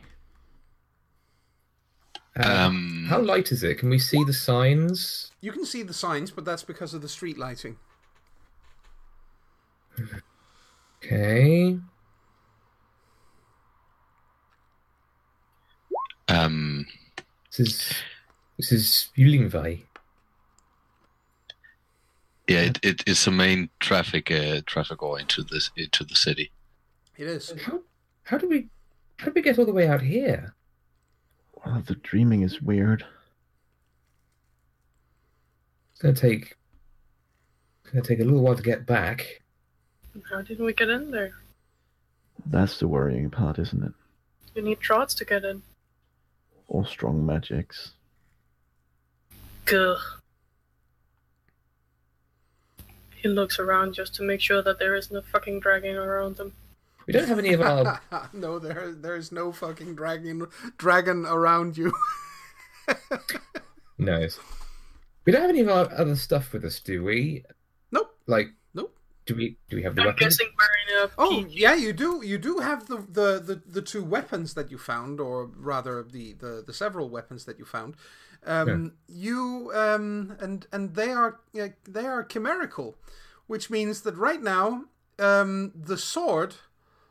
[2.36, 3.78] Um, how light is it?
[3.78, 5.32] Can we see the signs?
[5.40, 7.78] You can see the signs, but that's because of the street lighting.
[11.04, 11.78] Okay.
[16.28, 16.86] um,
[17.56, 17.92] This is
[18.56, 19.82] this is Jyllingevej.
[22.48, 26.50] yeah, it, it is the main traffic uh, traffic going into this into the city.
[27.16, 27.52] It is.
[27.64, 27.80] How
[28.24, 28.68] how do we
[29.18, 30.54] how do we get all the way out here?
[31.64, 33.04] Oh, the dreaming is weird.
[35.92, 36.56] It's gonna take
[37.82, 39.40] it's gonna take a little while to get back.
[40.30, 41.32] How didn't we get in there?
[42.46, 43.92] That's the worrying part, isn't it?
[44.54, 45.62] You need trods to get in.
[46.66, 47.92] Or strong magics.
[49.64, 49.96] Gah.
[53.16, 56.52] He looks around just to make sure that there isn't a fucking dragon around him.
[57.06, 58.00] We don't have any of our.
[58.32, 60.46] no, there there's no fucking dragon
[60.76, 61.92] dragon around you.
[63.98, 64.28] no.
[65.24, 67.44] We don't have any of our other stuff with us, do we?
[67.92, 68.14] Nope.
[68.26, 68.57] Like, Nope.
[69.28, 69.56] Do we?
[69.68, 70.36] Do we have the I'm weapons?
[70.38, 71.60] guessing we're in a Oh PG.
[71.60, 72.22] yeah, you do.
[72.24, 76.32] You do have the, the, the, the two weapons that you found, or rather the,
[76.32, 77.94] the, the several weapons that you found.
[78.46, 82.96] Um, You um, and and they are uh, they are chimerical,
[83.46, 84.84] which means that right now
[85.18, 86.54] um, the sword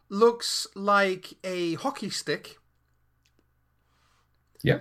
[0.10, 2.58] looks like a hockey stick,
[4.64, 4.80] Yeah.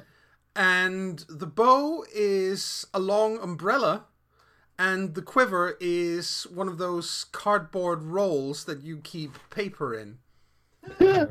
[0.54, 4.04] and the bow is a long umbrella,
[4.78, 10.18] and the quiver is one of those cardboard rolls that you keep paper in.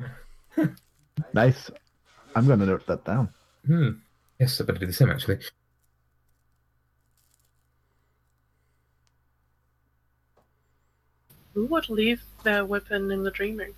[1.34, 1.70] Nice.
[2.36, 3.30] I'm gonna note that down.
[3.66, 3.90] Hmm.
[4.40, 5.40] Yes, I better do the same actually.
[11.54, 13.76] Who would leave their weapon in the dreaming?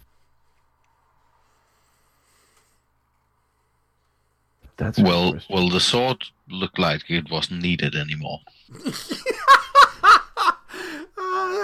[4.77, 8.41] That's Well, well, the sword looked like it wasn't needed anymore.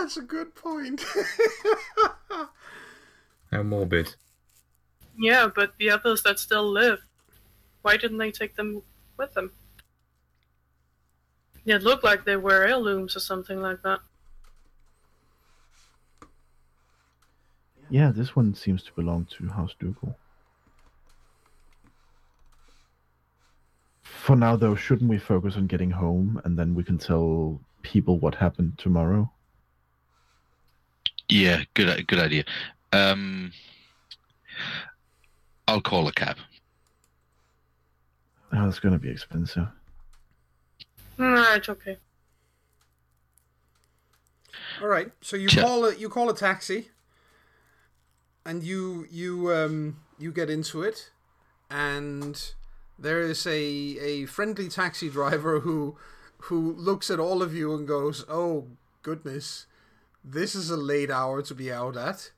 [0.03, 1.01] That's a good point.
[3.51, 4.13] How morbid.
[5.17, 6.99] Yeah, but the others that still live,
[7.83, 8.83] why didn't they take them
[9.15, 9.53] with them?
[11.63, 14.01] Yeah, it looked like they were heirlooms or something like that.
[17.89, 20.17] Yeah, this one seems to belong to House Dougal.
[24.01, 28.19] For now, though, shouldn't we focus on getting home and then we can tell people
[28.19, 29.32] what happened tomorrow?
[31.29, 32.43] Yeah, good, good idea.
[32.91, 33.51] Um,
[35.67, 36.37] I'll call a cab.
[38.51, 39.67] Oh, it's going to be expensive.
[41.17, 41.97] Nah, it's okay.
[44.81, 45.63] All right, so you Sure.
[45.63, 46.89] call a you call a taxi,
[48.45, 51.11] and you you um you get into it,
[51.69, 52.53] and
[52.99, 55.97] there is a a friendly taxi driver who
[56.43, 58.67] who looks at all of you and goes, "Oh
[59.03, 59.67] goodness,
[60.23, 62.31] this is a late hour to be out at."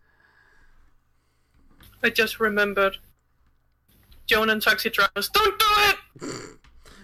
[2.03, 2.97] I just remembered.
[4.27, 5.65] Joan and taxi drivers, don't do
[6.27, 6.31] it!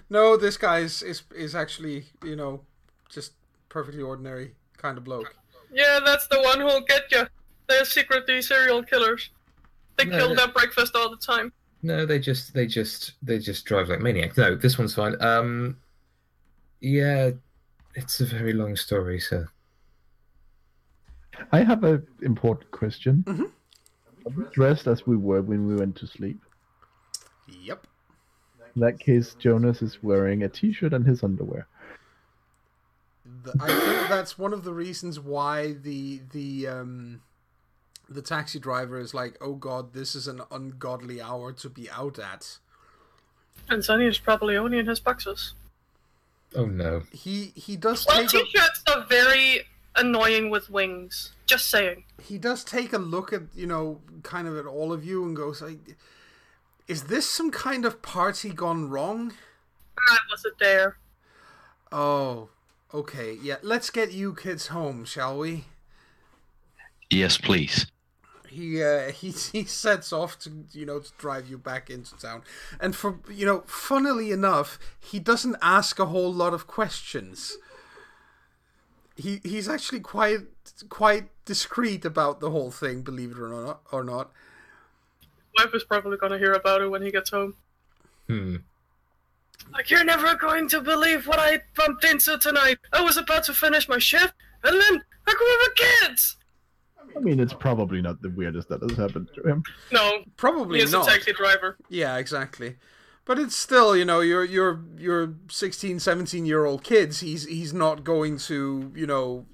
[0.09, 2.65] No, this guy is is, is actually you know
[3.09, 3.31] just
[3.69, 5.33] perfectly ordinary kind of bloke.
[5.71, 7.27] Yeah, that's the one who'll get you.
[7.69, 9.29] They're secretly serial killers.
[9.97, 10.35] They No, kill no.
[10.35, 11.53] their breakfast all the time.
[11.81, 14.35] No, they just they just they just drive like maniacs.
[14.35, 15.15] No, this one's fine.
[15.21, 15.77] Um,
[16.81, 17.31] yeah,
[17.95, 19.45] it's a very long story, so
[21.51, 23.23] I have an important question.
[23.27, 23.51] Mhm.
[24.25, 26.39] Are we dressed as we were when we went to sleep?
[27.47, 27.87] Yep.
[28.75, 31.67] In that case, Jonas is wearing a t-shirt and his underwear.
[33.43, 37.21] The, I think that's one of the reasons why the the um
[38.09, 42.19] the taxi driver is like, "Oh God, this is an ungodly hour to be out
[42.19, 42.59] at."
[43.69, 45.53] And Sunny is probably only in his boxes.
[46.55, 47.03] oh no.
[47.11, 49.63] He he does Well, take a, t-shirts are very
[49.95, 51.33] annoying with wings.
[51.45, 52.05] Just saying.
[52.21, 55.35] he does take a look at you know kind of at all of you and
[55.35, 55.97] goes, like,
[56.87, 59.33] "Is this some kind of party gone wrong?"
[60.09, 60.97] I wasn't there.
[61.91, 62.49] Oh,
[62.93, 63.57] okay, yeah.
[63.61, 65.65] Let's get you kids home, shall we?
[67.09, 67.87] Yes, please.
[68.47, 72.43] he uh, he he sets off to you know to drive you back into town,
[72.79, 77.57] and for you know, funnily enough, he doesn't ask a whole lot of questions.
[79.21, 80.41] He he's actually quite
[80.89, 83.81] quite discreet about the whole thing, believe it or not.
[83.91, 84.31] Or not.
[85.57, 87.55] Wife is probably gonna hear about it when he gets home.
[88.27, 88.55] Hmm.
[89.71, 92.79] Like, you're never going to believe what I bumped into tonight.
[92.91, 94.33] I was about to finish my shift,
[94.63, 94.95] and then
[95.27, 96.37] a group of kids!
[97.15, 99.63] I mean, it's probably not the weirdest that has happened to him.
[99.91, 101.07] No, Probably he is not.
[101.07, 101.77] a taxi driver.
[101.89, 102.75] Yeah, exactly.
[103.25, 107.19] But it's still, you know, you're you're you're 16, 17 year old kids.
[107.19, 109.45] He's he's not going to, you know,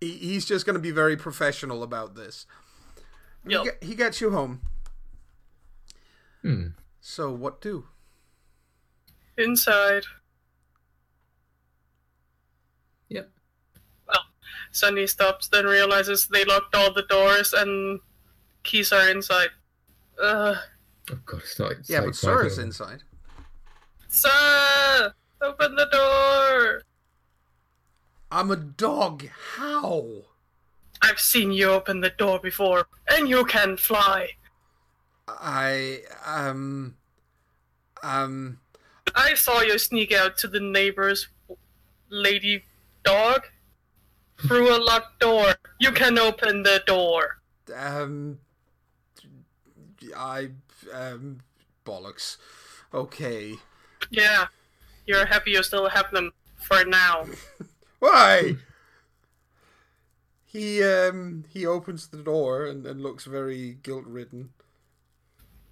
[0.00, 2.46] he, he's just going to be very professional about this.
[3.46, 3.64] He, Yep.
[3.64, 4.60] ge- he gets you home.
[6.42, 6.68] Hmm.
[7.00, 7.86] So what do?
[9.36, 10.04] Inside.
[13.08, 13.30] Yep.
[14.08, 14.24] Well
[14.72, 18.00] Sunny stops, then realizes they locked all the doors and
[18.64, 19.50] keys are inside.
[20.20, 20.54] Uh,
[21.12, 21.72] Oh god, it's not.
[21.72, 23.02] It's Yeah, but Sir is inside.
[24.10, 25.14] Sir!
[25.40, 26.82] Open the door!
[28.30, 29.28] I'm a dog.
[29.54, 30.04] How?
[31.00, 34.30] I've seen you open the door before, and you can fly.
[35.28, 36.96] I um
[38.02, 38.58] um
[39.14, 41.28] I saw you sneak out to the neighbor's
[42.08, 42.64] lady
[43.04, 43.46] dog
[44.38, 45.54] through a locked door.
[45.78, 47.38] You can open the door.
[47.74, 48.40] um
[50.16, 50.50] I
[50.92, 51.38] um
[51.86, 52.36] bollocks.
[52.92, 53.56] Okay.
[54.10, 54.46] Yeah.
[55.06, 57.26] You're happy you still have them for now.
[57.98, 58.56] Why?
[60.50, 64.50] he um he opens the door and, and looks very guilt ridden.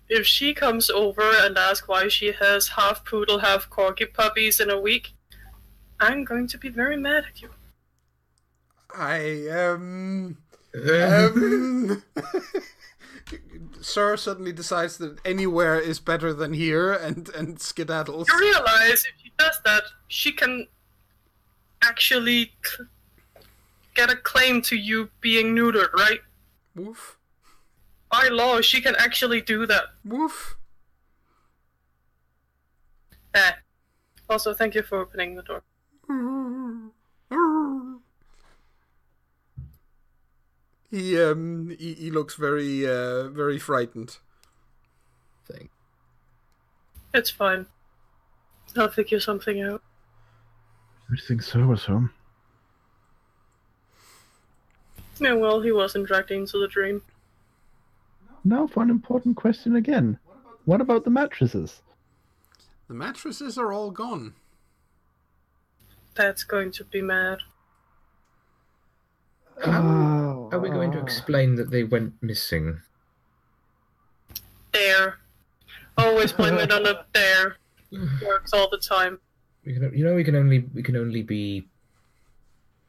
[0.09, 4.71] If she comes over and asks why she has half poodle, half corgi puppies in
[4.71, 5.15] a week,
[6.01, 7.51] I'm going to be very mad at you.
[8.95, 10.39] I um
[10.75, 12.03] um
[13.81, 18.27] Sir suddenly decides that anywhere is better than here and and skedaddles.
[18.29, 20.67] You realize if she does that, she can
[21.83, 22.85] actually c-
[23.95, 26.21] get a claim to you being neutered, right?
[26.75, 27.17] Woof.
[28.11, 29.85] By law, she can actually do that.
[30.05, 30.57] Woof.
[33.35, 33.53] Eh.
[34.31, 35.63] Also, thank you for opening the door.
[40.91, 44.19] He um he, he looks very uh very frightened.
[45.47, 45.69] Thing.
[47.15, 47.67] It's fine.
[48.77, 49.83] I'll figure something out.
[51.11, 52.11] I think so was home.
[55.19, 57.03] Yeah, well, he wasn't dragged into the dream.
[58.45, 60.19] Now for an important question again.
[60.65, 61.83] What about the mattresses?
[62.89, 64.35] The mattresses are all gone.
[66.15, 67.39] That's going to be mad.
[69.65, 72.81] Oh, Are we going to explain that they went missing?
[74.73, 75.19] There.
[75.97, 77.57] Always blame it on a dare.
[78.23, 79.19] Works all the time.
[79.65, 81.67] We can, you know, we can only we can only be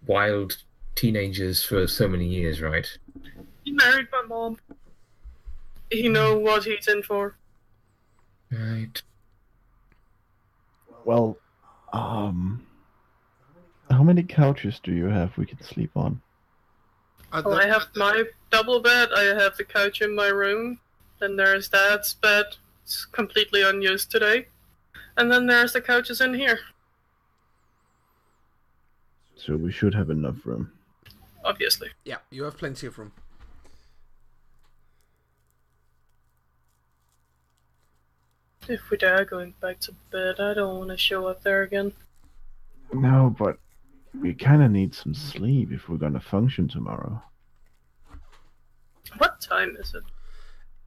[0.06, 0.58] wild
[0.96, 2.88] teenagers for so many years, right?
[3.64, 4.58] He married my mom.
[5.90, 7.36] He know what he's in for.
[8.52, 9.02] Right.
[11.06, 11.38] Well,
[11.94, 12.66] um,
[13.90, 16.22] how many couches do you have we can sleep on?
[17.32, 19.10] Uh, Well, I have my double bed.
[19.16, 20.80] I have the couch in my room.
[21.20, 22.46] Then there's Dad's bed.
[22.84, 24.48] It's completely unused today.
[25.18, 26.60] And then there's the couches in here.
[29.36, 30.72] So we should have enough room.
[31.46, 31.90] Obviously.
[32.04, 33.12] yeah, you have plenty of room.
[38.68, 41.94] If we dare going back to bed, I don't want to show up there again.
[42.94, 43.58] No, but
[44.14, 47.22] we kind of need some sleep if we're gonna function tomorrow.
[49.18, 50.04] What time is it?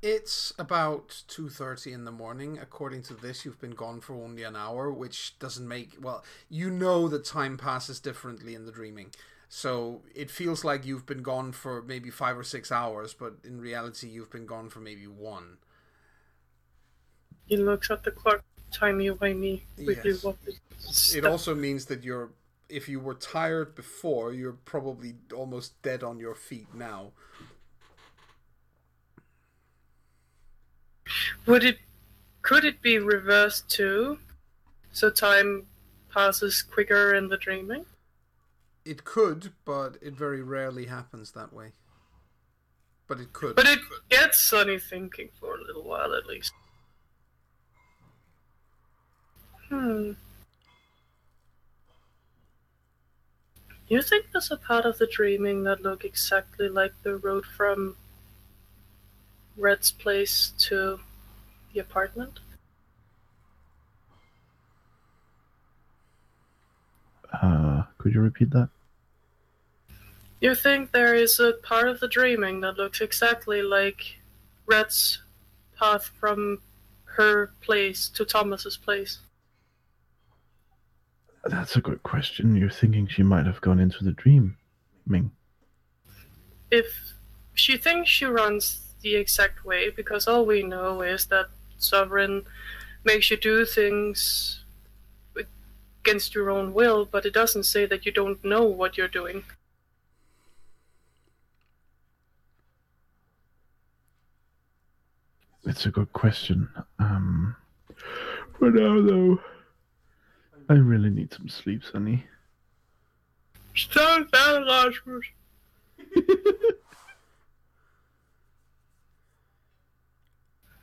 [0.00, 2.58] It's about two thirty in the morning.
[2.60, 6.24] According to this, you've been gone for only an hour, which doesn't make well.
[6.48, 9.10] You know that time passes differently in the dreaming,
[9.48, 13.60] so it feels like you've been gone for maybe five or six hours, but in
[13.60, 15.58] reality, you've been gone for maybe one.
[17.46, 18.42] He looks at the clock.
[18.72, 19.60] Timey wimey.
[19.76, 21.14] Yes.
[21.14, 22.30] It also means that you're,
[22.72, 27.12] if you were tired before, you're probably almost dead on your feet now.
[31.46, 31.78] Would it?
[32.40, 34.18] Could it be reversed too?
[34.92, 35.66] So time
[36.12, 37.84] passes quicker in the dreaming.
[38.84, 41.72] It could, but it very rarely happens that way.
[43.06, 43.54] But it could.
[43.54, 43.78] But it
[44.08, 46.52] gets Sunny thinking for a little while at least.
[49.68, 50.12] Hmm.
[53.88, 57.96] You think there's a part of the dreaming that look exactly like the road from
[59.56, 61.00] Red's place to
[61.72, 62.40] the apartment?
[67.32, 68.68] Uh, could you repeat that?
[70.40, 74.18] You think there is a part of the dreaming that looks exactly like
[74.66, 75.22] Red's
[75.78, 76.60] path from
[77.04, 79.18] her place to Thomas's place?
[81.44, 82.54] That's a good question.
[82.56, 84.56] You're thinking she might have gone into the dream,
[85.06, 85.32] Ming.
[86.70, 86.86] if
[87.54, 91.46] she thinks she runs the exact way, because all we know is that
[91.76, 92.44] Sovereign
[93.04, 94.64] makes you do things
[96.04, 99.44] against your own will, but it doesn't say that you don't know what you're doing.
[105.64, 106.68] It's a good question.
[106.98, 107.54] Um,
[108.58, 109.40] for now, though,
[110.68, 112.24] I really need some sleep, Sunny.
[113.74, 115.26] Stop that, Lazarus.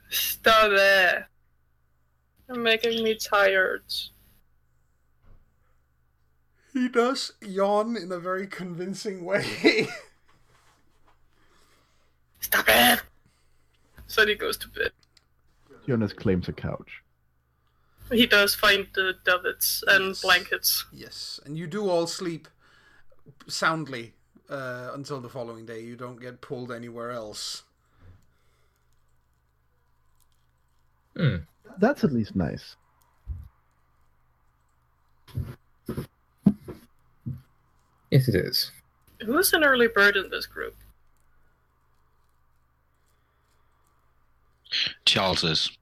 [0.09, 1.25] Stop it.
[2.47, 3.83] You're making me tired.
[6.73, 9.87] He does yawn in a very convincing way.
[12.39, 13.01] Stop it!
[14.07, 14.91] So he goes to bed.
[15.85, 17.03] Jonas claims a couch.
[18.11, 20.21] He does find the duvets and Yes.
[20.21, 20.85] blankets.
[20.91, 22.47] yes, and you do all sleep
[23.47, 24.13] soundly
[24.49, 25.81] uh, until the following day.
[25.81, 27.63] You don't get pulled anywhere else.
[31.15, 31.37] Hmm.
[31.77, 32.75] That's at least nice.
[38.11, 38.71] Yes, it is.
[39.25, 40.75] Who's an early bird in this group?
[45.05, 45.77] Charles is.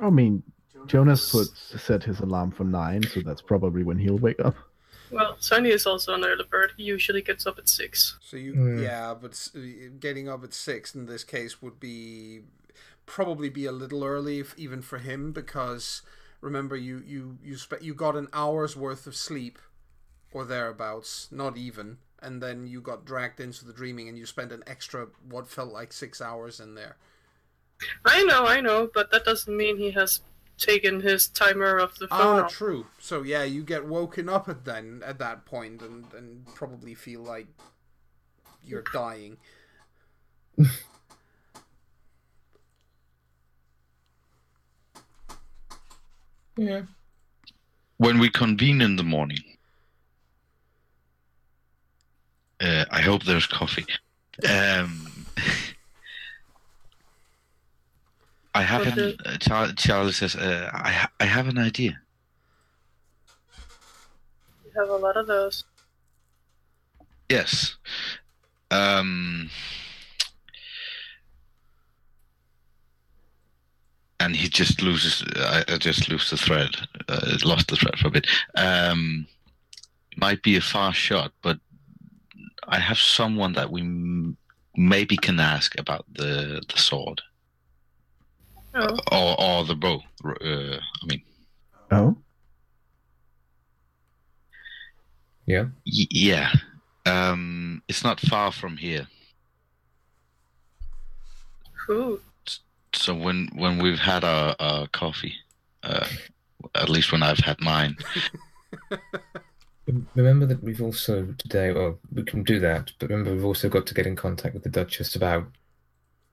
[0.00, 0.42] I mean,
[0.86, 4.54] Jonas put set his alarm for nine, so that's probably when he'll wake up.
[5.10, 6.72] Well, Sunny is also an early bird.
[6.76, 8.18] He usually gets up at six.
[8.20, 8.78] So you, Hmm.
[8.82, 9.50] yeah, but
[10.00, 12.42] getting up at six in this case would be
[13.06, 16.02] probably be a little early, if, even for him, because
[16.40, 19.58] remember you you you spe- you got an hour's worth of sleep,
[20.30, 24.52] or thereabouts, not even, and then you got dragged into the dreaming, and you spent
[24.52, 26.96] an extra what felt like six hours in there.
[28.04, 30.20] I know, I know, but that doesn't mean he has
[30.58, 32.52] taken his timer of the phone Ah, off.
[32.52, 32.86] true.
[32.98, 37.22] So yeah, you get woken up at then at that point, and and probably feel
[37.22, 37.46] like
[38.64, 39.36] you're dying.
[46.56, 46.82] Yeah.
[47.98, 49.42] When we convene in the morning,
[52.60, 53.86] uh, I hope there's coffee.
[54.48, 55.26] Um,
[58.58, 62.00] I have an, uh, Char- Charlie says, uh, I, ha- I have an idea.
[64.64, 65.62] We have a lot of those.
[67.28, 67.76] Yes.
[68.72, 69.48] Um,
[74.18, 75.22] and he just loses.
[75.36, 76.70] I, I just lose the thread.
[77.08, 78.26] Uh, lost the thread for a bit.
[78.56, 79.28] Um,
[80.16, 81.60] might be a far shot, but
[82.66, 84.36] I have someone that we m-
[84.76, 87.22] maybe can ask about the the sword
[88.74, 90.00] Oh, or or the bow.
[90.24, 91.22] Uh, I mean,
[91.90, 92.16] Oh,
[95.46, 95.64] Yeah.
[95.86, 96.52] y- yeah.
[97.06, 99.06] Um, it's not far from here.
[101.86, 102.20] who?
[102.94, 105.34] So when when we've had our, our coffee,
[105.82, 106.06] uh,
[106.74, 107.96] at least when I've had mine,
[110.14, 113.86] Remember that we've also today, well, we can do that, but remember we've also got
[113.86, 115.46] to get in contact with the Duchess about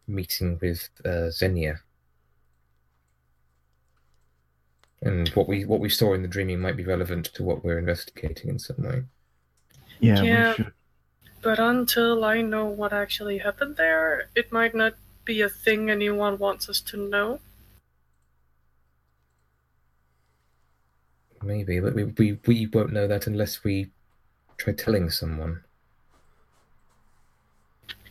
[0.08, 1.80] meeting with uh, Xenia.
[5.06, 7.78] And what we what we saw in the dreaming might be relevant to what we're
[7.78, 9.04] investigating in some way.
[10.00, 10.50] yeah, Yeah.
[10.50, 10.74] we should.
[11.44, 16.40] But until I know what actually happened there, it might not be a thing anyone
[16.40, 17.40] wants us to know.
[21.44, 23.92] Maybe, but we, we, we won't know that unless we
[24.58, 25.64] try telling someone.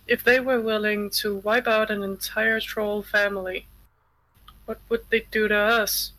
[0.06, 3.66] If they were willing to wipe out an entire troll family,
[4.66, 6.12] what would they do to us?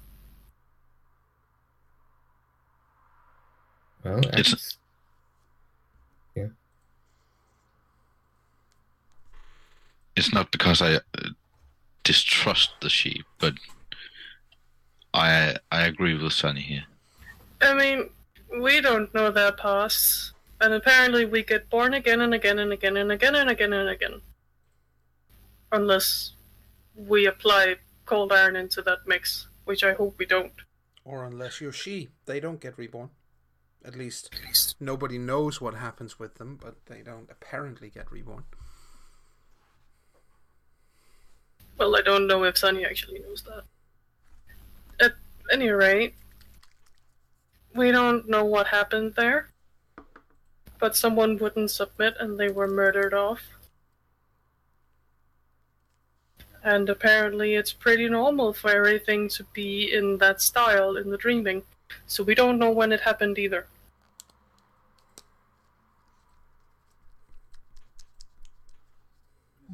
[4.06, 4.78] Well, It's- as-
[10.16, 11.00] it's not because I uh,
[12.04, 13.56] distrust the sheep, but
[15.14, 16.86] I I agree with Sunny here.
[17.62, 18.10] I mean,
[18.62, 22.96] we don't know their past, and apparently we get born again and again and again
[22.96, 24.22] and again and again and again.
[25.72, 26.34] Unless
[26.96, 27.76] we apply
[28.06, 30.54] cold iron into that mix, which I hope we don't.
[31.04, 33.10] Or unless you're Sidhe, they don't get reborn.
[33.86, 34.32] At least
[34.80, 38.44] nobody knows what happens with them, but they don't apparently get reborn.
[41.78, 43.64] Well, I don't know if Sunny actually knows that.
[45.00, 45.14] At
[45.52, 46.16] any rate,
[47.76, 49.50] we don't know what happened there,
[50.80, 53.42] but someone wouldn't submit and they were murdered off.
[56.64, 61.62] And apparently, it's pretty normal for everything to be in that style in the dreaming,
[62.08, 63.68] so we don't know when it happened either.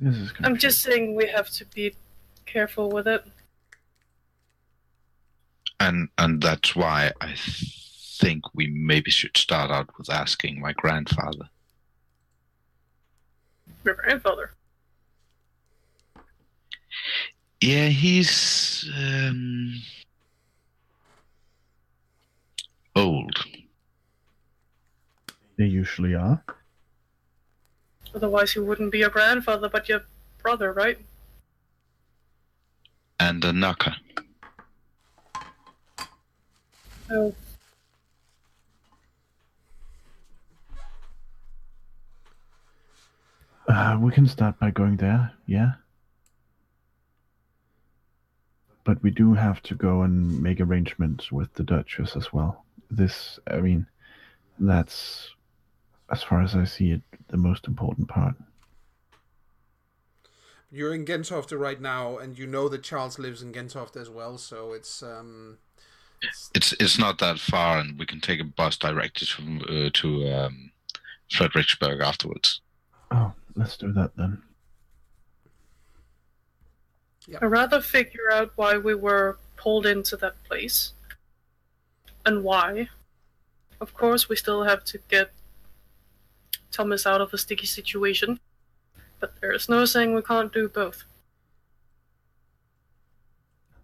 [0.01, 1.95] This is I'm just saying we have to be
[2.47, 3.23] careful with it.
[5.79, 11.49] And and that's why I think we maybe should start out with asking my grandfather.
[13.85, 14.51] Your grandfather.
[17.61, 19.81] Yeah, he's um,
[22.95, 23.45] old.
[25.57, 26.43] They usually are.
[28.13, 30.03] Otherwise, he wouldn't be your grandfather, but your
[30.41, 30.97] brother, right?
[33.21, 33.95] and a nocker.
[37.11, 37.35] Oh,
[43.67, 45.73] Uh, we can start by going there, yeah.
[48.83, 52.65] But we do have to go and make arrangements with the Duchess as well.
[52.89, 53.85] This, I mean,
[54.59, 55.29] that's,
[56.11, 58.35] as far as I see it, the most important part.
[60.71, 64.37] You're in Gentofte right now, and you know that Charles lives in Gentofte as well,
[64.37, 65.57] so it's um,
[66.53, 70.29] It's it's not that far, and we can take a bus directly from uh, to
[70.29, 70.71] um,
[71.33, 72.61] Frederiksberg afterwards.
[73.09, 74.41] Oh, let's do that then.
[77.41, 80.93] I'd rather figure out why we were pulled into that place.
[82.25, 82.89] And why.
[83.79, 85.31] Of course, we still have to get
[86.71, 88.39] Thomas out of a sticky situation.
[89.19, 91.03] But there is no saying we can't do both.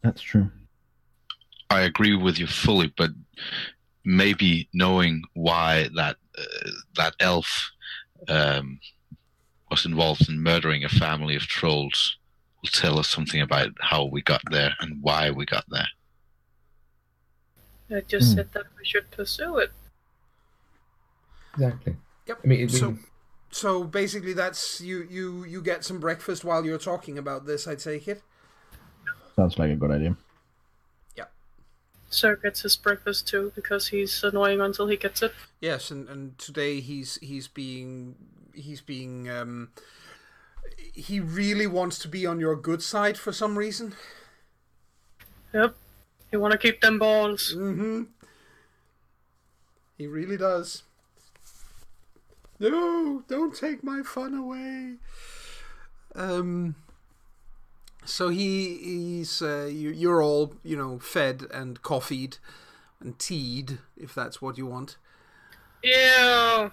[0.01, 0.49] That's true.
[1.69, 3.11] I agree with you fully, but
[4.05, 7.71] maybe knowing why that uh, that elf
[8.29, 8.79] um,
[9.69, 12.17] was involved in murdering a family of trolls
[12.61, 15.87] will tell us something about how we got there and why we got there.
[17.89, 18.35] I just Hmm.
[18.35, 19.71] said that we should pursue it.
[21.53, 21.95] Exactly.
[22.27, 22.39] Yep.
[22.43, 22.97] I mean, So-
[23.49, 27.67] so basically, that's you you you get some breakfast while you're talking about this.
[27.67, 28.21] I take it.
[29.35, 30.17] Sounds like a good idea.
[31.15, 31.25] Yeah.
[32.09, 35.33] Sir gets his breakfast too because he's annoying until he gets it.
[35.61, 38.15] Yes, and, and today he's he's being
[38.53, 39.69] he's being um
[40.93, 43.95] he really wants to be on your good side for some reason.
[45.53, 45.75] Yep.
[46.33, 47.53] You want to keep them balls.
[47.55, 48.03] Mm-hmm.
[49.97, 50.83] He really does.
[52.59, 54.95] No, don't take my fun away.
[56.15, 56.75] Um.
[58.05, 62.37] So he he's uh, you you're all you know fed and coffeed
[62.99, 64.97] and teed if that's what you want.
[65.83, 66.69] Yeah.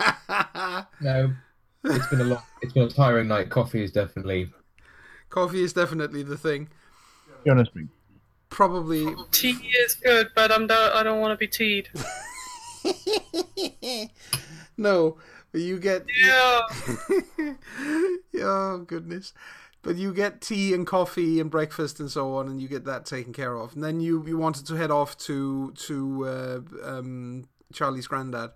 [1.00, 1.32] no,
[1.84, 3.50] it's been a long, it's been a tiring night.
[3.50, 4.52] Coffee is definitely
[5.28, 6.68] Coffee is definitely the thing.
[7.44, 7.88] Be honest with me.
[8.50, 11.88] Probably Tea is good, but I'm do- I don't want to be teed.
[14.76, 15.16] no,
[15.50, 16.60] but you get Yeah.
[18.40, 19.32] oh goodness.
[19.82, 23.04] But you get tea and coffee and breakfast and so on and you get that
[23.04, 23.74] taken care of.
[23.74, 28.50] And then you you wanted to head off to to uh, um charlie's granddad.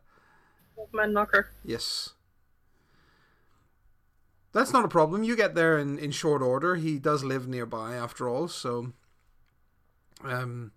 [0.92, 1.46] Man nocker.
[1.64, 2.10] yes.
[4.52, 5.22] That's not a problem.
[5.22, 6.76] You get there in in short order.
[6.76, 8.92] He does live nearby after all so
[10.24, 10.72] um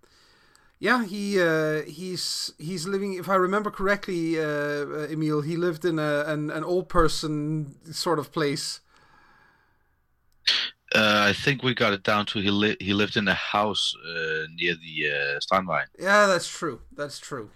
[0.79, 3.13] yeah, he uh, he's he's living.
[3.13, 7.75] If I remember correctly, uh, uh, Emil, he lived in a an, an old person
[7.93, 8.79] sort of place.
[10.95, 13.93] Uh, I think we got it down to he li- he lived in a house
[14.07, 15.85] uh, near the uh, Steinwein.
[15.97, 16.81] Yeah, that's true.
[16.95, 17.49] That's true.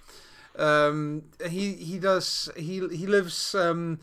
[0.58, 4.00] Um, he he does he he lives um,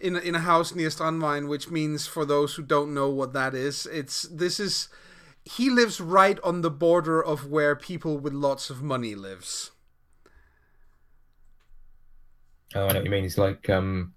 [0.00, 3.32] in a- in a house near Strandvejen, which means for those who don't know what
[3.34, 4.88] that is, it's this is
[5.46, 9.70] he lives right on the border of where people with lots of money lives.
[12.74, 13.22] Oh, I know what you mean.
[13.22, 14.12] He's like um,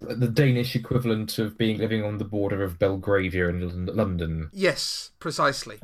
[0.00, 4.50] the Danish equivalent of being living on the border of Belgravia in London.
[4.52, 5.78] Yes, precisely.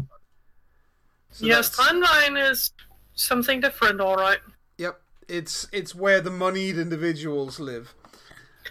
[1.31, 2.73] So yes, that's- timeline is
[3.15, 4.41] something different, alright.
[4.79, 7.95] Yep, it's it's where the moneyed individuals live.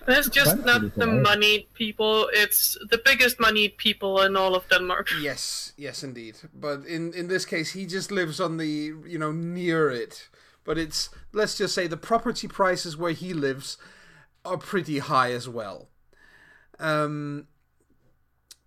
[0.07, 1.21] It's just That's not the cool.
[1.21, 5.09] moneyed people, it's the biggest moneyed people in all of Denmark.
[5.21, 6.35] Yes, yes, indeed.
[6.53, 10.29] But in in this case, he just lives on the you know near it.
[10.65, 13.77] But it's let's just say the property prices where he lives
[14.43, 15.89] are pretty high as well.
[16.79, 17.47] Um,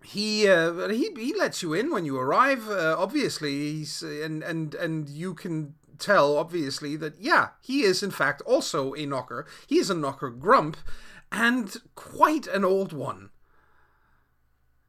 [0.03, 2.69] he uh, he he lets you in when you arrive.
[2.69, 8.11] Uh, obviously, he's and and and you can tell obviously that yeah, he is in
[8.11, 9.45] fact also a nocker.
[9.67, 10.77] He is a nocker grump,
[11.31, 13.29] and quite an old one.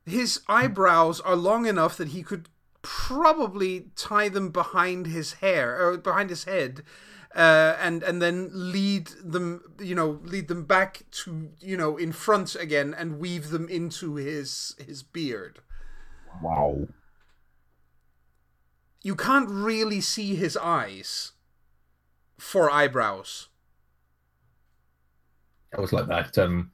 [0.06, 2.48] His eyebrows are long enough that he could
[2.82, 6.82] probably tie them behind his hair or behind his head
[7.34, 12.12] uh, and and then lead them you know lead them back to you know in
[12.12, 15.58] front again and weave them into his his beard
[16.40, 16.86] Wow.
[19.02, 21.32] you can't really see his eyes
[22.38, 23.48] for eyebrows
[25.72, 26.36] It was like that.
[26.38, 26.72] Um,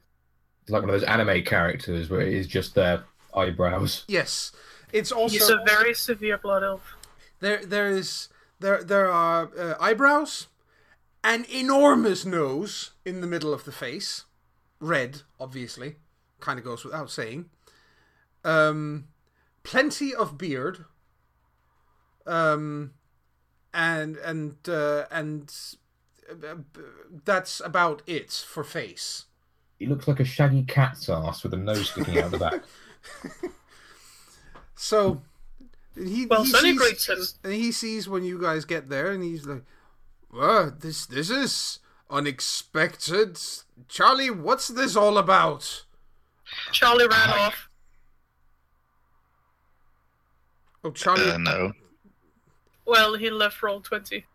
[0.61, 3.03] it's like one of those anime characters where it is just their
[3.33, 4.03] eyebrows.
[4.07, 4.51] yes
[4.95, 6.95] it's also He's a very severe blood elf.
[7.41, 10.47] There, there is there there are uh, eyebrows,
[11.21, 14.23] an enormous nose in the middle of the face,
[14.79, 15.97] red, obviously,
[16.39, 17.49] kind of goes without saying.
[18.45, 19.09] Um,
[19.63, 20.85] plenty of beard.
[22.25, 22.93] Um,
[23.73, 25.53] and and uh, and
[27.25, 29.25] that's about it for face.
[29.79, 32.63] He looks like a shaggy cat's ass with a nose sticking out the back.
[34.77, 35.21] So
[35.95, 36.77] he Well, he Sunny sees,
[37.07, 39.63] greets and he sees when you guys get there, and he's like,
[40.31, 41.79] "Well, this this is
[42.09, 43.39] unexpected,
[43.87, 44.29] Charlie.
[44.29, 45.85] What's this all about?"
[46.73, 47.47] Charlie ran Hi.
[47.47, 47.69] off.
[50.83, 51.31] Oh, Charlie.
[51.31, 51.71] Uh, no.
[52.85, 54.25] Well, he left roll 20.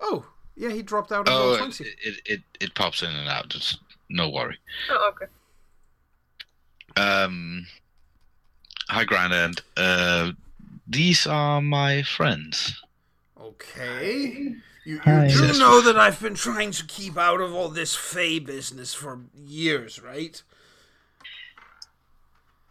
[0.00, 0.26] oh,
[0.58, 3.48] yeah, he dropped out Oh, it, it, it, it pops in and out.
[3.48, 3.78] Just
[4.10, 4.58] no worry.
[4.90, 5.26] Oh, okay.
[7.00, 7.66] Um,
[8.88, 9.60] hi, Grandad.
[9.76, 10.32] Uh,
[10.86, 12.82] these are my friends.
[13.40, 14.56] Okay.
[14.84, 15.28] You, you Hi.
[15.28, 19.20] do know that I've been trying to keep out of all this Fae business for
[19.36, 20.42] years, right?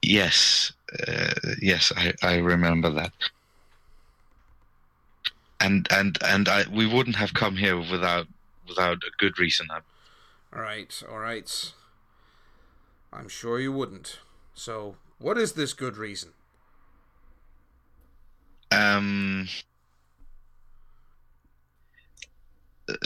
[0.01, 0.73] Yes,
[1.07, 3.11] uh, yes, I, I remember that.
[5.59, 8.27] And and and I we wouldn't have come here without
[8.67, 9.67] without a good reason.
[9.71, 11.73] All right, all right.
[13.11, 14.19] I'm sure you wouldn't.
[14.53, 16.33] So, what is this good reason?
[18.71, 19.47] Um,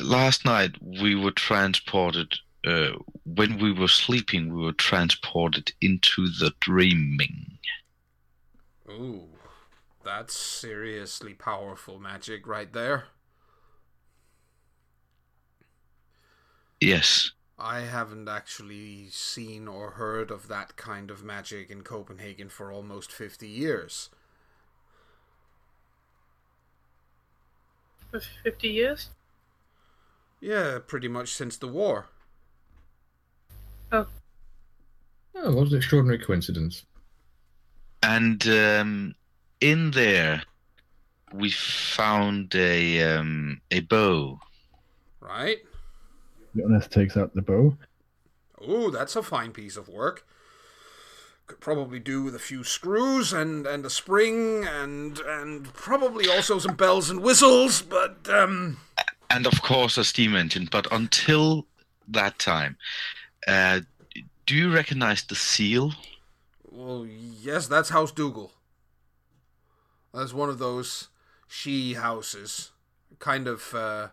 [0.01, 2.33] last night we were transported.
[2.65, 2.91] Uh,
[3.25, 7.57] when we were sleeping, we were transported into the dreaming.
[8.89, 9.23] Ooh,
[10.03, 13.05] that's seriously powerful magic right there.
[16.81, 17.31] Yes.
[17.59, 23.11] I haven't actually seen or heard of that kind of magic in Copenhagen for almost
[23.11, 24.09] 50 years.
[28.09, 29.09] For 50 years?
[30.39, 32.07] Yeah, pretty much since the war.
[33.91, 34.07] Oh,
[35.35, 36.83] Oh, what an extraordinary coincidence.
[38.03, 39.15] And um,
[39.61, 40.43] in there,
[41.33, 44.39] we found a um, a bow.
[45.19, 45.59] Right?
[46.55, 47.77] Jonas takes out the bow.
[48.67, 50.25] Ooh, that's a fine piece of work.
[51.47, 56.59] Could probably do with a few screws and, and a spring and and probably also
[56.59, 58.77] some bells and whistles, but um
[59.29, 60.67] and of course a steam engine.
[60.69, 61.65] But until
[62.07, 62.77] that time,
[63.47, 63.81] uh,
[64.45, 65.93] do you recognize the seal?
[66.69, 68.51] well yes, that's House Dougal.
[70.13, 71.09] That's one of those
[71.49, 72.71] Sidhe houses.
[73.19, 74.07] Kind of uh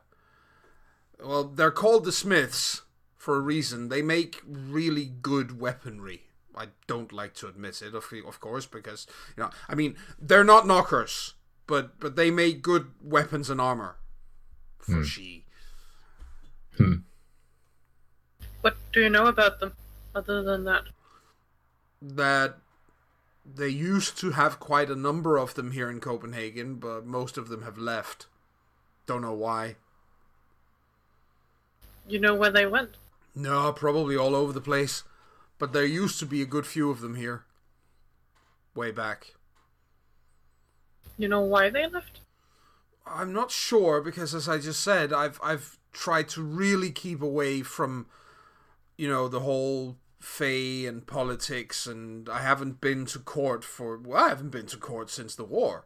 [1.20, 2.82] well, they're called the Smiths
[3.16, 3.88] for a reason.
[3.88, 6.22] They make really good weaponry.
[6.56, 9.06] I don't like to admit it, of, of course, because
[9.36, 11.34] you know, I mean, they're not nockers,
[11.66, 13.96] but but they make good weapons and armor
[14.78, 15.42] for Sidhe.
[18.60, 19.72] what do you know about them,
[20.14, 20.84] other than that?
[22.00, 22.58] That
[23.54, 27.48] they used to have quite a number of them here in Copenhagen, but most of
[27.48, 28.26] them have left.
[29.06, 29.76] Don't know why.
[32.06, 32.90] You know where they went?
[33.34, 35.04] No, probably all over the place.
[35.58, 37.44] But there used to be a good few of them here.
[38.74, 39.34] Way back.
[41.16, 42.20] You know why they left?
[43.06, 47.62] I'm not sure because as I just said, I've I've tried to really keep away
[47.62, 48.06] from
[48.98, 54.24] you know, the whole Fae and politics and I haven't been to court for well,
[54.24, 55.84] I haven't been to court since the war.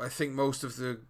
[0.00, 1.00] I think most of the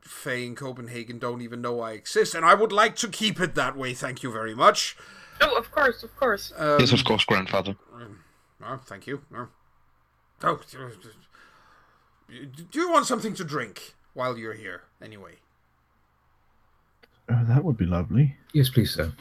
[0.00, 3.54] Fae in Copenhagen don't even know I exist, and I would like to keep it
[3.54, 4.96] that way, thank you very much.
[5.40, 6.52] Oh, of course, of course.
[6.56, 7.76] Um, yes, of um, course, grandfather.
[8.64, 9.22] Oh, thank you.
[9.34, 9.46] Uh,
[10.42, 10.90] oh, oh
[12.28, 14.82] do you want something to drink while you're here?
[15.00, 15.36] Anyway,
[17.32, 18.36] Oh, that would be lovely.
[18.52, 19.12] Yes, please, sir.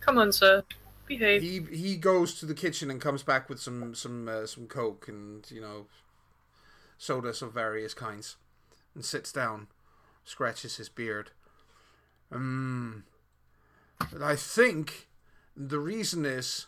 [0.00, 0.62] Come on, sir.
[1.10, 1.42] Behave.
[1.42, 5.08] he he goes to the kitchen and comes back with some some uh, some coke
[5.08, 5.86] and you know
[6.98, 8.36] sodas of various kinds,
[8.94, 9.66] and sits down,
[10.24, 11.30] scratches his beard.
[12.30, 13.02] Um,
[14.12, 15.08] but I think
[15.56, 16.66] the reason is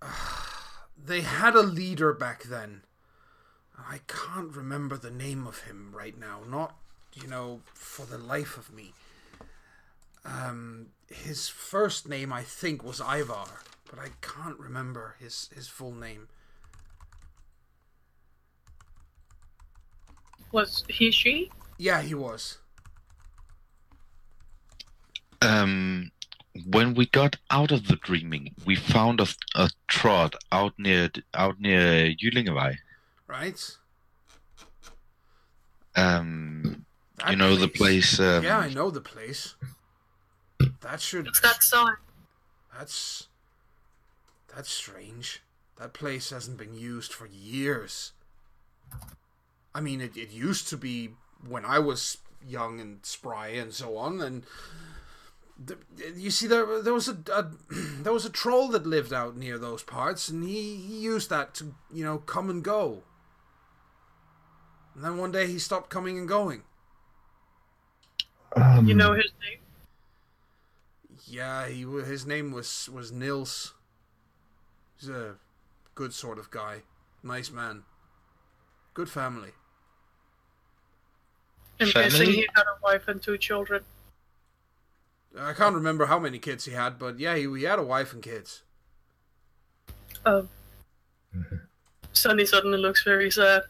[1.04, 2.82] they had a leader back then.
[3.78, 6.40] I can't remember the name of him right now.
[6.48, 6.76] Not,
[7.12, 8.94] you know, for the life of me.
[10.24, 15.92] Um, his first name I think was Ivar, but I can't remember his his full
[15.92, 16.28] name.
[20.52, 21.50] Was he Sidhe?
[21.78, 22.58] Yeah, he was.
[25.42, 26.10] Um,
[26.70, 31.60] when we got out of the dreaming, we found a, a trod out near out
[31.60, 32.76] near Jyllingevej.
[33.26, 33.76] Right?
[35.94, 36.86] Um,
[37.18, 38.18] That you know the place.
[38.20, 39.54] Um, yeah, I know the place.
[40.86, 41.26] That should.
[41.26, 41.96] It's that sign.
[42.78, 43.26] That's.
[44.54, 45.42] That's strange.
[45.78, 48.12] That place hasn't been used for years.
[49.74, 51.10] I mean, it, it used to be
[51.46, 54.44] when I was young and spry and so on, and
[55.58, 55.76] the,
[56.14, 57.50] you see, there there was a, a
[58.02, 61.52] there was a troll that lived out near those parts, and he, he used that
[61.54, 63.02] to you know come and go.
[64.94, 66.62] And then one day he stopped coming and going.
[68.54, 69.65] Um, You know his name?
[71.26, 73.74] Yeah, he his name was was Nils.
[74.98, 75.34] He's a
[75.94, 76.82] good sort of guy,
[77.22, 77.82] nice man,
[78.94, 79.50] good family.
[81.80, 83.82] I'm guessing he had a wife and two children.
[85.38, 88.14] I can't remember how many kids he had, but yeah, he, he had a wife
[88.14, 88.62] and kids.
[90.24, 90.48] Um,
[92.12, 93.62] Sunny suddenly looks very sad.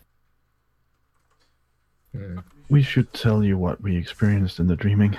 [2.12, 2.38] Hmm.
[2.68, 5.16] We should tell you what we experienced in the dreaming,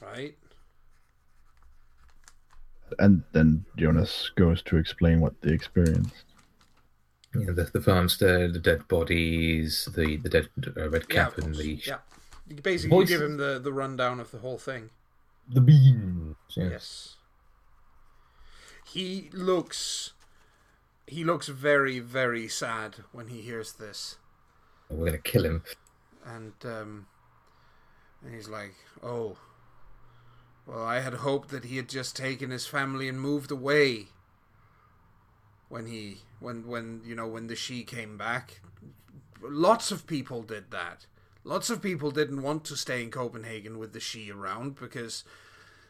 [0.00, 0.36] Right?
[2.98, 6.24] And then Jonas goes to explain what they experienced.
[7.34, 11.54] Yeah, the, the farmstead, the dead bodies, the the dead uh, red cap, of and
[11.54, 11.98] the yeah.
[12.48, 13.10] You basically Voices.
[13.10, 14.90] give him the, the rundown of the whole thing.
[15.48, 16.36] the beans.
[16.56, 16.70] Yeah.
[16.70, 17.16] Yes.
[18.86, 20.14] He looks
[21.06, 24.16] he looks very very sad when he hears this,
[24.88, 25.62] We're gonna kill him.
[26.24, 27.06] and um,
[28.24, 29.36] and he's like, "Oh,
[30.68, 34.08] well, I had hoped that he had just taken his family and moved away."
[35.68, 38.60] When he when when you know when the Sidhe came back,
[39.42, 41.06] lots of people did that.
[41.44, 45.24] Lots of people didn't want to stay in Copenhagen with the Sidhe around because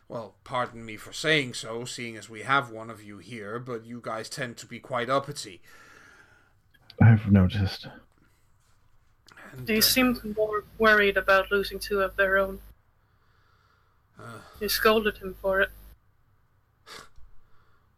[0.09, 3.85] well, pardon me for saying so, seeing as we have one of you here, but
[3.85, 5.61] you guys tend to be quite uppity.
[7.01, 7.87] I've noticed.
[9.53, 12.61] And, They uh, seemed more worried about losing two of their own.
[14.19, 15.71] Uh, They scolded him for it.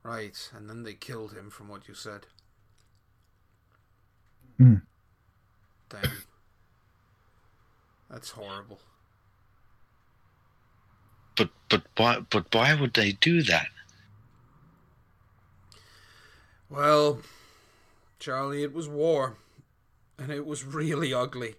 [0.02, 2.26] right, and then they killed him, from what you said.
[4.58, 4.76] Hmm.
[5.88, 6.10] Damn.
[8.10, 8.80] That's horrible.
[11.36, 13.68] But but why but why would they do that?
[16.68, 17.20] Well,
[18.18, 19.36] Charlie, it was war,
[20.18, 21.54] and it was really ugly.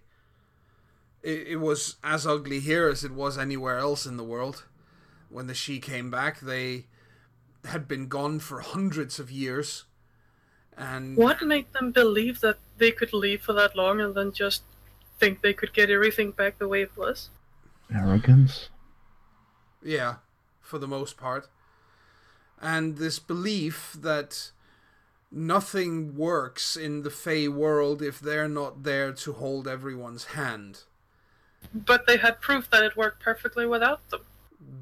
[1.22, 4.64] It, it was as ugly here as it was anywhere else in the world.
[5.28, 6.86] When the Sidhe came back, they
[7.64, 9.84] had been gone for hundreds of years,
[10.76, 14.62] and What made them believe that they could leave for that long and then just
[15.18, 17.30] think they could get everything back the way it was?
[17.94, 18.68] Arrogance?
[19.82, 20.16] Yeah,
[20.60, 21.48] for the most part.
[22.60, 24.50] And this belief that
[25.30, 30.84] nothing works in the Fae world if they're not there to hold everyone's hand.
[31.74, 34.20] But they had proof that it worked perfectly without them.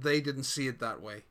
[0.00, 1.22] They didn't see it that way.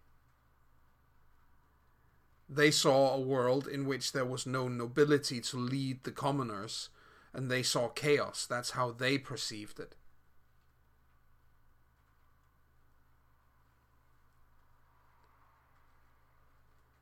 [2.48, 6.90] They saw a world in which there was no nobility to lead the commoners,
[7.34, 8.48] and they saw chaos.
[8.50, 9.96] That's how they perceived it.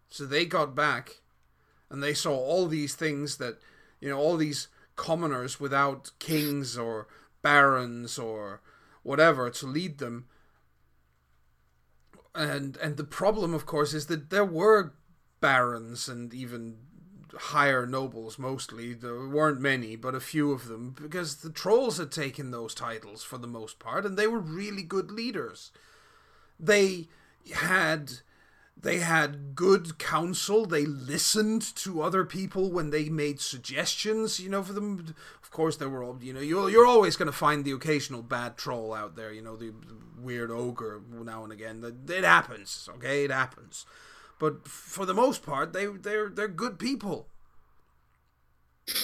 [0.10, 1.18] So they got back
[1.92, 3.60] and they saw all these things that,
[4.00, 7.08] you know, all these commoners without kings or
[7.48, 8.60] barons or
[9.04, 10.26] whatever to lead them.
[12.36, 14.96] And and the problem of course is that there were
[15.40, 16.76] barons and even
[17.56, 18.94] higher nobles mostly.
[18.94, 23.24] There weren't many, but a few of them because the trolls had taken those titles
[23.24, 25.72] for the most part and they were really good leaders.
[26.60, 27.08] They
[27.54, 28.12] had
[28.80, 30.66] they had good counsel.
[30.66, 34.40] They listened to other people when they made suggestions.
[34.40, 36.18] You know, for them, of course, there were all.
[36.22, 39.34] You know, you're you're always going to find the occasional bad troll out there.
[39.34, 39.74] You know, the
[40.20, 41.84] weird ogre now and again.
[42.08, 42.88] It happens.
[42.96, 43.86] Okay, it happens.
[44.40, 47.28] But for the most part, they they're they're good people.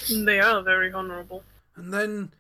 [0.10, 1.44] They are very honorable.
[1.76, 2.34] And then,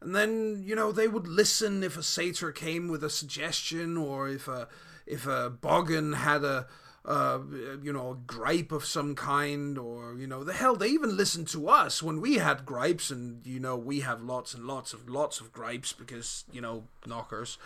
[0.00, 4.28] and then you know they would listen if a satyr came with a suggestion, or
[4.28, 4.66] if a
[5.06, 6.66] if a boggan had a
[7.04, 7.38] uh,
[7.82, 11.48] you know a gripe of some kind, or you know the hell they even listened
[11.48, 15.08] to us when we had gripes, and you know we have lots and lots of
[15.08, 17.56] lots of gripes because you know nockers,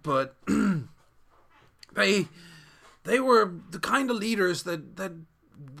[0.00, 0.36] but
[1.94, 2.26] they
[3.04, 5.12] they were the kind of leaders that that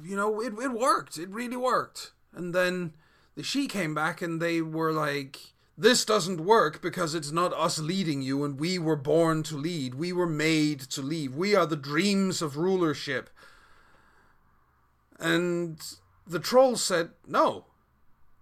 [0.02, 1.18] you know it, it worked.
[1.18, 2.12] It really worked.
[2.34, 2.92] And then
[3.36, 7.78] the Sidhe came back and they were like this doesn't work because it's not us
[7.78, 9.94] leading you and we were born to lead.
[9.94, 11.36] We were made to lead.
[11.36, 13.30] We are the dreams of rulership.
[15.20, 15.80] And
[16.26, 17.66] the troll said no.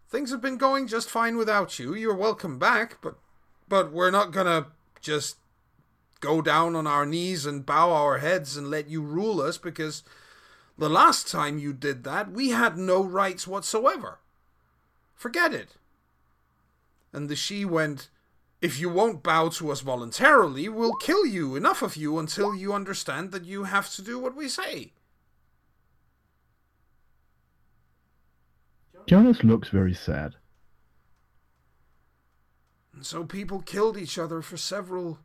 [0.08, 1.94] Things have been going just fine without you.
[1.94, 3.18] You're welcome back but
[3.68, 4.68] but we're not gonna
[5.02, 5.36] just
[6.20, 10.02] go down on our knees and bow our heads and let you rule us because
[10.78, 14.20] the last time you did that, we had no rights whatsoever.
[15.14, 15.76] Forget it.
[17.16, 18.10] And the Sidhe went,
[18.60, 22.74] If you won't bow to us voluntarily, we'll kill you, enough of you, until you
[22.74, 24.92] understand that you have to do what we say.
[29.06, 30.34] Jonas looks very sad.
[32.92, 35.18] And so people killed each other for several,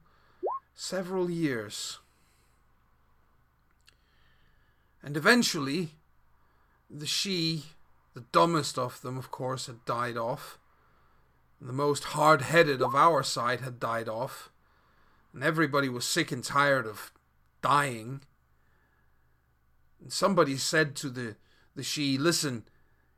[0.74, 2.00] several years.
[5.04, 5.96] And eventually,
[6.90, 7.64] the Sidhe,
[8.14, 10.58] the dumbest of them, of course, had died off.
[11.62, 14.52] The most hard headed of our side had died off.
[15.32, 17.12] And everybody was sick and tired of
[17.62, 18.22] dying.
[20.02, 21.36] And somebody said to the,
[21.76, 22.66] the Sidhe, Listen,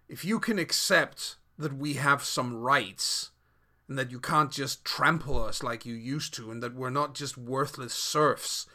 [0.09, 3.31] if you can accept that we have some rights,
[3.87, 7.15] and that you can't just trample us like you used to, and that we're not
[7.15, 8.65] just worthless serfs,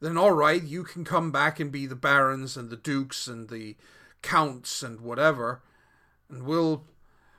[0.00, 3.48] then all right, you can come back and be the barons and the dukes and
[3.48, 3.76] the
[4.22, 5.62] counts and whatever,
[6.28, 6.84] and we'll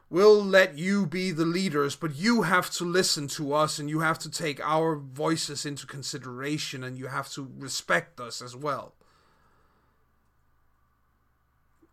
[0.09, 3.99] we'll let you be the leaders, but you have to listen to us and you
[3.99, 8.93] have to take our voices into consideration and you have to respect us as well.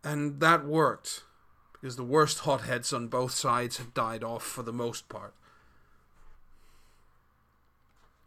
[0.03, 1.23] And that worked
[1.73, 5.33] because the worst hotheads on both sides had died off for the most part.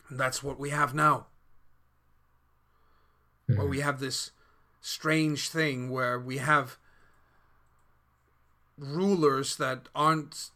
[0.09, 1.27] And that's what we have now.
[3.47, 3.71] Where hmm.
[3.71, 4.33] we have this
[4.81, 6.79] strange thing where we have
[8.79, 10.51] rulers that aren't,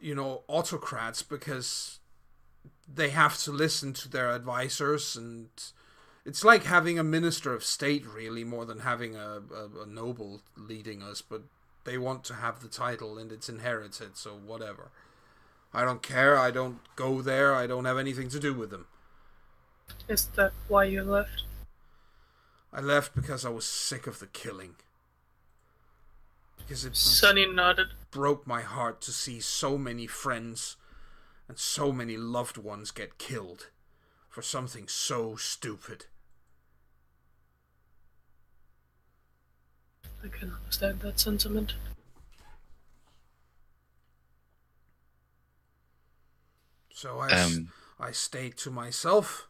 [0.00, 1.98] you know, autocrats because
[2.92, 5.48] they have to listen to their advisors and
[6.24, 10.42] it's like having a minister of state really more than having a, a, a noble
[10.56, 11.42] leading us but
[11.84, 14.90] they want to have the title and it's inherited so whatever.
[15.72, 18.86] I don't care i don't go there i don't have anything to do with them.
[20.08, 21.44] Is that why you left?
[22.72, 24.74] i left because i was sick of the killing
[26.72, 27.88] because it Sunny nodded.
[28.10, 30.76] broke my heart to see so many friends
[31.46, 33.68] and so many loved ones get killed
[34.30, 36.06] for something so stupid.
[40.24, 41.74] I can understand that sentiment.
[46.94, 49.46] So I, s- Um, I stayed to myself.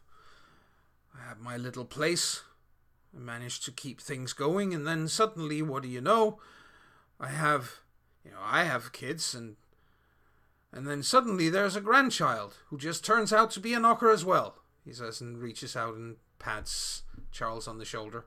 [1.17, 2.41] I had my little place.
[3.15, 6.39] I managed to keep things going, and then suddenly, what do you know?
[7.19, 7.79] I have,
[8.25, 9.55] you know, I have kids, and
[10.71, 14.25] and then suddenly there's a grandchild who just turns out to be a nocker as
[14.25, 14.55] well.
[14.83, 18.25] He says and reaches out and pats Charles on the shoulder.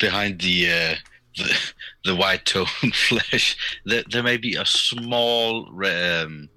[0.00, 0.94] behind the uh,
[1.36, 1.72] the,
[2.04, 6.48] the white toned flesh, there, there may be a small um,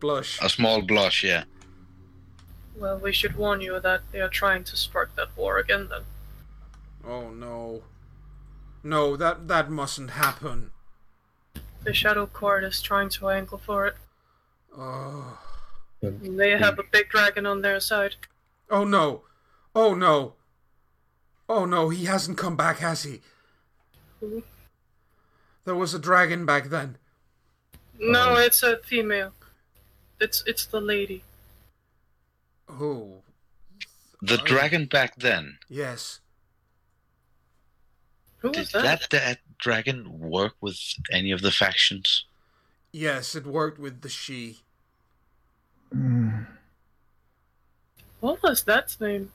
[0.00, 0.38] Blush.
[0.42, 1.24] a small blush.
[1.24, 1.44] Yeah,
[2.76, 6.02] Well, we should warn you that they are trying to spark that war again then.
[7.04, 7.82] Oh no.
[8.82, 10.70] No, that that mustn't happen.
[11.84, 13.96] The Shadow Court is trying to angle for it.
[14.76, 15.38] Oh.
[16.00, 18.16] They have a big dragon on their side.
[18.70, 19.22] Oh no.
[19.74, 20.34] Oh no.
[21.48, 23.20] Oh no, he hasn't come back, has he?
[24.20, 24.42] Who?
[25.64, 26.96] There was a dragon back then.
[28.00, 28.36] No, oh.
[28.36, 29.32] it's a female.
[30.20, 31.22] It's it's the lady.
[32.68, 33.22] Oh,
[34.20, 35.58] the dragon back then.
[35.68, 36.20] yes.
[38.42, 38.82] Who Did that?
[38.82, 40.78] that that dragon work with
[41.10, 42.24] any of the factions?
[42.94, 44.62] Yes, it worked with the Sidhe.
[45.94, 46.46] Mm,
[48.20, 49.32] What was that name?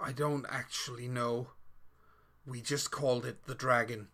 [0.00, 1.50] I don't actually know.
[2.46, 4.08] We just called it the dragon.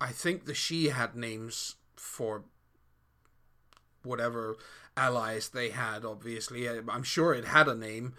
[0.00, 2.44] I think the Sidhe had names for
[4.02, 4.56] whatever
[4.96, 6.68] allies they had, obviously.
[6.68, 8.14] I'm sure it had a name.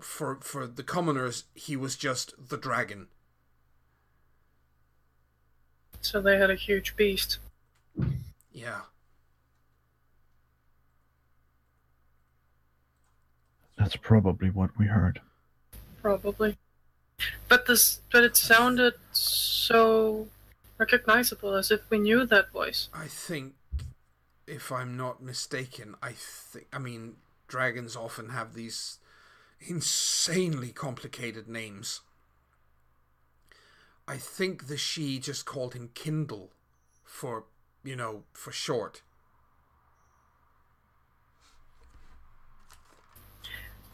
[0.00, 3.08] For for the commoners, he was just the dragon.
[6.00, 7.38] So they had a huge beast.
[8.52, 8.82] Yeah.
[13.86, 15.20] that's probably what we heard.
[16.02, 16.56] Probably.
[17.48, 20.26] But this but it sounded so
[20.76, 22.88] recognizable as if we knew that voice.
[22.92, 23.54] I think,
[24.46, 26.66] if I'm not mistaken, I think.
[26.72, 27.14] I mean,
[27.46, 28.98] dragons often have these
[29.60, 32.00] insanely complicated names.
[34.08, 36.50] I think the Sidhe just called him Kindle
[37.04, 37.44] for,
[37.82, 39.02] you know, for short.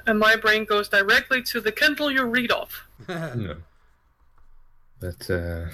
[0.07, 2.87] And my brain goes directly to the Kindle you read off.
[3.09, 3.57] No.
[5.01, 5.67] But uh,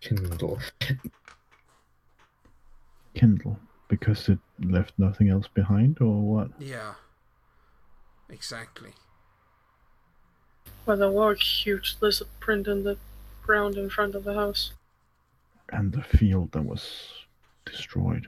[0.00, 0.58] Kindle.
[3.14, 3.58] Kindle,
[3.88, 6.50] because it left nothing else behind, or what?
[6.58, 6.94] yeah.
[8.30, 8.90] Exactly.
[10.84, 12.98] Well, there were a huge lizard print in the
[13.42, 14.72] ground in front of the house.
[15.70, 17.24] And the field that was
[17.64, 18.26] destroyed.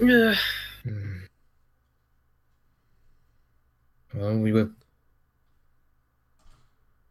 [0.00, 0.34] Yeah.
[0.82, 1.18] Hmm.
[4.14, 4.70] Well, we were.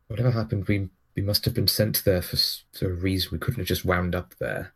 [0.08, 2.38] Whatever happened, we We must have been sent there for,
[2.74, 3.30] for a reason.
[3.32, 4.74] We couldn't have just wound up there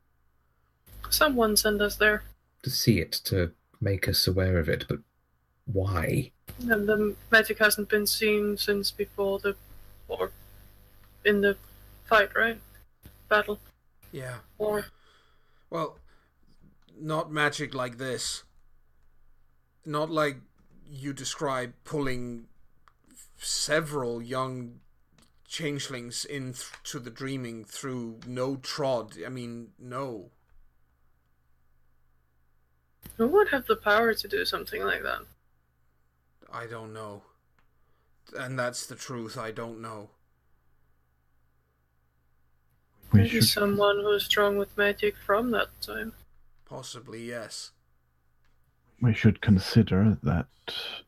[1.15, 2.23] Someone send us there,
[2.63, 4.83] to see it, to make us aware of it.
[4.89, 4.99] But
[5.65, 6.31] why?
[6.59, 9.55] and the magic hasn't been seen since before the,
[10.09, 10.31] or
[11.23, 11.55] in the
[12.05, 12.59] fight, right?
[13.29, 13.59] Battle
[14.11, 14.39] Yeah.
[14.57, 14.87] or
[15.69, 15.97] Well,
[16.99, 18.43] not magic like this.
[19.85, 20.37] Not like
[20.85, 22.47] you describe pulling
[23.37, 24.79] several young
[25.47, 29.13] changelings into the dreaming through no trod.
[29.25, 30.31] I mean, no.
[33.17, 35.21] Who would have the power to do something like that?
[36.51, 37.23] I don't know.
[38.37, 39.37] And that's the truth.
[39.37, 40.09] I don't know.
[43.11, 46.13] We Maybe should someone who's strong with magic from that time.
[46.65, 47.71] Possibly, yes.
[49.01, 50.47] we should consider that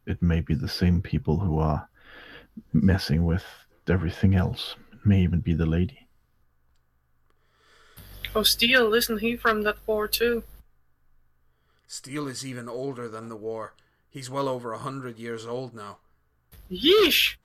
[0.06, 1.88] it may be the same people who are
[2.74, 3.44] messing with
[3.88, 4.76] everything else.
[4.94, 6.08] It may even be the lady.
[8.36, 10.44] Oh, Steel, isn't he from that war too?
[11.88, 13.74] Steel is even older than the war.
[14.10, 15.98] He's well over a hundred years old now.
[16.70, 17.36] Yeesh!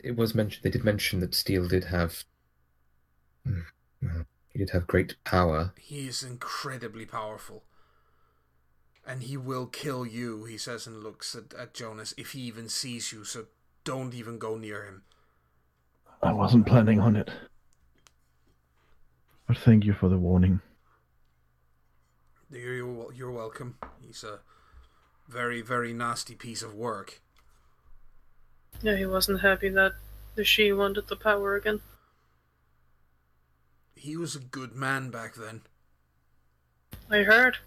[0.00, 0.64] It was mentioned.
[0.64, 2.24] They did mention that Steel did have.
[3.46, 3.62] Mm,
[4.02, 5.72] well, he did have great power.
[5.78, 7.62] He is incredibly powerful.
[9.06, 12.68] And he will kill you, he says and looks at, at Jonas, if he even
[12.68, 13.46] sees you, so
[13.84, 15.02] don't even go near him.
[16.22, 17.30] I wasn't planning on it.
[19.48, 20.60] But thank you for the warning.
[22.52, 23.76] You're, you're, you're welcome.
[24.00, 24.40] He's a
[25.28, 27.20] very, very nasty piece of work.
[28.82, 29.92] Yeah, he wasn't happy that
[30.34, 31.80] the Sidhe wanted the power again.
[33.94, 35.62] He was a good man back then.
[37.10, 37.58] I heard.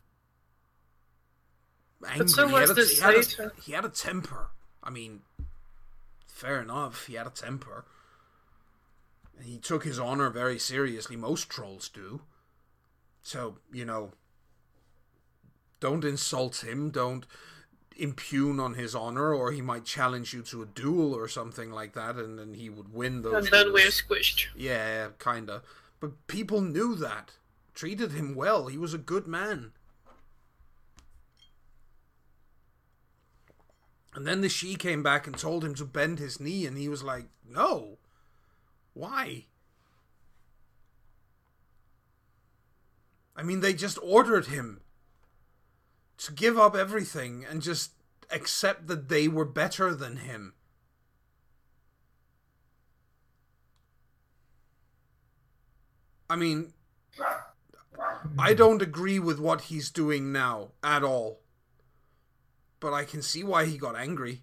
[2.07, 2.27] Angry.
[2.27, 4.49] so he, was this he, had a, he had a temper.
[4.83, 5.21] I mean,
[6.27, 7.07] fair enough.
[7.07, 7.85] He had a temper.
[9.41, 11.15] He took his honor very seriously.
[11.15, 12.21] Most trolls do.
[13.23, 14.11] So, you know,
[15.85, 16.89] don't insult him.
[16.89, 17.27] Don't
[17.95, 21.93] impugn on his honor, or he might challenge you to a duel or something like
[21.93, 23.35] that, and then he would win those.
[23.35, 24.47] And then we're squished.
[24.55, 25.61] Yeah, kinda.
[25.99, 27.33] But people knew that.
[27.75, 28.65] Treated him well.
[28.65, 29.73] He was a good man.
[34.15, 36.89] And then the Sidhe came back and told him to bend his knee, and he
[36.89, 37.99] was like, No.
[38.95, 39.45] Why?
[43.35, 44.81] I mean, they just ordered him
[46.17, 47.91] to give up everything and just
[48.31, 50.53] accept that they were better than him.
[56.29, 56.73] I mean,
[58.37, 61.39] I don't agree with what he's doing now at all.
[62.79, 64.41] But I can see why he got angry.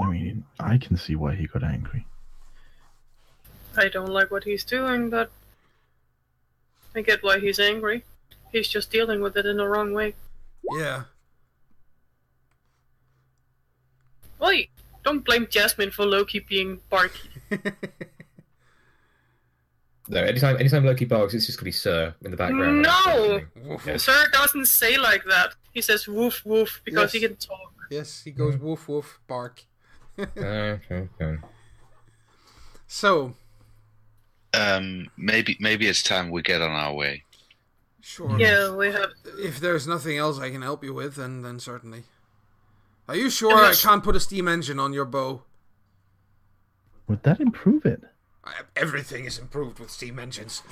[0.00, 2.06] I mean, I can see why he got angry.
[3.76, 5.30] I don't like what he's doing, but
[6.94, 8.04] I get why he's angry.
[8.52, 10.14] He's just dealing with it in the wrong way.
[10.78, 11.04] Yeah.
[14.40, 14.70] Wait,
[15.04, 17.28] don't blame Jasmine for Loki being barky.
[20.08, 22.80] No, anytime anytime Loki barks, it's just gonna be Sir in the background.
[22.82, 23.40] No!
[23.64, 23.92] Woof, Yeah.
[23.94, 24.00] woof.
[24.00, 25.56] Sir doesn't say like that.
[25.74, 27.72] He says woof woof because he can talk.
[27.90, 29.64] Yes, he goes woof woof bark.
[30.16, 30.80] Okay,
[31.20, 31.38] okay.
[32.86, 33.34] So,
[34.54, 37.24] Um, maybe maybe it's time we get on our way.
[38.12, 38.38] Sure.
[38.38, 39.10] Yeah, we have.
[39.38, 42.04] If there's nothing else I can help you with, then then certainly.
[43.08, 45.42] Are you sure I'm I not su- can't put a steam engine on your bow?
[47.08, 48.02] Would that improve it?
[48.44, 50.62] I- Everything is improved with steam engines.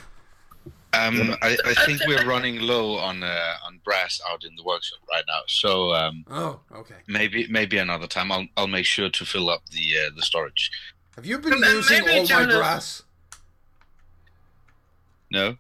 [0.95, 5.01] Um, I, I think we're running low on uh, on brass out in the workshop
[5.11, 5.41] right now.
[5.49, 6.95] So um, Oh, okay.
[7.09, 10.71] maybe maybe another time I'll I'll make sure to fill up the uh, the storage.
[11.17, 13.03] Have you been And using maybe all my brass?
[15.31, 15.57] No.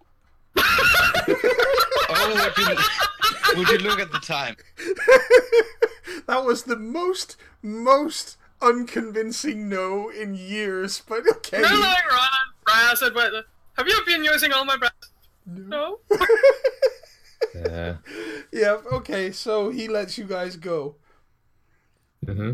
[0.56, 4.56] Oh, would you, would you look at the time?
[6.26, 11.60] that was the most most unconvincing no in years, but okay.
[11.60, 12.28] No, like Ron,
[12.64, 13.02] brass.
[13.02, 14.92] and what- Have you been using all my breath?
[15.46, 15.98] No.
[17.54, 17.96] Yeah.
[18.52, 20.96] yeah, okay, so he lets you guys go.
[22.24, 22.52] hmm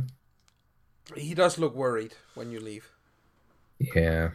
[1.16, 2.89] He does look worried when you leave.
[3.94, 4.31] Yeah.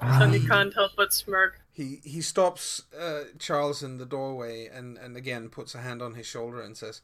[0.00, 1.60] and he can't help but smirk.
[1.74, 6.14] He he stops uh, Charles in the doorway and, and again puts a hand on
[6.14, 7.00] his shoulder and says,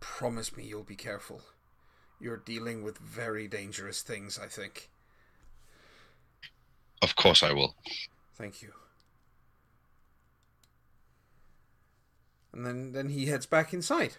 [0.00, 1.42] Promise me you'll be careful.
[2.18, 4.88] You're dealing with very dangerous things, I think.
[7.02, 7.74] Of course I will.
[8.34, 8.72] Thank you.
[12.54, 14.16] And then, then he heads back inside.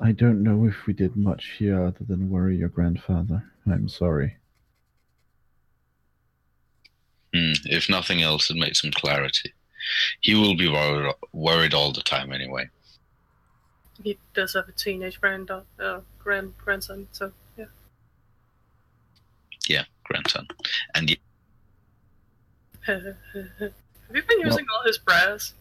[0.00, 3.44] I don't know if we did much here other than worry your grandfather.
[3.66, 4.36] I'm sorry.
[7.34, 9.52] Hmm, if nothing else, it made some clarity.
[10.20, 12.70] He will be worried, worried all the time anyway.
[14.02, 17.64] He does have a teenage granddaughter, uh, grand grandson, so yeah.
[19.68, 20.46] Yeah, grandson.
[20.94, 21.16] And y-
[22.86, 23.16] have
[24.14, 25.54] you been using all his brass?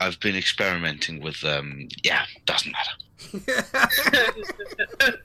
[0.00, 2.94] I've been experimenting with um yeah, doesn't matter.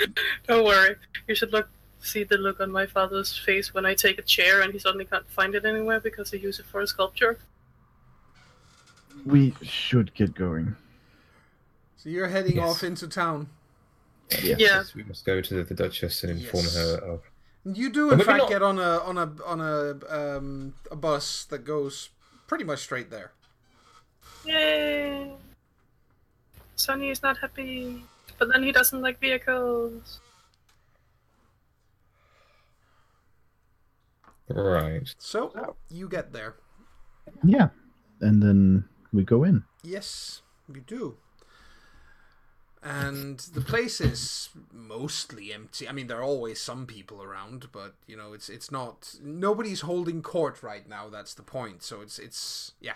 [0.46, 0.96] Don't worry.
[1.26, 1.68] You should look
[2.00, 5.04] see the look on my father's face when I take a chair and he suddenly
[5.04, 7.38] can't find it anywhere because he used it for a sculpture.
[9.26, 10.76] We should get going.
[11.96, 12.68] so you're heading Yes.
[12.76, 13.48] off into town.
[14.42, 14.56] Yeah.
[14.58, 16.74] Yes, we must go to the Duchess and inform Yes.
[16.76, 17.22] her of.
[17.64, 18.48] You do, in fact, not.
[18.48, 19.98] get on a on a on a
[20.38, 22.08] um, a bus that goes
[22.46, 23.32] pretty much straight there.
[24.46, 25.30] Yay!
[26.76, 28.02] Sunny is not happy,
[28.38, 30.20] but then he doesn't like vehicles.
[34.54, 35.14] Right.
[35.18, 36.56] So you get there.
[37.44, 37.68] Yeah.
[38.20, 39.64] And then we go in.
[39.82, 41.16] Yes, you do.
[42.82, 45.86] And the place is mostly empty.
[45.86, 49.16] I mean, there are always some people around, but you know, it's it's not.
[49.22, 51.10] Nobody's holding court right now.
[51.10, 51.82] That's the point.
[51.82, 52.94] So it's it's yeah.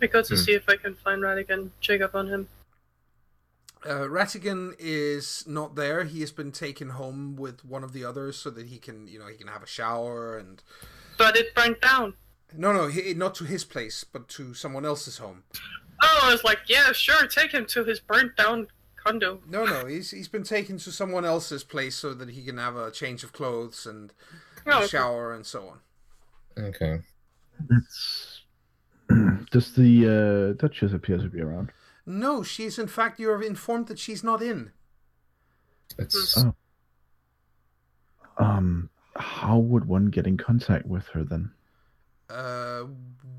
[0.00, 0.40] I go to Hmm.
[0.40, 2.48] see if I can find Radigan, check up on him.
[3.84, 6.04] Uh, Ratigan is not there.
[6.04, 9.18] He has been taken home with one of the others so that he can, you
[9.18, 10.62] know, he can have a shower and.
[11.18, 12.14] But it burnt down.
[12.56, 15.42] No, no, he, not to his place, but to someone else's home.
[16.02, 19.40] Oh, I was like, yeah, sure, take him to his burnt down condo.
[19.48, 22.76] No, no, he's he's been taken to someone else's place so that he can have
[22.76, 24.12] a change of clothes and
[24.66, 24.86] Oh, a okay.
[24.86, 26.64] shower and so on.
[26.64, 27.00] Okay.
[27.68, 28.40] That's.
[29.50, 31.72] Does the uh, Duchess appear to be around?
[32.04, 34.72] No, she's in fact you're informed that she's not in.
[35.98, 36.54] It's Oh.
[38.38, 41.52] Um, how would one get in contact with her then?
[42.28, 42.84] Uh,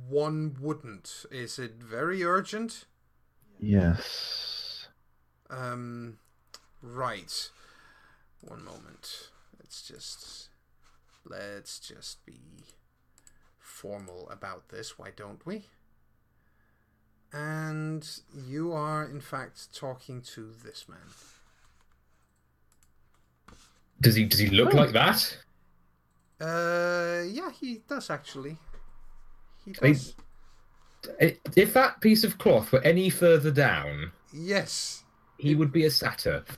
[0.07, 1.25] one wouldn't.
[1.31, 2.85] Is it very urgent?
[3.59, 4.87] Yes.
[5.49, 6.19] Um,
[6.81, 7.49] right.
[8.41, 9.31] One moment.
[9.59, 10.49] Let's just
[11.25, 12.65] let's just be
[13.59, 14.99] formal about this.
[14.99, 15.69] Why don't we?
[17.33, 18.07] And
[18.47, 20.99] you are in fact talking to this man.
[24.01, 24.77] does he does he look Oh.
[24.77, 25.37] like that?
[26.39, 28.57] Uh, yeah, he does actually.
[29.65, 30.13] He does.
[31.21, 35.03] I- If that piece of cloth were any further down, Yes.
[35.37, 36.43] he would be a satyr.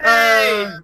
[0.00, 0.64] Hey!
[0.64, 0.78] Uh,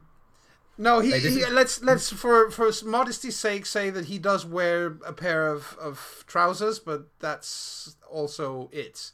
[0.79, 4.45] no, he, Hey, he is- let's let's for for modesty's sake say that he does
[4.47, 9.13] wear a pair of of trousers, but that's also it.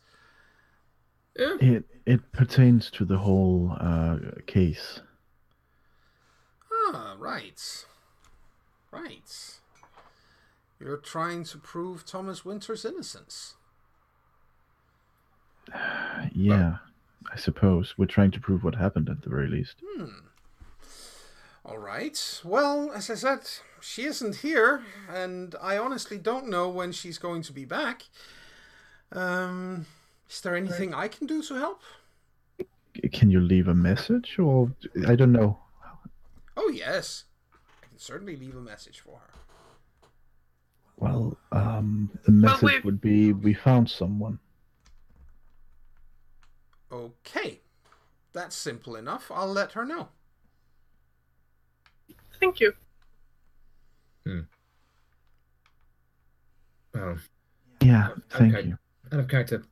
[1.39, 1.57] Yeah.
[1.61, 4.17] It it pertains to the whole uh,
[4.47, 5.01] case.
[6.73, 7.87] Ah, right,
[8.91, 9.59] right.
[10.81, 13.55] You're trying to prove Thomas Winter's innocence.
[16.35, 16.79] Yeah,
[17.33, 19.77] I suppose we're trying to prove what happened at the very least.
[19.97, 20.07] Hmm.
[21.65, 22.41] All right.
[22.45, 23.41] Well, as I said,
[23.81, 28.03] she isn't here, and I honestly don't know when she's going to be back.
[29.13, 29.87] Um,
[30.29, 31.83] is there anything I can do to help?
[33.13, 34.73] Can you leave a message, or
[35.07, 35.59] I don't know.
[36.57, 37.25] Oh, yes.
[37.83, 40.09] I can certainly leave a message for her.
[40.97, 44.39] Well, um, the message we- would be we found someone.
[46.91, 47.61] Okay.
[48.33, 49.31] That's simple enough.
[49.31, 50.09] I'll let her know.
[52.43, 52.73] Thank you.
[56.95, 57.17] Oh,
[57.81, 58.69] Yeah, thank Okay.
[58.69, 58.79] you.
[59.13, 59.63] out of character.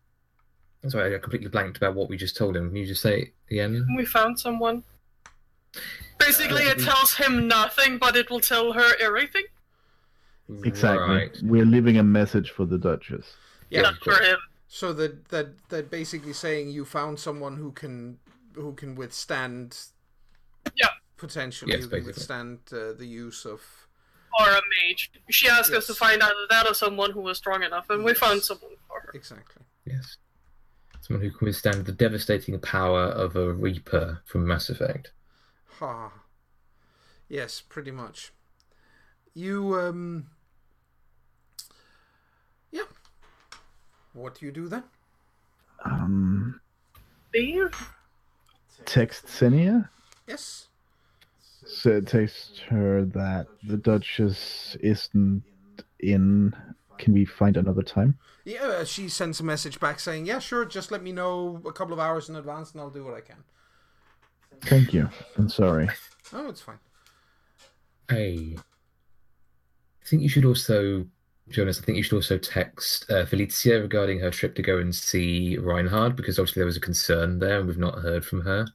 [0.82, 2.68] That's why I completely blanked about what we just told him.
[2.68, 3.86] Can you just say it again?
[3.96, 4.84] We found someone.
[6.18, 9.44] Basically, Uh, it tells him nothing, but it will tell her everything.
[10.64, 11.08] Exactly.
[11.16, 11.36] Right.
[11.42, 13.36] We're leaving a message for the Duchess.
[13.68, 13.82] Yeah.
[13.82, 14.38] Not for him.
[14.68, 18.18] So that that that basically saying you found someone who can
[18.54, 19.76] who can withstand
[20.76, 20.88] Yeah.
[21.20, 22.06] Potentially Yes, basically.
[22.12, 23.60] withstand uh, the use of
[24.38, 25.10] Or a mage.
[25.30, 28.14] She asked us to find either that or someone who was strong enough, and we
[28.14, 29.10] found someone for her.
[29.14, 29.62] exactly.
[29.84, 30.16] Yes.
[31.02, 35.12] Someone who can withstand the devastating power of a Reaper from Mass Effect.
[35.78, 36.10] Ha.
[37.28, 38.32] Yes, pretty much.
[39.34, 40.26] You um
[42.72, 42.88] Yeah.
[44.12, 44.84] What do you do then?
[45.84, 46.60] Um,
[47.34, 47.74] Leave?
[48.84, 49.90] text Xenia.
[50.26, 50.68] Yes.
[51.72, 55.42] So text her that the Duchess isn't
[56.00, 56.54] in
[56.98, 58.18] can we find another time?
[58.44, 60.64] Yeah, uh, she sends a message back saying, "Yeah, sure.
[60.64, 63.20] Just let me know a couple of hours in advance, and I'll do what I
[63.20, 63.42] can."
[64.62, 65.08] Thank you.
[65.38, 65.88] I'm sorry.
[66.32, 66.78] Oh, it's fine.
[68.08, 71.06] Hey, I think you should also,
[71.48, 71.80] Jonas.
[71.80, 75.56] I think you should also text uh, Felicia regarding her trip to go and see
[75.56, 78.66] Reinhard because obviously there was a concern there, and we've not heard from her.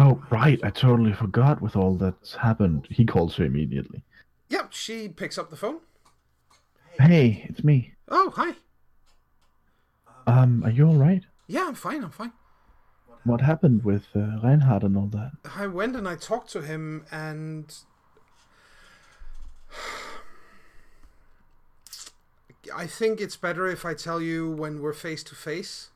[0.00, 0.58] Oh, right.
[0.62, 2.88] I totally forgot with all that's happened.
[2.88, 4.02] He calls her immediately.
[4.48, 5.80] Yep, she picks up the phone.
[6.98, 7.92] Hey, it's me.
[8.08, 8.54] Oh, hi.
[10.26, 11.22] Um, are you all right?
[11.48, 12.02] Yeah, I'm fine.
[12.02, 12.32] I'm fine.
[13.24, 15.32] What happened with uh, Reinhard and all that?
[15.54, 17.70] I went and I talked to him, and
[22.74, 25.90] I think it's better if I tell you when we're face to face.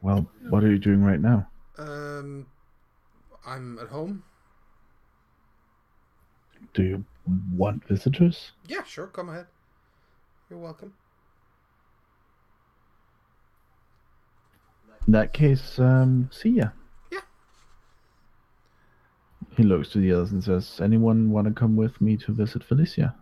[0.00, 1.48] Well, what are you doing right now?
[1.76, 2.46] Um,
[3.46, 4.22] I'm at home.
[6.72, 7.04] Do you
[7.54, 8.52] want visitors?
[8.66, 9.06] Yeah, sure.
[9.06, 9.46] Come ahead.
[10.48, 10.94] You're welcome.
[15.06, 16.68] In that case, um, see ya.
[17.12, 17.20] Yeah.
[19.56, 22.64] He looks to the others and says, Anyone want to come with me to visit
[22.64, 23.14] Felicia?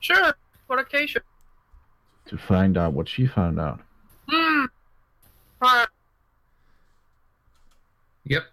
[0.00, 0.34] Sure.
[0.68, 1.22] What occasion?
[2.26, 3.80] To find out what she found out.
[4.28, 4.64] Hmm.
[5.62, 5.88] Alright.
[8.26, 8.44] Yep.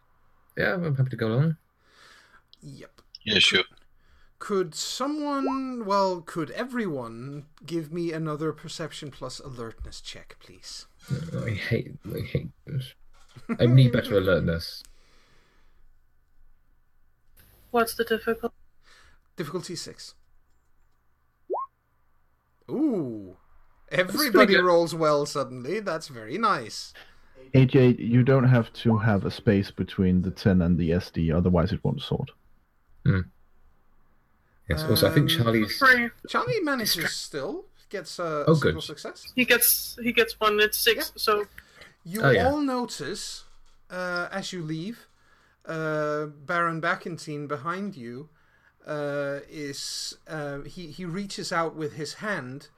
[0.58, 1.58] Yeah, I'm happy to go along.
[2.62, 3.02] Yep.
[3.24, 3.64] Yeah, sure.
[4.40, 10.86] Could someone, well, could everyone give me another perception plus alertness check, please?
[11.34, 12.94] Oh, I hate, I hate this.
[13.60, 14.84] I need better alertness.
[17.72, 18.54] What's the difficulty?
[19.36, 20.14] Difficulty six.
[22.70, 23.38] Ooh.
[23.92, 25.80] Everybody rolls well suddenly.
[25.80, 26.94] That's very nice.
[27.54, 31.72] AJ, you don't have to have a space between the 10 and the SD, otherwise
[31.72, 32.32] it won't sort.
[34.70, 34.84] Yes.
[34.90, 35.78] Also, I think Um, Charlie's.
[35.78, 36.10] Three.
[36.28, 37.66] Charlie manages still.
[37.90, 38.84] Gets a, Oh, a single good.
[38.84, 39.32] success.
[39.36, 40.60] He gets he gets one.
[40.60, 41.12] It's six.
[41.16, 41.46] So
[42.06, 42.48] You Oh, yeah.
[42.50, 43.44] all notice
[43.90, 45.08] uh, as you leave,
[45.66, 48.30] uh, Baron Backentine behind you
[48.88, 52.70] uh, is uh, he he reaches out with his hand,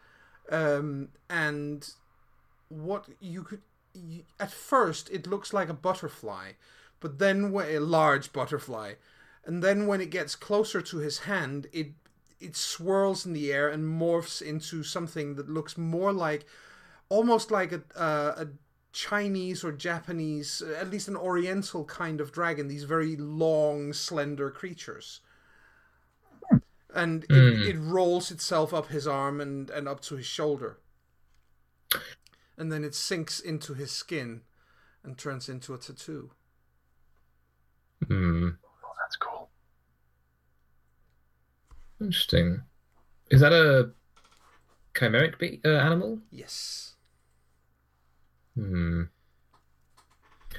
[0.51, 1.89] um, and
[2.69, 3.63] what you could you,
[4.39, 6.53] at first it looks like a butterfly,
[6.99, 8.93] but then a large butterfly,
[9.45, 11.93] and then when it gets closer to his hand, it
[12.39, 16.45] it swirls in the air and morphs into something that looks more like
[17.09, 18.47] almost like a, uh, a
[18.91, 22.67] Chinese or Japanese, uh, at least an Oriental kind of dragon.
[22.67, 25.21] These very long, slender creatures,
[26.93, 27.67] and it, Mm.
[27.67, 30.77] it rolls itself up his arm and and up to his shoulder,
[32.57, 34.41] and then it sinks into his skin,
[35.03, 36.31] and turns into a tattoo.
[38.07, 38.49] Hmm.
[38.83, 39.49] Oh, that's cool.
[41.99, 42.61] Interesting.
[43.29, 43.91] Is that a
[44.93, 46.19] chimeric be- uh, animal?
[46.31, 46.95] Yes.
[48.55, 49.03] Hmm.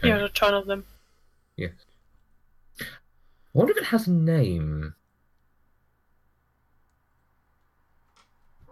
[0.02, 0.84] he has a ton of them.
[1.56, 1.72] Yes.
[2.80, 2.84] I
[3.54, 4.94] wonder if it has a name.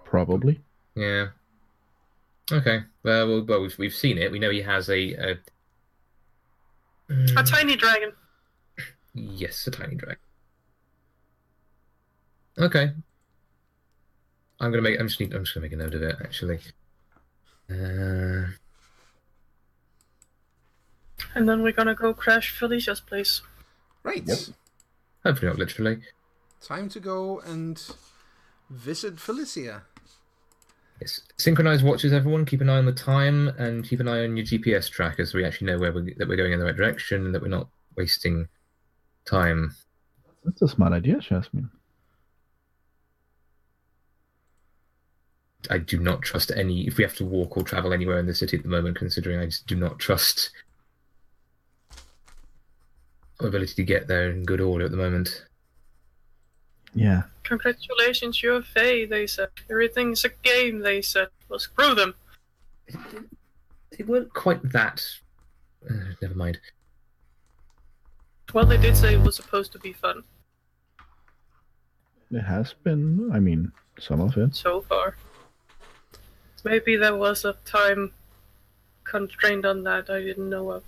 [0.04, 0.60] Probably.
[0.94, 1.28] Yeah.
[2.52, 2.82] Okay.
[3.02, 4.30] Well, well, well we've, we've seen it.
[4.32, 5.12] We know he has a.
[5.14, 5.30] a...
[5.32, 8.12] A Mm, tiny dragon.
[9.12, 10.16] yes, a tiny dragon.
[12.58, 12.92] Okay.
[14.58, 14.98] I'm gonna make.
[14.98, 15.20] I'm just.
[15.20, 16.16] Need, I'm just gonna make a note of it.
[16.22, 16.60] Actually.
[17.70, 18.46] Uh,
[21.34, 23.42] And then we're gonna go crash Felicia's place.
[24.02, 24.22] Right.
[24.26, 24.38] Yep.
[25.24, 26.00] hopefully not literally.
[26.62, 27.82] Time to go and
[28.70, 29.82] visit Felicia.
[31.04, 31.20] Yes.
[31.36, 32.46] Synchronize watches, everyone.
[32.46, 35.36] Keep an eye on the time and keep an eye on your GPS tracker so
[35.36, 37.48] we actually know where we're, that we're going in the right direction and that we're
[37.48, 38.48] not wasting
[39.26, 39.76] time.
[40.44, 41.68] That's a smart idea, Jasmine.
[45.68, 46.86] I do not trust any.
[46.86, 49.40] If we have to walk or travel anywhere in the city at the moment, considering
[49.40, 50.52] I just do not trust
[53.40, 55.44] our ability to get there in good order at the moment.
[56.94, 57.24] Yeah.
[57.44, 59.48] Congratulations, you're Fae, they said.
[59.70, 61.28] Everything's a game, they said.
[61.48, 62.14] Well, screw them.
[63.96, 65.04] They weren't quite that.
[65.88, 66.58] Uh, never mind.
[68.52, 70.22] Well, they did say it was supposed to be fun
[72.30, 74.54] It has been, I mean, some of it.
[74.54, 75.16] so far.
[76.64, 78.12] Maybe there was a time
[79.04, 80.82] constraint on that I didn't know of.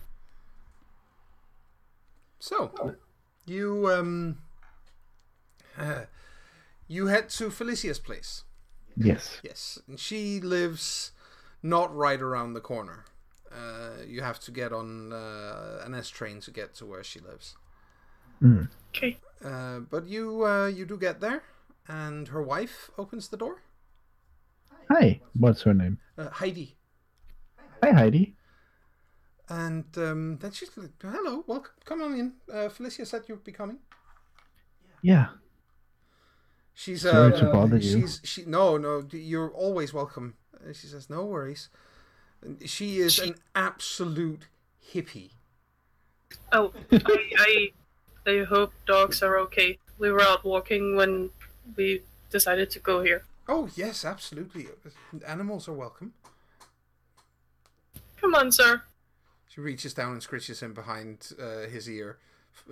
[2.39, 2.95] So,
[3.45, 4.39] you um,
[6.89, 8.45] you head to Felicia's place.
[8.97, 9.41] Yes.
[9.43, 11.13] Yes, and she lives
[11.63, 13.05] not right around the corner.
[13.53, 17.21] Uh, you have to get on uh, an S train to get to where she
[17.21, 17.57] lives.
[18.43, 18.69] Mm.
[18.95, 19.19] Okay.
[19.45, 21.43] Uh, but you uh, you do get there,
[21.89, 23.63] and her wife opens the door.
[24.91, 25.99] Hi, what's her name?
[26.19, 26.77] uh, Heidi.
[27.83, 28.35] Hi, Heidi.
[29.49, 31.73] And um, then she's like, "Hello, welcome.
[31.85, 33.79] Come on in." Uh, Felicia said you'd be coming.
[35.03, 35.29] Yeah,
[36.79, 38.03] She's Sorry uh, to bother you.
[38.03, 39.03] She's she no no.
[39.11, 40.35] You're always welcome.
[40.75, 41.71] She says no worries.
[42.43, 44.49] And She is an absolute
[44.93, 45.31] hippie.
[46.53, 47.71] Oh, I,
[48.27, 49.79] I, I hope dogs are okay.
[49.99, 51.31] We were out walking when
[51.77, 53.23] we decided to go here.
[53.49, 54.69] Oh yes, absolutely.
[55.27, 56.13] Animals are welcome.
[58.21, 58.83] Come on, sir.
[59.49, 62.19] She reaches down and scratches him behind uh, his ear.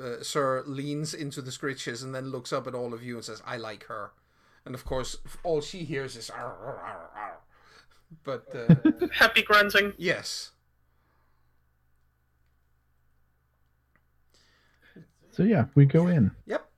[0.01, 3.25] Uh, Sir leans into the scritches and then looks up at all of you and
[3.25, 4.13] says, "I like her."
[4.65, 7.39] And of course, all she hears is "Arr, arr, arr, arr."
[8.23, 9.93] But uh, Happy grunting.
[9.99, 10.53] yes,
[15.31, 16.31] so yeah, we go in.
[16.47, 16.69] Yep.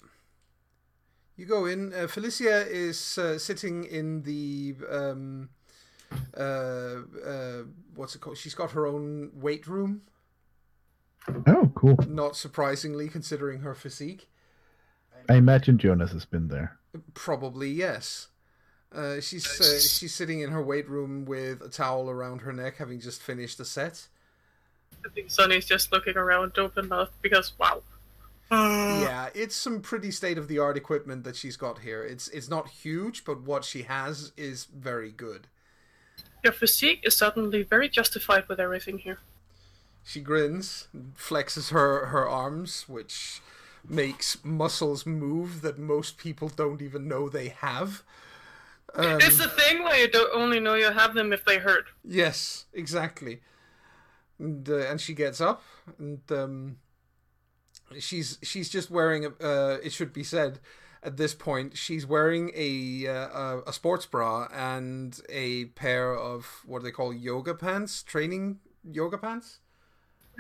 [1.37, 1.93] You go in.
[1.93, 5.51] Uh, Felicia is uh, sitting in the um,
[6.37, 6.41] uh,
[7.25, 7.63] uh,
[7.95, 8.39] what's it called?
[8.39, 10.03] She's got her own weight room.
[11.47, 11.99] Oh, cool.
[12.09, 14.29] Not surprisingly, considering her physique.
[15.29, 16.79] I imagine Jonas has been there.
[17.15, 18.29] Probably yes.
[18.95, 22.77] Uh, she's uh, she's sitting in her weight room with a towel around her neck,
[22.77, 24.07] having just finished the set.
[25.05, 27.83] I think Sunny's just looking around open mouth because, wow.
[28.51, 32.05] Yeah, it's some pretty state of the art equipment that she's got here.
[32.05, 35.49] It's it's not huge, but what she has is very good.
[36.45, 39.19] Your physique is suddenly very justified with everything here.
[40.07, 40.87] She grins,
[41.19, 43.41] flexes her, her arms, which
[43.89, 48.05] makes muscles move that most people don't even know they have.
[48.95, 51.87] Um, it's the thing where you don't only know you have them if they hurt.
[52.05, 53.41] yes, exactly.
[54.39, 55.65] And, uh, and she gets up,
[55.99, 56.77] and um,
[57.99, 59.25] she's she's just wearing.
[59.25, 60.61] A, uh, it should be said,
[61.03, 66.63] at this point, she's wearing a uh, a, a sports bra and a pair of
[66.65, 69.59] what do they call yoga pants, training yoga pants.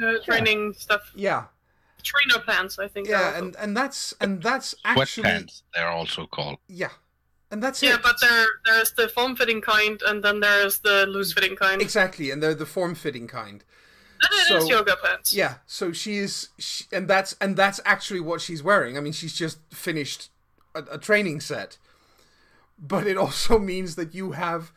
[0.02, 1.10] Uh, training stuff.
[1.14, 1.44] Yeah,
[2.02, 3.08] Trainer pants, I think.
[3.08, 6.58] yeah, and and that's and that's actually Sweatpants, they're also called.
[6.68, 6.90] yeah,
[7.50, 8.02] and that's Yeah, it.
[8.02, 11.80] but there there's the form fitting kind, and then there's the loose fitting kind.
[11.82, 13.64] exactly, and they're the form fitting kind.
[14.22, 15.34] and it is so- yoga pants.
[15.34, 18.96] Yeah, so she is, she, and that's and that's actually what she's wearing.
[18.96, 20.30] I mean, she's just finished
[20.74, 21.78] a, a training set,
[22.78, 24.72] but it also means that you have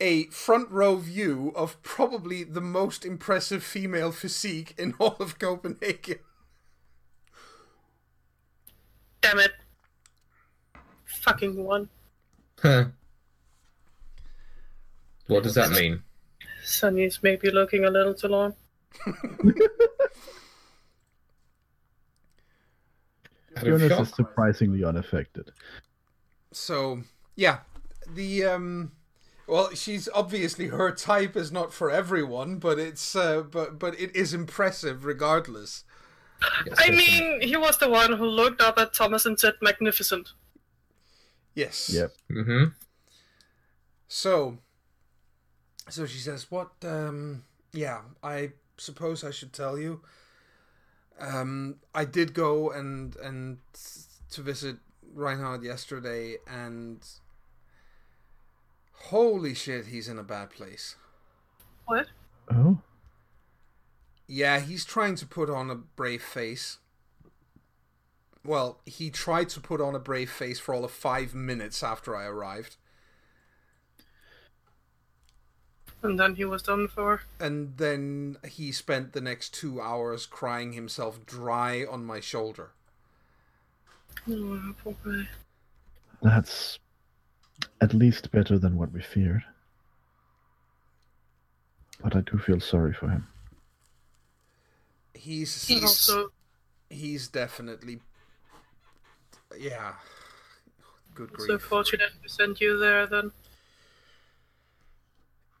[0.00, 6.18] a front row view of probably the most impressive female physique in all of Copenhagen.
[9.20, 9.52] Damn it.
[11.04, 11.88] Fucking one.
[12.60, 12.86] Huh.
[15.26, 16.02] What does that mean?
[16.64, 18.54] Sunny's maybe looking a little too long.
[23.56, 24.00] Out of Jonas shock?
[24.00, 25.50] is surprisingly unaffected.
[26.52, 27.00] So
[27.34, 27.58] yeah,
[28.14, 28.92] the um,
[29.46, 34.14] well, she's obviously her type is not for everyone, but it's uh, but but it
[34.14, 35.84] is impressive regardless.
[36.66, 40.32] Yes, I mean, he was the one who looked up at Thomas and said, magnificent.
[41.54, 41.88] Yes.
[41.88, 42.12] Yep.
[42.30, 42.64] Mm-hmm.
[44.08, 44.58] So,
[45.88, 46.72] so she says, "What?
[46.84, 50.02] Um, yeah, I suppose I should tell you.
[51.18, 53.58] Um, I did go and and
[54.30, 54.76] to visit
[55.14, 56.98] Reinhard yesterday, and
[59.04, 60.96] holy shit, he's in a bad place.
[61.86, 62.08] What?
[62.50, 62.80] Oh,
[64.26, 66.78] Yeah, he's trying to put on a brave face."
[68.44, 72.14] Well, he tried to put on a brave face for all of five minutes after
[72.16, 72.76] I arrived.
[76.02, 77.22] And then he was done for.
[77.40, 82.70] and then he spent the next two hours crying himself dry on my shoulder.
[84.28, 85.28] Oh, poor guy.
[86.22, 86.78] that's
[87.80, 89.44] at least better than what we feared.
[92.02, 93.26] But I do feel sorry for him.
[95.14, 96.28] He's He also,
[96.90, 98.00] he's definitely
[99.58, 99.94] yeah.
[101.14, 101.48] Good grief.
[101.48, 103.32] so fortunate we sent you there then.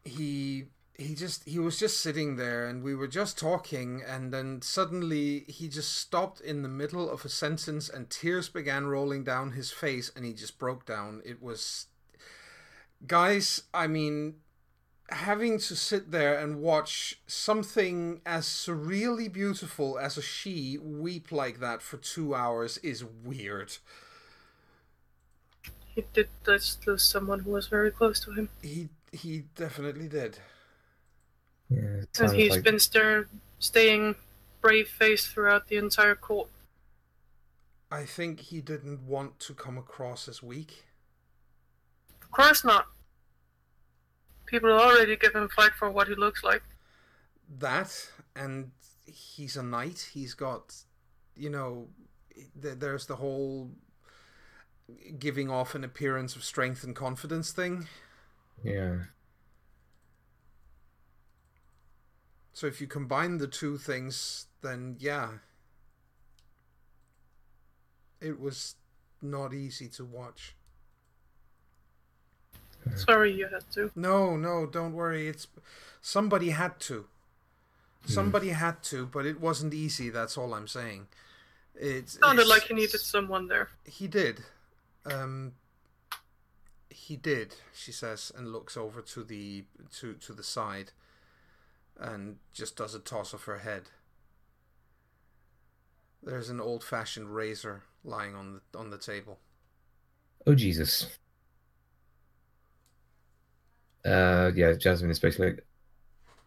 [0.04, 0.66] He
[0.98, 5.44] he just he was just sitting there and we were just talking and then suddenly
[5.48, 9.70] he just stopped in the middle of a sentence and tears began rolling down his
[9.70, 11.22] face and he just broke down.
[11.24, 11.86] It was
[13.06, 14.36] guys, I mean
[15.10, 21.60] having to sit there and watch something as surreally beautiful as a Sidhe weep like
[21.60, 23.78] that for 2 hours is weird.
[25.94, 28.50] He did just lose someone who was very close to him.
[28.60, 30.38] He he definitely did.
[31.68, 34.16] Yeah, it And sounds he's like been stir- staying
[34.60, 36.48] brave faced throughout the entire court.
[37.90, 40.84] I think he didn't want to come across as weak.
[42.26, 42.86] Of course not.
[44.46, 46.62] People already give him fight for what he looks like.
[47.58, 48.72] That and
[49.06, 50.10] he's a knight.
[50.12, 50.74] He's got,
[51.36, 51.88] you know,
[52.60, 53.70] th- there's the whole
[55.18, 57.88] giving off an appearance of strength and confidence thing.
[58.62, 58.96] Yeah.
[62.52, 65.30] So if you combine the two things, then yeah,
[68.20, 68.76] it was
[69.20, 70.56] not easy to watch.
[72.94, 73.90] Sorry you had to.
[73.96, 75.28] No, no, don't worry.
[75.28, 75.46] It's
[76.00, 77.06] somebody had to.
[78.06, 80.10] Somebody had to, but it wasn't easy.
[80.10, 81.08] That's all I'm saying.
[81.74, 83.68] It Sounded it's- like he needed someone there.
[83.84, 84.44] He did.
[85.04, 85.52] Um,
[86.88, 87.56] he did.
[87.74, 89.64] She says, and looks over to the
[89.98, 90.92] to to the side,
[91.98, 93.90] and just does a toss of her head.
[96.22, 99.38] There's an old-fashioned razor lying on the on the table.
[100.46, 101.08] Oh Jesus.
[104.06, 105.64] Uh, yeah, Jasmine is basically like,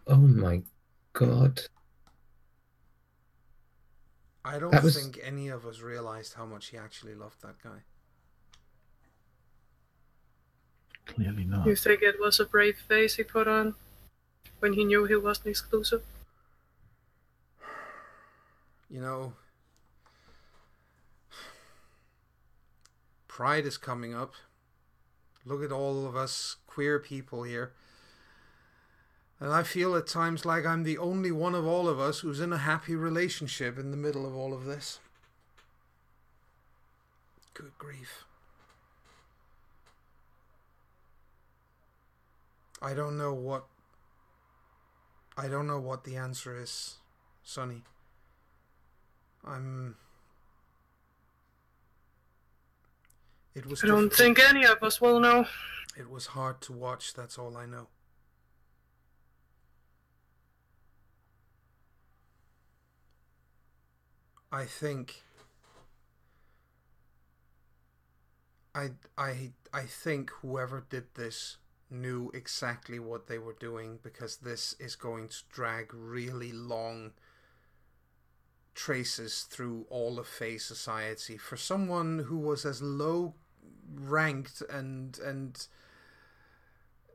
[0.08, 0.62] oh my
[1.14, 1.62] god.
[4.46, 7.62] I don't That was- think any of us realized how much he actually loved that
[7.62, 7.84] guy.
[11.06, 11.66] Clearly not.
[11.66, 13.76] You think it was a brave face he put on
[14.60, 16.04] when he knew he wasn't exclusive?
[18.92, 19.34] You know,
[23.28, 24.34] Pride is coming up.
[25.46, 27.74] Look at all of us queer people here.
[29.42, 32.40] And I feel at times like I'm the only one of all of us who's
[32.40, 35.00] in a happy relationship in the middle of all of this.
[37.54, 38.24] Good grief.
[42.82, 43.66] I don't know what.
[45.38, 46.96] I don't know what the answer is,
[47.44, 47.82] Sunny.
[49.46, 49.98] I'm.
[53.54, 53.84] It was.
[53.84, 54.38] I don't difficult.
[54.38, 55.46] think any of us will know.
[56.00, 57.14] It was hard to watch.
[57.14, 57.90] That's all I know.
[64.52, 65.24] I think.
[68.74, 71.58] I I I think whoever did this
[71.92, 77.14] knew exactly what they were doing because this is going to drag really long
[78.76, 83.36] traces through all of Fae society for someone who was as low
[83.94, 85.68] ranked and and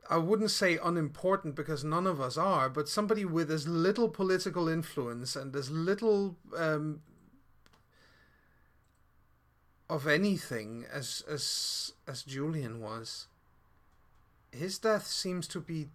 [0.09, 4.67] I wouldn't say unimportant because none of us are, but somebody with as little political
[4.67, 7.01] influence and as little um,
[9.89, 13.27] of anything as as as Julian was.
[14.51, 15.89] His death seems to be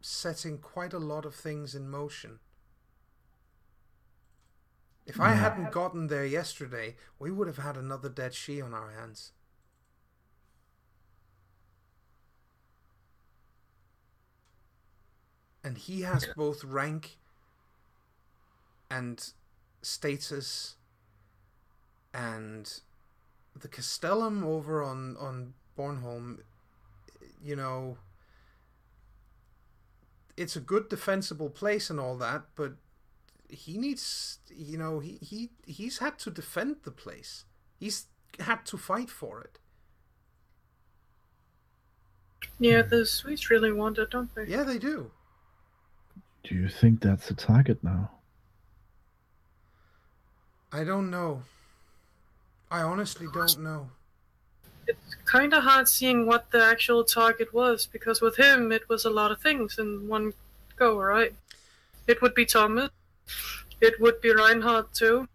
[0.00, 2.38] setting quite a lot of things in motion.
[5.06, 8.90] If I hadn't gotten there yesterday, we would have had another dead Sidhe on our
[8.90, 9.32] hands.
[15.68, 17.18] And he has both rank
[18.90, 19.32] and
[19.82, 20.76] status
[22.14, 22.80] and
[23.54, 26.38] the Castellum over on on Bornholm
[27.44, 27.98] you know
[30.38, 32.72] it's a good defensible place and all that but
[33.50, 37.44] he needs you know he, he he's had to defend the place.
[37.78, 38.06] He's
[38.40, 39.58] had to fight for it.
[42.58, 44.46] Yeah, the Swedes really want it, don't they?
[44.46, 45.10] yeah they do
[46.42, 48.10] Do you think that's the target now?
[50.72, 51.42] i don't know
[52.70, 53.90] i honestly don't know
[54.86, 59.04] It's kind of hard seeing what the actual target was because with him it was
[59.04, 60.32] a lot of things in one
[60.76, 61.34] go, right?
[62.06, 62.90] It would be Thomas.
[63.80, 65.28] It would be Reinhardt too.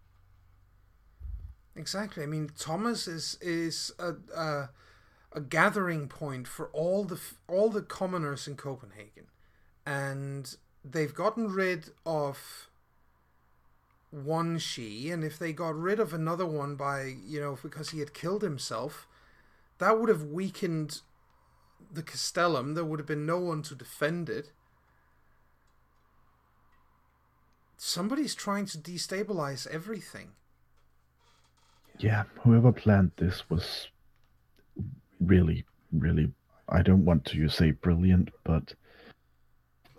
[1.76, 2.22] Exactly.
[2.22, 4.70] I mean, Thomas is is a a,
[5.32, 9.26] a gathering point for all the all the commoners in Copenhagen,
[9.84, 12.68] and they've gotten rid of
[14.10, 17.98] one Sidhe, and if they got rid of another one by you know because he
[17.98, 19.08] had killed himself,
[19.78, 21.00] that would have weakened
[21.92, 22.74] the Castellum.
[22.74, 24.52] There would have been no one to defend it.
[27.76, 30.30] Somebody's trying to destabilize everything.
[31.98, 33.88] Yeah, whoever planned this was
[35.20, 36.32] really, really,
[36.68, 38.74] I don't want to say brilliant, but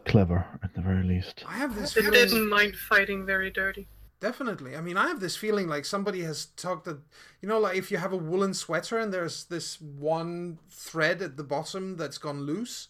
[0.06, 1.44] clever at the very least.
[1.48, 2.14] I have this It feeling.
[2.14, 3.88] didn't mind fighting very dirty.
[4.22, 4.76] Definitely.
[4.76, 6.98] I mean, I have this feeling like somebody has tugged a,
[7.42, 11.36] you know, like if you have a woolen sweater and there's this one thread at
[11.38, 12.88] the bottom that's gone loose,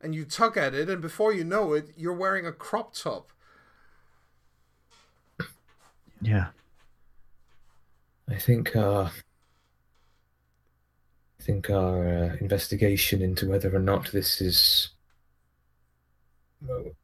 [0.00, 3.32] and you tug at it, and before you know it, you're wearing a crop top.
[6.20, 6.48] Yeah,
[8.28, 9.08] I think uh
[11.40, 14.90] I think our uh, investigation into whether or not this is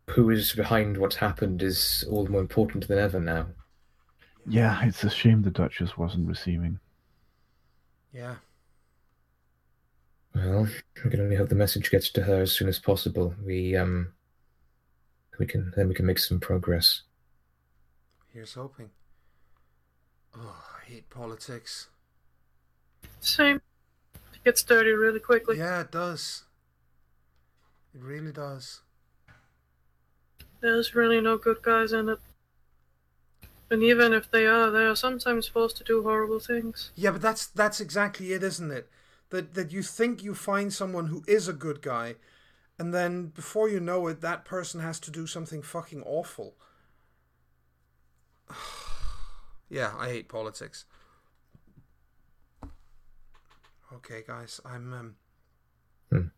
[0.08, 3.47] who is behind what's happened is all the more important than ever now.
[4.47, 6.80] Yeah, it's a shame the Duchess wasn't receiving.
[8.12, 8.36] Yeah.
[10.34, 10.68] Well,
[11.05, 13.34] we can only hope the message gets to her as soon as possible.
[13.44, 14.12] We um,
[15.39, 17.02] we can then we can make some progress.
[18.32, 18.90] Here's hoping.
[20.36, 21.89] Oh, I hate politics.
[23.18, 23.60] Same.
[24.34, 25.58] It gets dirty really quickly.
[25.58, 26.44] Yeah, it does.
[27.94, 28.82] It really does.
[30.60, 32.18] There's really no good guys in it.
[33.70, 36.90] And even if they are, they are sometimes supposed to do horrible things.
[36.97, 38.90] Yeah, but that's that's exactly it, isn't it?
[39.30, 42.16] That that you think you find someone who is a good guy,
[42.78, 46.56] and then before you know it, that person has to do something fucking awful.
[49.70, 50.84] yeah, I hate politics.
[53.92, 55.16] Okay, guys, I'm um.
[56.10, 56.28] Hmm.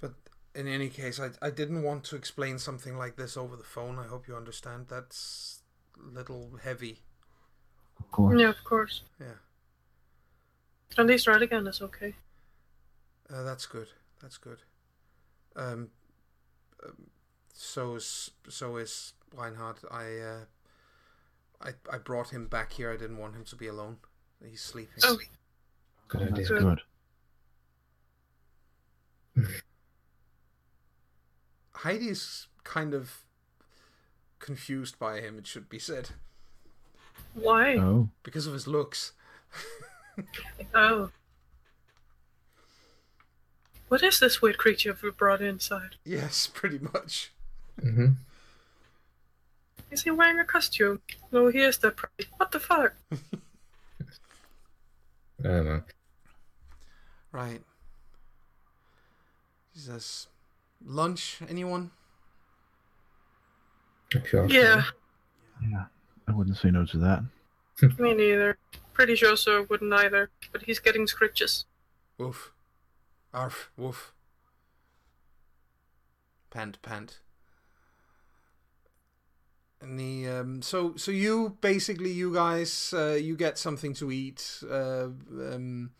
[0.00, 0.14] But
[0.58, 3.98] in any case, I I didn't want to explain something like this over the phone.
[3.98, 4.86] I hope you understand.
[4.88, 5.60] That's
[5.96, 7.02] a little heavy.
[8.00, 8.40] Of course.
[8.40, 9.02] Yeah, of course.
[9.20, 9.38] Yeah.
[10.96, 12.14] At least Radigan is okay.
[13.32, 13.88] Uh, that's good.
[14.20, 14.58] That's good.
[15.54, 15.90] Um,
[16.84, 17.10] um,
[17.52, 19.76] so is so is Reinhard.
[19.90, 20.44] I uh,
[21.60, 22.90] I I brought him back here.
[22.92, 23.98] I didn't want him to be alone.
[24.44, 25.02] He's sleeping.
[25.04, 25.18] Oh,
[26.08, 26.34] Good idea.
[26.34, 26.48] that's
[29.36, 29.62] Good.
[31.82, 31.88] Good.
[31.88, 33.24] Heidi's kind of
[34.38, 35.38] confused by him.
[35.38, 36.10] It should be said
[37.34, 37.76] why?
[37.76, 39.12] Oh, because of his looks.
[40.74, 41.10] Oh.
[43.86, 45.94] What is this weird creature we brought inside?
[46.04, 47.32] Yes, pretty much.
[47.80, 48.08] hmm
[49.92, 51.00] Is he wearing a costume?
[51.30, 52.28] No, he is the pretty.
[52.36, 52.94] What the fuck?
[53.12, 53.16] I
[55.44, 55.82] don't know.
[57.30, 57.62] Right.
[59.72, 60.26] Jesus.
[60.84, 61.40] Lunch?
[61.48, 61.90] Anyone?
[64.10, 64.84] If you're Yeah,
[65.62, 65.84] yeah.
[66.26, 67.22] I wouldn't say no to that.
[67.98, 68.58] me neither.
[68.92, 70.30] Pretty sure so wouldn't either.
[70.52, 71.64] But he's getting scritches.
[72.18, 72.52] Woof.
[73.32, 73.70] Arf.
[73.76, 74.12] Woof.
[76.50, 76.80] Pant.
[76.82, 77.20] Pant.
[79.80, 84.62] And the um, so so you basically you guys uh, you get something to eat.
[84.68, 85.90] Uh, um,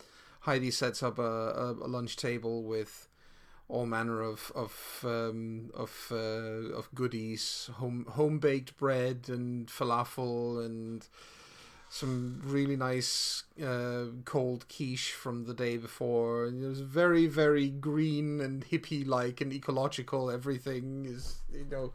[0.41, 3.08] Heidi sets up a, a, a lunch table with
[3.69, 10.65] all manner of of um, of uh, of goodies, home home baked bread and falafel
[10.65, 11.07] and
[11.91, 16.45] some really nice uh, cold quiche from the day before.
[16.45, 20.29] And it was very very green and hippie like and ecological.
[20.29, 21.93] Everything is you know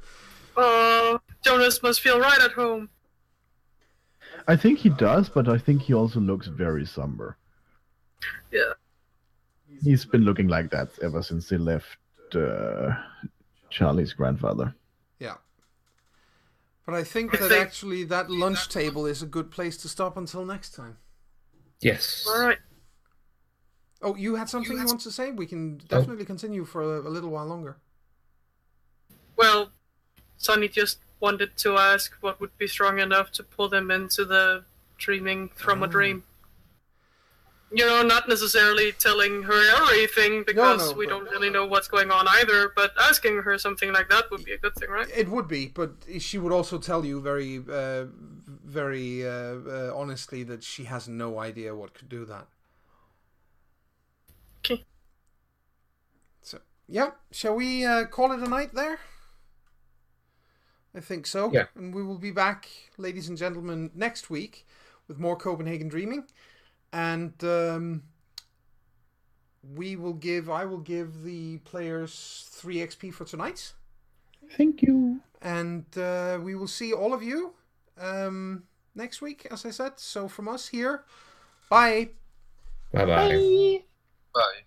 [0.56, 2.88] Oh, Jonas must feel right at home.
[4.46, 7.36] I think he does, but I think he also looks very somber.
[8.52, 8.74] Yeah.
[9.82, 11.98] He's been looking like that ever since he left
[12.34, 12.92] uh,
[13.70, 14.74] Charlie's grandfather.
[15.18, 15.34] yeah.
[16.86, 20.44] But I think that actually that lunch table is a good place to stop until
[20.44, 20.98] next time.
[21.80, 22.26] Yes.
[22.28, 22.58] Alright.
[24.02, 25.30] Oh, you had something you want to say?
[25.30, 27.78] We can definitely continue for a, a little while longer.
[29.34, 29.70] Well,
[30.36, 34.64] Sunny just wanted to ask what would be strong enough to pull them into the
[34.98, 35.90] dreaming from a Oh.
[35.90, 36.24] dream.
[37.76, 42.12] You know, not necessarily telling her everything because no, we don't really know what's going
[42.12, 45.08] on either, but asking her something like that would be a good thing, right?
[45.14, 48.04] It would be, but she would also tell you very, uh,
[48.64, 52.46] very uh, uh, honestly that she has no idea what could do that.
[54.64, 54.84] Okay.
[56.42, 59.00] So, yeah, shall we uh, call it a night there?
[60.94, 61.50] I think so.
[61.52, 61.66] Yeah.
[61.74, 64.64] And we will be back, ladies and gentlemen, next week
[65.08, 66.24] with more Copenhagen Dreaming.
[66.94, 68.04] And um,
[69.76, 73.72] we will give, I will give the players 3 XP for tonight
[74.56, 75.20] Thank you.
[75.42, 77.54] and uh, we will see all of you
[78.00, 78.62] um,
[78.94, 79.94] next week, as I said.
[79.96, 81.02] So from us here,
[81.68, 82.10] bye.
[82.92, 83.80] Bye bye.
[84.32, 84.64] Bye.